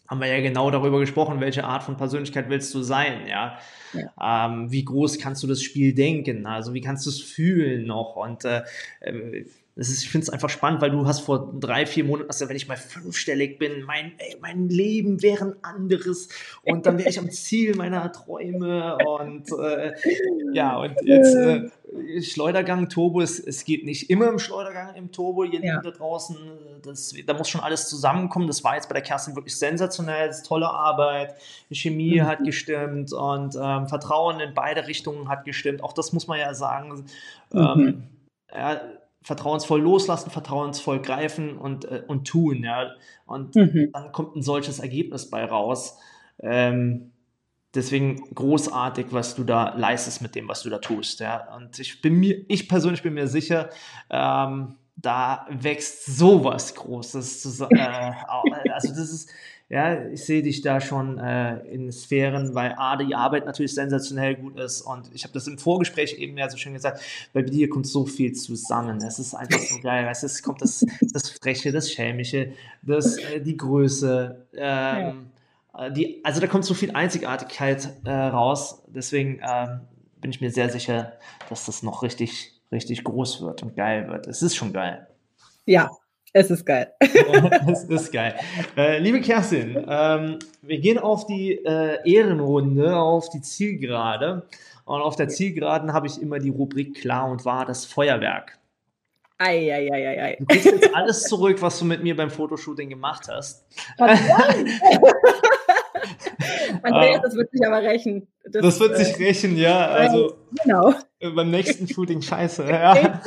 haben 0.08 0.20
wir 0.20 0.28
ja 0.28 0.42
genau 0.42 0.70
darüber 0.70 1.00
gesprochen, 1.00 1.40
welche 1.40 1.64
Art 1.64 1.84
von 1.84 1.98
Persönlichkeit 1.98 2.50
willst 2.50 2.74
du 2.76 2.82
sein, 2.82 3.28
ja. 3.28 3.58
ja. 3.94 4.48
Ähm, 4.48 4.72
wie 4.72 4.84
groß 4.84 5.18
kannst 5.20 5.42
du 5.44 5.48
das 5.48 5.62
Spiel 5.62 5.94
denken? 5.94 6.46
Also 6.46 6.74
wie 6.74 6.82
kannst 6.82 7.06
du 7.06 7.10
es 7.10 7.22
fühlen 7.22 7.86
noch? 7.86 8.16
Und 8.16 8.46
äh, 8.46 8.64
äh 9.76 9.90
ist, 9.90 10.04
ich 10.04 10.10
finde 10.10 10.24
es 10.24 10.30
einfach 10.30 10.50
spannend, 10.50 10.82
weil 10.82 10.92
du 10.92 11.08
hast 11.08 11.22
vor 11.22 11.52
drei, 11.60 11.86
vier 11.86 12.04
Monaten, 12.04 12.30
also 12.30 12.48
wenn 12.48 12.56
ich 12.56 12.68
mal 12.68 12.78
fünfstellig 12.78 13.58
bin, 13.58 13.84
mein, 13.84 14.14
ey, 14.20 14.38
mein 14.40 14.70
Leben 14.70 15.22
wäre 15.24 15.46
ein 15.46 15.56
anderes 15.64 16.30
und 16.64 16.86
dann 16.86 17.00
wäre 17.00 17.10
ich 17.10 17.18
am 17.18 17.32
Ziel 17.32 17.76
meiner 17.76 18.12
Träume 18.12 18.98
und 18.98 19.52
äh, 19.60 19.94
ja, 20.54 20.78
und 20.78 20.96
jetzt 21.04 21.36
äh, 21.36 21.70
Schleudergang, 22.22 22.90
Turbo, 22.90 23.22
es, 23.22 23.40
es 23.40 23.66
geht 23.66 23.86
nicht 23.86 24.10
immer 24.10 24.30
im 24.30 24.40
Schleudergang 24.40 24.96
im 24.96 25.12
Turbo, 25.12 25.44
ihr 25.44 25.64
ja. 25.64 25.82
da 25.82 25.92
draußen, 25.92 26.38
das, 26.84 27.14
da 27.26 27.34
muss 27.34 27.50
schon 27.50 27.62
alles 27.62 27.88
zusammenkommen. 27.88 28.48
Das 28.48 28.64
war 28.64 28.76
jetzt 28.76 28.90
bei 28.90 28.94
der 28.94 29.04
Kerstin 29.04 29.36
wirklich 29.36 29.58
sensationell, 29.58 30.28
das 30.28 30.38
ist 30.38 30.46
tolle 30.46 30.70
Arbeit, 30.70 31.36
die 31.70 31.76
Chemie 31.76 32.20
mhm. 32.20 32.26
hat 32.26 32.44
gestimmt 32.44 33.14
und 33.14 33.56
ähm, 33.60 33.88
Vertrauen 33.88 34.40
in 34.40 34.54
beide 34.54 34.88
Richtungen 34.88 35.30
hat 35.30 35.46
gestimmt. 35.46 35.84
Auch 35.84 35.94
das 35.94 36.14
muss 36.14 36.28
man 36.28 36.40
ja 36.40 36.54
sagen. 36.54 37.06
Mhm. 37.52 37.60
Ähm, 37.60 38.04
ja, 38.52 38.82
vertrauensvoll 39.24 39.82
loslassen, 39.82 40.30
vertrauensvoll 40.30 41.02
greifen 41.02 41.58
und, 41.58 41.86
äh, 41.86 42.04
und 42.08 42.28
tun, 42.28 42.64
ja. 42.64 42.92
Und 43.26 43.56
mhm. 43.56 43.90
dann 43.94 44.12
kommt 44.12 44.36
ein 44.36 44.42
solches 44.42 44.80
Ergebnis 44.80 45.30
bei 45.30 45.46
raus. 45.46 45.98
Ähm, 46.40 47.12
deswegen 47.74 48.34
großartig, 48.34 49.08
was 49.12 49.36
du 49.36 49.44
da 49.44 49.76
leistest 49.76 50.22
mit 50.22 50.36
dem, 50.36 50.48
was 50.48 50.64
du 50.64 50.70
da 50.70 50.80
tust, 50.80 51.20
ja. 51.20 51.56
Und 51.56 51.80
ich 51.80 52.02
bin 52.02 52.16
mir, 52.16 52.44
ich 52.48 52.68
persönlich 52.68 53.02
bin 53.02 53.14
mir 53.14 53.28
sicher, 53.28 53.70
ähm, 54.10 54.76
da 54.96 55.48
wächst 55.50 56.06
sowas 56.06 56.76
Großes. 56.76 57.68
Äh, 57.72 58.70
also 58.72 58.90
das 58.90 59.12
ist, 59.12 59.30
ja, 59.74 60.06
ich 60.06 60.24
sehe 60.24 60.44
dich 60.44 60.62
da 60.62 60.80
schon 60.80 61.18
äh, 61.18 61.58
in 61.66 61.92
Sphären, 61.92 62.54
weil 62.54 62.76
A, 62.78 62.96
die 62.96 63.16
Arbeit 63.16 63.48
natürlich 63.48 63.74
sensationell 63.74 64.36
gut 64.36 64.60
ist 64.60 64.82
und 64.82 65.10
ich 65.16 65.24
habe 65.24 65.34
das 65.34 65.48
im 65.48 65.58
Vorgespräch 65.58 66.14
eben 66.20 66.38
ja 66.38 66.48
so 66.48 66.58
schön 66.58 66.74
gesagt, 66.74 67.02
bei 67.34 67.42
dir 67.42 67.68
kommt 67.68 67.88
so 67.88 68.06
viel 68.06 68.34
zusammen. 68.34 68.98
Es 68.98 69.18
ist 69.18 69.34
einfach 69.34 69.58
so 69.58 69.80
geil, 69.82 70.06
weißt, 70.06 70.26
es 70.26 70.44
kommt 70.44 70.62
das, 70.62 70.86
das 71.12 71.32
Freche, 71.32 71.72
das 71.72 71.92
Schelmische, 71.92 72.52
das, 72.84 73.18
äh, 73.18 73.42
die 73.42 73.58
Größe, 73.58 74.46
ähm, 74.54 75.26
ja. 75.74 75.90
die, 75.90 76.22
also 76.24 76.40
da 76.40 76.46
kommt 76.46 76.66
so 76.66 76.76
viel 76.76 76.92
Einzigartigkeit 76.92 77.98
äh, 78.04 78.12
raus, 78.12 78.84
deswegen 78.90 79.42
ähm, 79.42 79.80
bin 80.22 80.30
ich 80.30 80.40
mir 80.40 80.52
sehr 80.52 80.70
sicher, 80.70 81.14
dass 81.50 81.66
das 81.66 81.82
noch 81.82 82.04
richtig, 82.04 82.62
richtig 82.72 83.04
groß 83.04 83.42
wird 83.42 83.64
und 83.64 83.76
geil 83.76 84.08
wird. 84.08 84.28
Es 84.28 84.44
ist 84.44 84.56
schon 84.56 84.72
geil. 84.72 85.08
Ja, 85.66 85.90
es 86.34 86.50
ist 86.50 86.66
geil. 86.66 86.92
es 87.72 87.84
ist 87.84 88.12
geil. 88.12 88.36
Äh, 88.76 88.98
liebe 88.98 89.22
Kerstin, 89.22 89.86
ähm, 89.88 90.40
wir 90.62 90.80
gehen 90.80 90.98
auf 90.98 91.28
die 91.28 91.64
äh, 91.64 92.00
Ehrenrunde, 92.04 92.96
auf 92.96 93.30
die 93.30 93.42
Zielgerade. 93.42 94.48
Und 94.86 95.02
auf 95.02 95.16
der 95.16 95.30
Zielgeraden 95.30 95.94
habe 95.94 96.08
ich 96.08 96.22
immer 96.22 96.40
die 96.40 96.50
Rubrik 96.50 97.00
klar 97.00 97.30
und 97.30 97.46
wahr, 97.46 97.66
das 97.66 97.86
Feuerwerk. 97.86 98.58
Eieieiei. 99.38 100.38
Du 100.40 100.46
kriegst 100.46 100.66
jetzt 100.66 100.94
alles 100.94 101.24
zurück, 101.24 101.62
was 101.62 101.80
du 101.80 101.86
mit 101.86 102.04
mir 102.04 102.16
beim 102.16 102.30
Fotoshooting 102.30 102.90
gemacht 102.90 103.28
hast. 103.30 103.66
Andreas, 106.84 107.22
das 107.22 107.36
wird 107.36 107.52
sich 107.52 107.66
aber 107.66 107.82
rächen. 107.82 108.28
Das, 108.46 108.62
das 108.62 108.80
wird 108.80 108.98
sich 108.98 109.20
äh, 109.20 109.24
rächen, 109.24 109.58
ja. 109.58 109.88
Also, 109.88 110.36
genau. 110.64 110.94
Beim 111.32 111.52
nächsten 111.52 111.88
Shooting 111.88 112.22
scheiße. 112.22 112.64
Ja. 112.74 113.22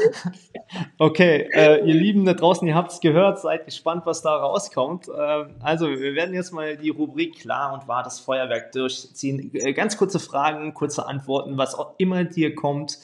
Okay, 0.99 1.49
äh, 1.53 1.87
ihr 1.87 1.95
Lieben 1.95 2.25
da 2.25 2.35
draußen, 2.35 2.67
ihr 2.67 2.75
habt 2.75 2.91
es 2.91 3.01
gehört, 3.01 3.41
seid 3.41 3.65
gespannt, 3.65 4.05
was 4.05 4.23
da 4.23 4.35
rauskommt. 4.35 5.09
Äh, 5.09 5.45
also, 5.61 5.89
wir 5.89 6.15
werden 6.15 6.35
jetzt 6.35 6.53
mal 6.53 6.77
die 6.77 6.91
Rubrik 6.91 7.41
klar 7.41 7.73
und 7.73 7.87
wahr 7.87 8.03
das 8.03 8.19
Feuerwerk 8.19 8.73
durchziehen. 8.73 9.51
Äh, 9.55 9.73
ganz 9.73 9.97
kurze 9.97 10.19
Fragen, 10.19 10.75
kurze 10.75 11.07
Antworten, 11.07 11.57
was 11.57 11.75
auch 11.75 11.95
immer 11.99 12.25
dir 12.25 12.55
kommt. 12.55 12.99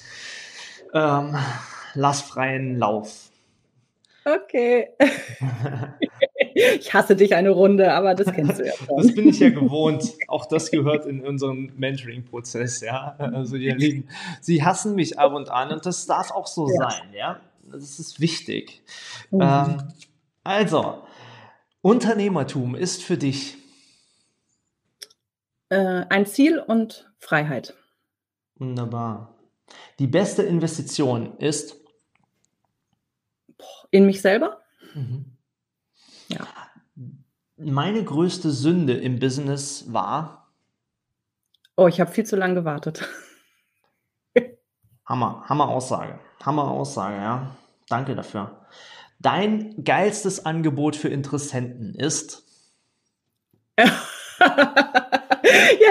Ähm, 0.92 1.36
lass 1.94 2.22
freien 2.22 2.78
Lauf. 2.78 3.30
Okay. 4.24 4.88
ich 6.78 6.92
hasse 6.92 7.16
dich 7.16 7.34
eine 7.34 7.50
Runde, 7.50 7.92
aber 7.92 8.14
das 8.14 8.32
kennst 8.32 8.60
du 8.60 8.66
ja 8.66 8.72
schon. 8.72 8.96
Das 8.96 9.14
bin 9.14 9.28
ich 9.28 9.40
ja 9.40 9.50
gewohnt. 9.50 10.04
Auch 10.28 10.46
das 10.46 10.70
gehört 10.70 11.06
in 11.06 11.24
unserem 11.24 11.72
Mentoring-Prozess, 11.76 12.80
ja. 12.80 13.16
Also 13.18 13.56
ihr 13.56 13.76
Lieben, 13.76 14.08
sie 14.40 14.64
hassen 14.64 14.94
mich 14.94 15.18
ab 15.18 15.32
und 15.32 15.50
an 15.50 15.72
und 15.72 15.86
das 15.86 16.06
darf 16.06 16.30
auch 16.30 16.46
so 16.46 16.68
ja. 16.68 16.90
sein, 16.90 17.14
ja. 17.14 17.40
Das 17.70 17.98
ist 17.98 18.20
wichtig. 18.20 18.82
Mhm. 19.30 19.40
Ähm, 19.40 19.82
also, 20.44 21.02
Unternehmertum 21.80 22.74
ist 22.74 23.02
für 23.02 23.16
dich 23.16 23.56
äh, 25.68 26.04
ein 26.08 26.26
Ziel 26.26 26.58
und 26.58 27.10
Freiheit. 27.18 27.74
Wunderbar. 28.56 29.34
Die 29.98 30.06
beste 30.06 30.42
Investition 30.42 31.38
ist 31.38 31.76
in 33.90 34.06
mich 34.06 34.20
selber. 34.20 34.60
Mhm. 34.94 35.31
Ja. 36.32 36.46
Meine 37.56 38.02
größte 38.02 38.50
Sünde 38.50 38.94
im 38.94 39.18
Business 39.18 39.92
war. 39.92 40.52
Oh, 41.76 41.86
ich 41.86 42.00
habe 42.00 42.10
viel 42.10 42.24
zu 42.24 42.36
lange 42.36 42.54
gewartet. 42.54 43.08
Hammer, 45.06 45.44
Hammer 45.48 45.68
Aussage. 45.68 46.18
Hammer 46.44 46.70
Aussage, 46.70 47.16
ja. 47.16 47.56
Danke 47.88 48.14
dafür. 48.14 48.66
Dein 49.20 49.84
geilstes 49.84 50.44
Angebot 50.44 50.96
für 50.96 51.08
Interessenten 51.08 51.94
ist. 51.94 52.44
ja, 53.78 53.86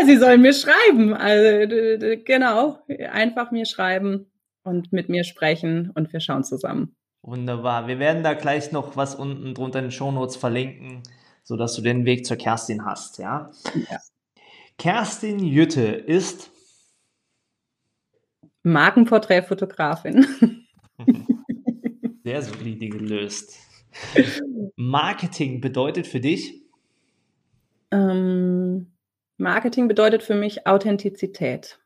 sie 0.05 0.17
sollen 0.17 0.41
mir 0.41 0.53
schreiben. 0.53 1.13
Also, 1.13 2.17
genau. 2.25 2.79
Einfach 3.11 3.51
mir 3.51 3.65
schreiben 3.65 4.31
und 4.63 4.91
mit 4.91 5.09
mir 5.09 5.23
sprechen 5.23 5.91
und 5.93 6.11
wir 6.13 6.19
schauen 6.19 6.43
zusammen. 6.43 6.95
Wunderbar. 7.23 7.87
Wir 7.87 7.99
werden 7.99 8.23
da 8.23 8.33
gleich 8.33 8.71
noch 8.71 8.97
was 8.97 9.15
unten 9.15 9.53
drunter 9.53 9.79
in 9.79 9.85
den 9.85 9.91
Shownotes 9.91 10.35
verlinken, 10.35 11.03
sodass 11.43 11.75
du 11.75 11.81
den 11.81 12.05
Weg 12.05 12.25
zur 12.25 12.37
Kerstin 12.37 12.85
hast, 12.85 13.19
ja? 13.19 13.51
ja. 13.89 13.99
Kerstin 14.77 15.39
Jütte 15.39 15.85
ist 15.85 16.51
Markenporträtfotografin. 18.63 20.65
Sehr 22.23 22.41
solide 22.41 22.89
gelöst. 22.89 23.57
Marketing 24.75 25.61
bedeutet 25.61 26.07
für 26.07 26.19
dich? 26.19 26.63
Ähm, 27.91 28.91
Marketing 29.37 29.87
bedeutet 29.87 30.23
für 30.23 30.35
mich 30.35 30.67
Authentizität. 30.67 31.79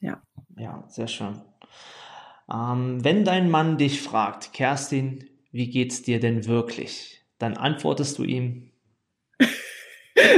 Ja. 0.00 0.22
Ja, 0.56 0.84
sehr 0.88 1.08
schön. 1.08 1.40
Ähm, 2.52 3.04
wenn 3.04 3.24
dein 3.24 3.50
Mann 3.50 3.78
dich 3.78 4.02
fragt, 4.02 4.52
Kerstin, 4.52 5.28
wie 5.52 5.70
geht's 5.70 6.02
dir 6.02 6.20
denn 6.20 6.46
wirklich? 6.46 7.24
Dann 7.38 7.56
antwortest 7.56 8.18
du 8.18 8.24
ihm. 8.24 8.72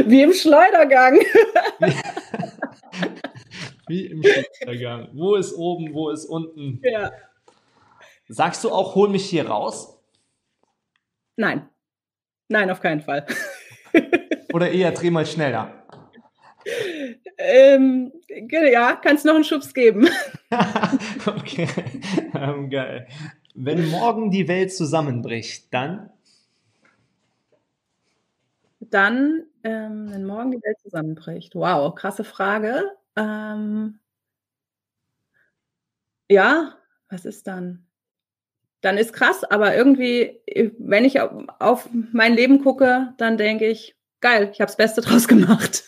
Wie 0.07 0.23
im 0.23 0.33
Schleudergang. 0.33 1.19
wie 3.89 4.07
im 4.07 4.23
Schleudergang. 4.23 5.09
Wo 5.13 5.35
ist 5.35 5.53
oben, 5.55 5.93
wo 5.93 6.11
ist 6.11 6.25
unten? 6.27 6.81
Ja. 6.85 7.11
Sagst 8.29 8.63
du 8.63 8.71
auch, 8.71 8.95
hol 8.95 9.09
mich 9.09 9.29
hier 9.29 9.49
raus? 9.49 10.01
Nein. 11.37 11.69
Nein, 12.49 12.71
auf 12.71 12.81
keinen 12.81 13.01
Fall. 13.01 13.27
Oder 14.53 14.71
eher 14.71 14.93
dreh 14.93 15.11
mal 15.11 15.27
schneller. 15.27 15.79
Ähm, 17.39 18.13
ja, 18.51 18.97
kannst 18.97 19.25
noch 19.25 19.35
einen 19.35 19.45
Schubs 19.45 19.75
geben. 19.75 20.09
okay, 21.27 21.69
ähm, 22.35 22.71
geil. 22.71 23.09
Wenn 23.55 23.91
morgen 23.91 24.31
die 24.31 24.49
Welt 24.49 24.73
zusammenbricht, 24.75 25.73
dann? 25.73 26.11
Dann, 28.81 29.45
ähm, 29.65 30.11
wenn 30.11 30.25
morgen 30.25 30.51
die 30.51 30.63
Welt 30.63 30.79
zusammenbricht. 30.81 31.55
Wow, 31.55 31.95
krasse 31.95 32.25
Frage. 32.25 32.83
Ähm, 33.17 33.99
ja, 36.29 36.75
was 37.09 37.25
ist 37.25 37.47
dann? 37.47 37.87
Dann 38.81 38.99
ist 38.99 39.13
krass, 39.13 39.45
aber 39.45 39.77
irgendwie, 39.77 40.41
wenn 40.79 41.05
ich 41.05 41.21
auf 41.21 41.89
mein 41.93 42.35
Leben 42.35 42.63
gucke, 42.63 43.15
dann 43.19 43.37
denke 43.37 43.67
ich, 43.67 43.97
geil, 44.21 44.51
ich 44.53 44.61
habe 44.61 44.69
das 44.69 44.77
Beste 44.77 45.03
draus 45.03 45.29
gemacht. 45.29 45.85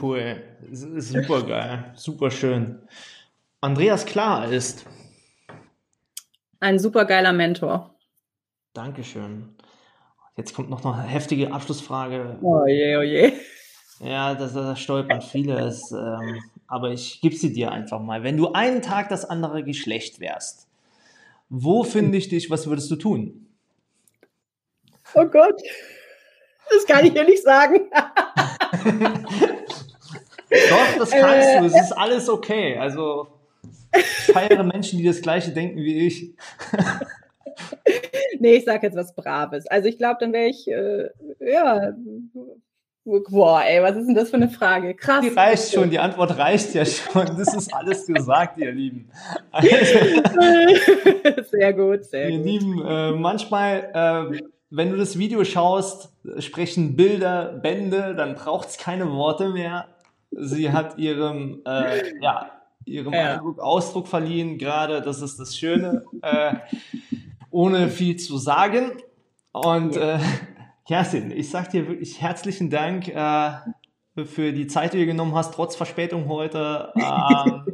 Cool, 0.00 0.42
super 0.72 1.42
geil, 1.42 1.92
super 1.94 2.30
schön. 2.30 2.80
Andreas 3.60 4.06
Klar 4.06 4.50
ist 4.50 4.86
ein 6.60 6.78
super 6.78 7.04
geiler 7.04 7.32
Mentor. 7.32 7.94
Dankeschön. 8.72 9.54
Jetzt 10.36 10.54
kommt 10.54 10.70
noch 10.70 10.84
eine 10.84 11.02
heftige 11.02 11.52
Abschlussfrage. 11.52 12.38
Oh 12.40 12.64
je, 12.66 12.96
oh 12.96 13.02
je. 13.02 13.32
Ja, 14.00 14.34
da, 14.34 14.46
da 14.46 14.74
stolpern 14.74 15.20
viele, 15.20 15.72
ähm, 15.92 16.42
aber 16.66 16.90
ich 16.90 17.20
gebe 17.20 17.36
sie 17.36 17.52
dir 17.52 17.70
einfach 17.70 18.00
mal. 18.00 18.22
Wenn 18.22 18.36
du 18.36 18.52
einen 18.52 18.82
Tag 18.82 19.10
das 19.10 19.24
andere 19.24 19.62
Geschlecht 19.62 20.18
wärst, 20.18 20.66
wo 21.48 21.84
finde 21.84 22.18
ich 22.18 22.28
dich, 22.28 22.50
was 22.50 22.66
würdest 22.66 22.90
du 22.90 22.96
tun? 22.96 23.46
Oh 25.14 25.26
Gott, 25.26 25.60
das 26.70 26.86
kann 26.86 27.04
ich 27.04 27.12
dir 27.12 27.24
nicht 27.24 27.42
sagen. 27.42 27.82
Doch, 30.70 30.98
das 30.98 31.10
kannst 31.10 31.48
äh, 31.48 31.60
du. 31.60 31.66
Es 31.66 31.80
ist 31.80 31.92
alles 31.92 32.28
okay. 32.28 32.78
Also 32.78 33.28
ich 33.96 34.04
feiere 34.32 34.62
Menschen, 34.62 34.98
die 34.98 35.04
das 35.04 35.20
Gleiche 35.20 35.50
denken 35.50 35.78
wie 35.78 36.06
ich. 36.06 36.34
nee, 38.38 38.54
ich 38.54 38.64
sage 38.64 38.86
jetzt 38.86 38.96
was 38.96 39.14
Braves. 39.14 39.66
Also 39.66 39.88
ich 39.88 39.98
glaube, 39.98 40.16
dann 40.20 40.32
wäre 40.32 40.46
ich, 40.46 40.68
äh, 40.68 41.10
ja, 41.40 41.92
boah, 43.04 43.62
ey, 43.64 43.82
was 43.82 43.96
ist 43.96 44.06
denn 44.06 44.14
das 44.14 44.30
für 44.30 44.36
eine 44.36 44.48
Frage? 44.48 44.94
Krass. 44.94 45.24
Die 45.24 45.28
reicht 45.28 45.72
schon, 45.72 45.90
die 45.90 45.98
Antwort 45.98 46.38
reicht 46.38 46.74
ja 46.74 46.84
schon. 46.84 47.26
Das 47.36 47.54
ist 47.54 47.72
alles 47.72 48.06
gesagt, 48.06 48.58
ihr 48.58 48.72
Lieben. 48.72 49.10
Also, 49.50 49.68
sehr 51.50 51.72
gut, 51.72 52.04
sehr 52.04 52.30
ihr 52.30 52.38
gut. 52.38 52.46
Ihr 52.46 52.52
Lieben, 52.52 52.84
äh, 52.84 53.12
manchmal, 53.12 53.90
äh, 54.32 54.40
wenn 54.70 54.90
du 54.90 54.96
das 54.96 55.18
Video 55.18 55.44
schaust, 55.44 56.12
sprechen 56.38 56.96
Bilder 56.96 57.60
Bände, 57.62 58.14
dann 58.16 58.34
braucht 58.34 58.68
es 58.70 58.78
keine 58.78 59.12
Worte 59.12 59.50
mehr 59.50 59.86
sie 60.38 60.72
hat 60.72 60.98
ihrem, 60.98 61.62
äh, 61.66 62.18
ja, 62.20 62.50
ihrem 62.84 63.12
ja. 63.12 63.34
Eindruck 63.34 63.58
Ausdruck 63.58 64.08
verliehen, 64.08 64.58
gerade, 64.58 65.00
das 65.00 65.20
ist 65.22 65.38
das 65.38 65.56
Schöne, 65.56 66.04
äh, 66.22 66.54
ohne 67.50 67.88
viel 67.88 68.16
zu 68.16 68.38
sagen. 68.38 68.92
Und 69.52 69.96
äh, 69.96 70.18
Kerstin, 70.86 71.30
ich 71.30 71.50
sag 71.50 71.70
dir 71.70 71.88
wirklich 71.88 72.20
herzlichen 72.20 72.70
Dank 72.70 73.08
äh, 73.08 73.52
für 74.24 74.52
die 74.52 74.66
Zeit, 74.66 74.92
die 74.92 74.98
du 74.98 75.06
genommen 75.06 75.34
hast, 75.34 75.54
trotz 75.54 75.76
Verspätung 75.76 76.28
heute. 76.28 76.92
Ähm, 76.96 77.64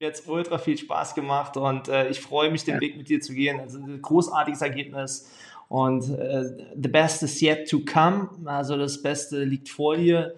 jetzt 0.00 0.28
ultra 0.28 0.58
viel 0.58 0.78
Spaß 0.78 1.14
gemacht 1.14 1.56
und 1.56 1.88
äh, 1.88 2.08
ich 2.08 2.20
freue 2.20 2.50
mich, 2.50 2.64
den 2.64 2.74
ja. 2.74 2.80
Weg 2.80 2.96
mit 2.96 3.08
dir 3.08 3.20
zu 3.20 3.34
gehen. 3.34 3.58
Also 3.60 3.78
ein 3.78 4.00
großartiges 4.00 4.62
Ergebnis 4.62 5.30
und 5.68 6.08
äh, 6.10 6.44
the 6.80 6.88
best 6.88 7.22
is 7.22 7.40
yet 7.42 7.68
to 7.68 7.80
come. 7.80 8.30
Also 8.44 8.76
das 8.76 9.02
Beste 9.02 9.44
liegt 9.44 9.68
vor 9.68 9.96
dir. 9.96 10.34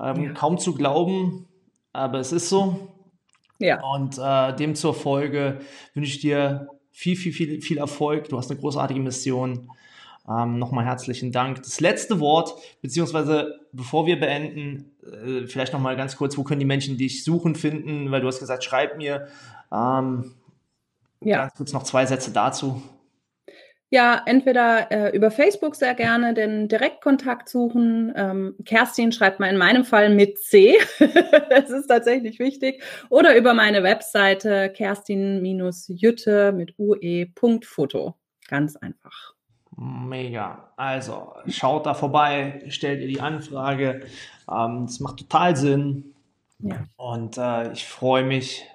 Ähm, 0.00 0.24
ja. 0.24 0.32
Kaum 0.32 0.58
zu 0.58 0.74
glauben, 0.74 1.46
aber 1.92 2.18
es 2.18 2.32
ist 2.32 2.48
so. 2.48 2.88
Ja. 3.58 3.82
Und 3.82 4.18
äh, 4.18 4.54
dem 4.54 4.74
zur 4.74 4.94
Folge 4.94 5.60
wünsche 5.94 6.12
ich 6.12 6.20
dir 6.20 6.68
viel, 6.90 7.16
viel, 7.16 7.32
viel, 7.32 7.60
viel 7.60 7.78
Erfolg. 7.78 8.28
Du 8.28 8.38
hast 8.38 8.50
eine 8.50 8.60
großartige 8.60 9.00
Mission. 9.00 9.70
Ähm, 10.28 10.58
Nochmal 10.58 10.84
herzlichen 10.84 11.32
Dank. 11.32 11.62
Das 11.62 11.80
letzte 11.80 12.20
Wort, 12.20 12.54
beziehungsweise 12.82 13.60
bevor 13.72 14.06
wir 14.06 14.20
beenden, 14.20 14.92
äh, 15.02 15.46
vielleicht 15.46 15.72
nochmal 15.72 15.96
ganz 15.96 16.16
kurz, 16.16 16.36
wo 16.36 16.44
können 16.44 16.60
die 16.60 16.66
Menschen 16.66 16.98
dich 16.98 17.24
suchen, 17.24 17.54
finden? 17.54 18.10
Weil 18.10 18.20
du 18.20 18.26
hast 18.26 18.38
gesagt, 18.38 18.62
schreib 18.62 18.96
mir. 18.96 19.28
Ähm, 19.72 20.34
ja. 21.20 21.38
Ganz 21.38 21.54
kurz 21.54 21.72
noch 21.72 21.82
zwei 21.82 22.06
Sätze 22.06 22.30
dazu. 22.30 22.82
Ja, 23.90 24.20
entweder 24.26 24.90
äh, 24.92 25.16
über 25.16 25.30
Facebook 25.30 25.74
sehr 25.74 25.94
gerne 25.94 26.34
den 26.34 26.68
Direktkontakt 26.68 27.48
suchen. 27.48 28.12
Ähm, 28.14 28.54
Kerstin 28.66 29.12
schreibt 29.12 29.40
mal 29.40 29.48
in 29.48 29.56
meinem 29.56 29.84
Fall 29.84 30.10
mit 30.10 30.38
C. 30.38 30.76
das 31.48 31.70
ist 31.70 31.86
tatsächlich 31.86 32.38
wichtig. 32.38 32.82
Oder 33.08 33.34
über 33.36 33.54
meine 33.54 33.82
Webseite 33.82 34.70
kerstin-jütte 34.70 36.52
mit 36.52 36.74
ue.foto. 36.78 38.14
Ganz 38.46 38.76
einfach. 38.76 39.34
Mega. 39.74 40.72
Also 40.76 41.32
schaut 41.46 41.86
da 41.86 41.94
vorbei, 41.94 42.64
stellt 42.68 43.00
ihr 43.00 43.08
die 43.08 43.20
Anfrage. 43.20 44.02
Ähm, 44.50 44.86
das 44.86 45.00
macht 45.00 45.18
total 45.18 45.56
Sinn. 45.56 46.14
Ja. 46.58 46.84
Und 46.96 47.38
äh, 47.38 47.72
ich 47.72 47.86
freue 47.86 48.24
mich 48.24 48.66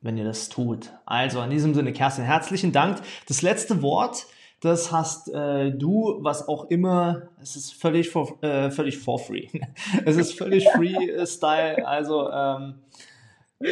wenn 0.00 0.16
ihr 0.16 0.24
das 0.24 0.48
tut. 0.48 0.92
Also 1.04 1.40
in 1.42 1.50
diesem 1.50 1.74
Sinne, 1.74 1.92
Kerstin, 1.92 2.24
herzlichen 2.24 2.72
Dank. 2.72 2.98
Das 3.28 3.42
letzte 3.42 3.82
Wort, 3.82 4.26
das 4.60 4.92
hast 4.92 5.28
äh, 5.32 5.70
du, 5.70 6.18
was 6.20 6.48
auch 6.48 6.70
immer, 6.70 7.28
es 7.42 7.56
ist 7.56 7.74
völlig 7.74 8.10
for, 8.10 8.42
äh, 8.42 8.70
völlig 8.70 8.98
for 8.98 9.18
free. 9.18 9.48
es 10.04 10.16
ist 10.16 10.38
völlig 10.38 10.68
Freestyle, 10.74 11.86
also 11.86 12.30
ähm, 12.30 12.74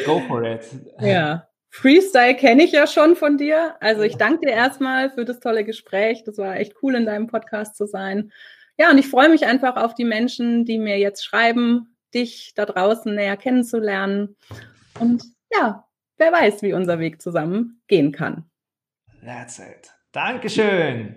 go 0.05 0.21
for 0.27 0.43
it. 0.45 0.63
Ja. 1.01 1.49
Freestyle 1.71 2.37
kenne 2.37 2.63
ich 2.63 2.71
ja 2.71 2.87
schon 2.87 3.17
von 3.17 3.37
dir. 3.37 3.75
Also 3.81 4.03
ich 4.03 4.17
danke 4.17 4.47
dir 4.47 4.53
erstmal 4.53 5.11
für 5.11 5.25
das 5.25 5.41
tolle 5.41 5.65
Gespräch. 5.65 6.23
Das 6.25 6.39
war 6.39 6.57
echt 6.57 6.75
cool, 6.83 6.95
in 6.95 7.05
deinem 7.05 7.27
Podcast 7.27 7.77
zu 7.77 7.87
sein. 7.87 8.31
Ja, 8.79 8.91
und 8.91 8.99
ich 8.99 9.09
freue 9.09 9.29
mich 9.29 9.47
einfach 9.47 9.77
auf 9.77 9.95
die 9.95 10.05
Menschen, 10.05 10.65
die 10.65 10.79
mir 10.79 10.99
jetzt 10.99 11.25
schreiben, 11.25 11.97
dich 12.15 12.53
da 12.55 12.65
draußen 12.65 13.13
näher 13.13 13.37
kennenzulernen. 13.37 14.37
Und 15.01 15.25
ja, 15.53 15.85
wer 16.19 16.33
weiß, 16.33 16.63
wie 16.63 16.73
unser 16.73 16.99
Weg 16.99 17.21
zusammen 17.21 17.81
gehen 17.87 18.13
kann. 18.13 18.45
That's 19.25 19.59
it. 19.59 19.91
Dankeschön. 20.13 21.17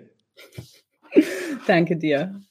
Danke 1.68 1.98
dir. 1.98 2.42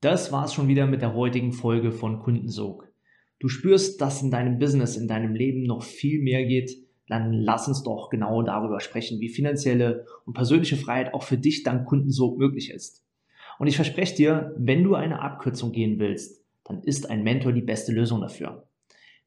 Das 0.00 0.32
war's 0.32 0.54
schon 0.54 0.68
wieder 0.68 0.86
mit 0.86 1.02
der 1.02 1.14
heutigen 1.14 1.52
Folge 1.52 1.92
von 1.92 2.20
Kundensog. 2.20 2.92
Du 3.40 3.48
spürst, 3.48 4.00
dass 4.00 4.22
in 4.22 4.30
deinem 4.30 4.58
Business, 4.58 4.96
in 4.96 5.08
deinem 5.08 5.34
Leben 5.34 5.64
noch 5.64 5.82
viel 5.82 6.22
mehr 6.22 6.44
geht 6.44 6.84
dann 7.08 7.32
lass 7.32 7.68
uns 7.68 7.82
doch 7.82 8.08
genau 8.10 8.42
darüber 8.42 8.80
sprechen, 8.80 9.20
wie 9.20 9.28
finanzielle 9.28 10.06
und 10.24 10.34
persönliche 10.34 10.76
Freiheit 10.76 11.12
auch 11.12 11.22
für 11.22 11.36
dich 11.36 11.62
dank 11.62 11.86
Kundensog 11.86 12.38
möglich 12.38 12.70
ist. 12.70 13.04
Und 13.58 13.66
ich 13.66 13.76
verspreche 13.76 14.16
dir, 14.16 14.54
wenn 14.56 14.82
du 14.82 14.94
eine 14.94 15.20
Abkürzung 15.20 15.72
gehen 15.72 15.98
willst, 15.98 16.42
dann 16.64 16.82
ist 16.82 17.10
ein 17.10 17.22
Mentor 17.22 17.52
die 17.52 17.62
beste 17.62 17.92
Lösung 17.92 18.20
dafür. 18.20 18.66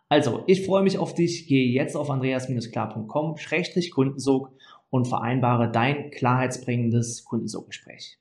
Also, 0.09 0.43
ich 0.45 0.65
freue 0.65 0.83
mich 0.83 0.97
auf 0.97 1.13
dich. 1.13 1.47
Gehe 1.47 1.71
jetzt 1.71 1.95
auf 1.95 2.09
andreas-klar.com-kundensog 2.09 4.51
und 4.89 5.07
vereinbare 5.07 5.71
dein 5.71 6.11
klarheitsbringendes 6.11 7.23
Kundensoggespräch. 7.23 8.19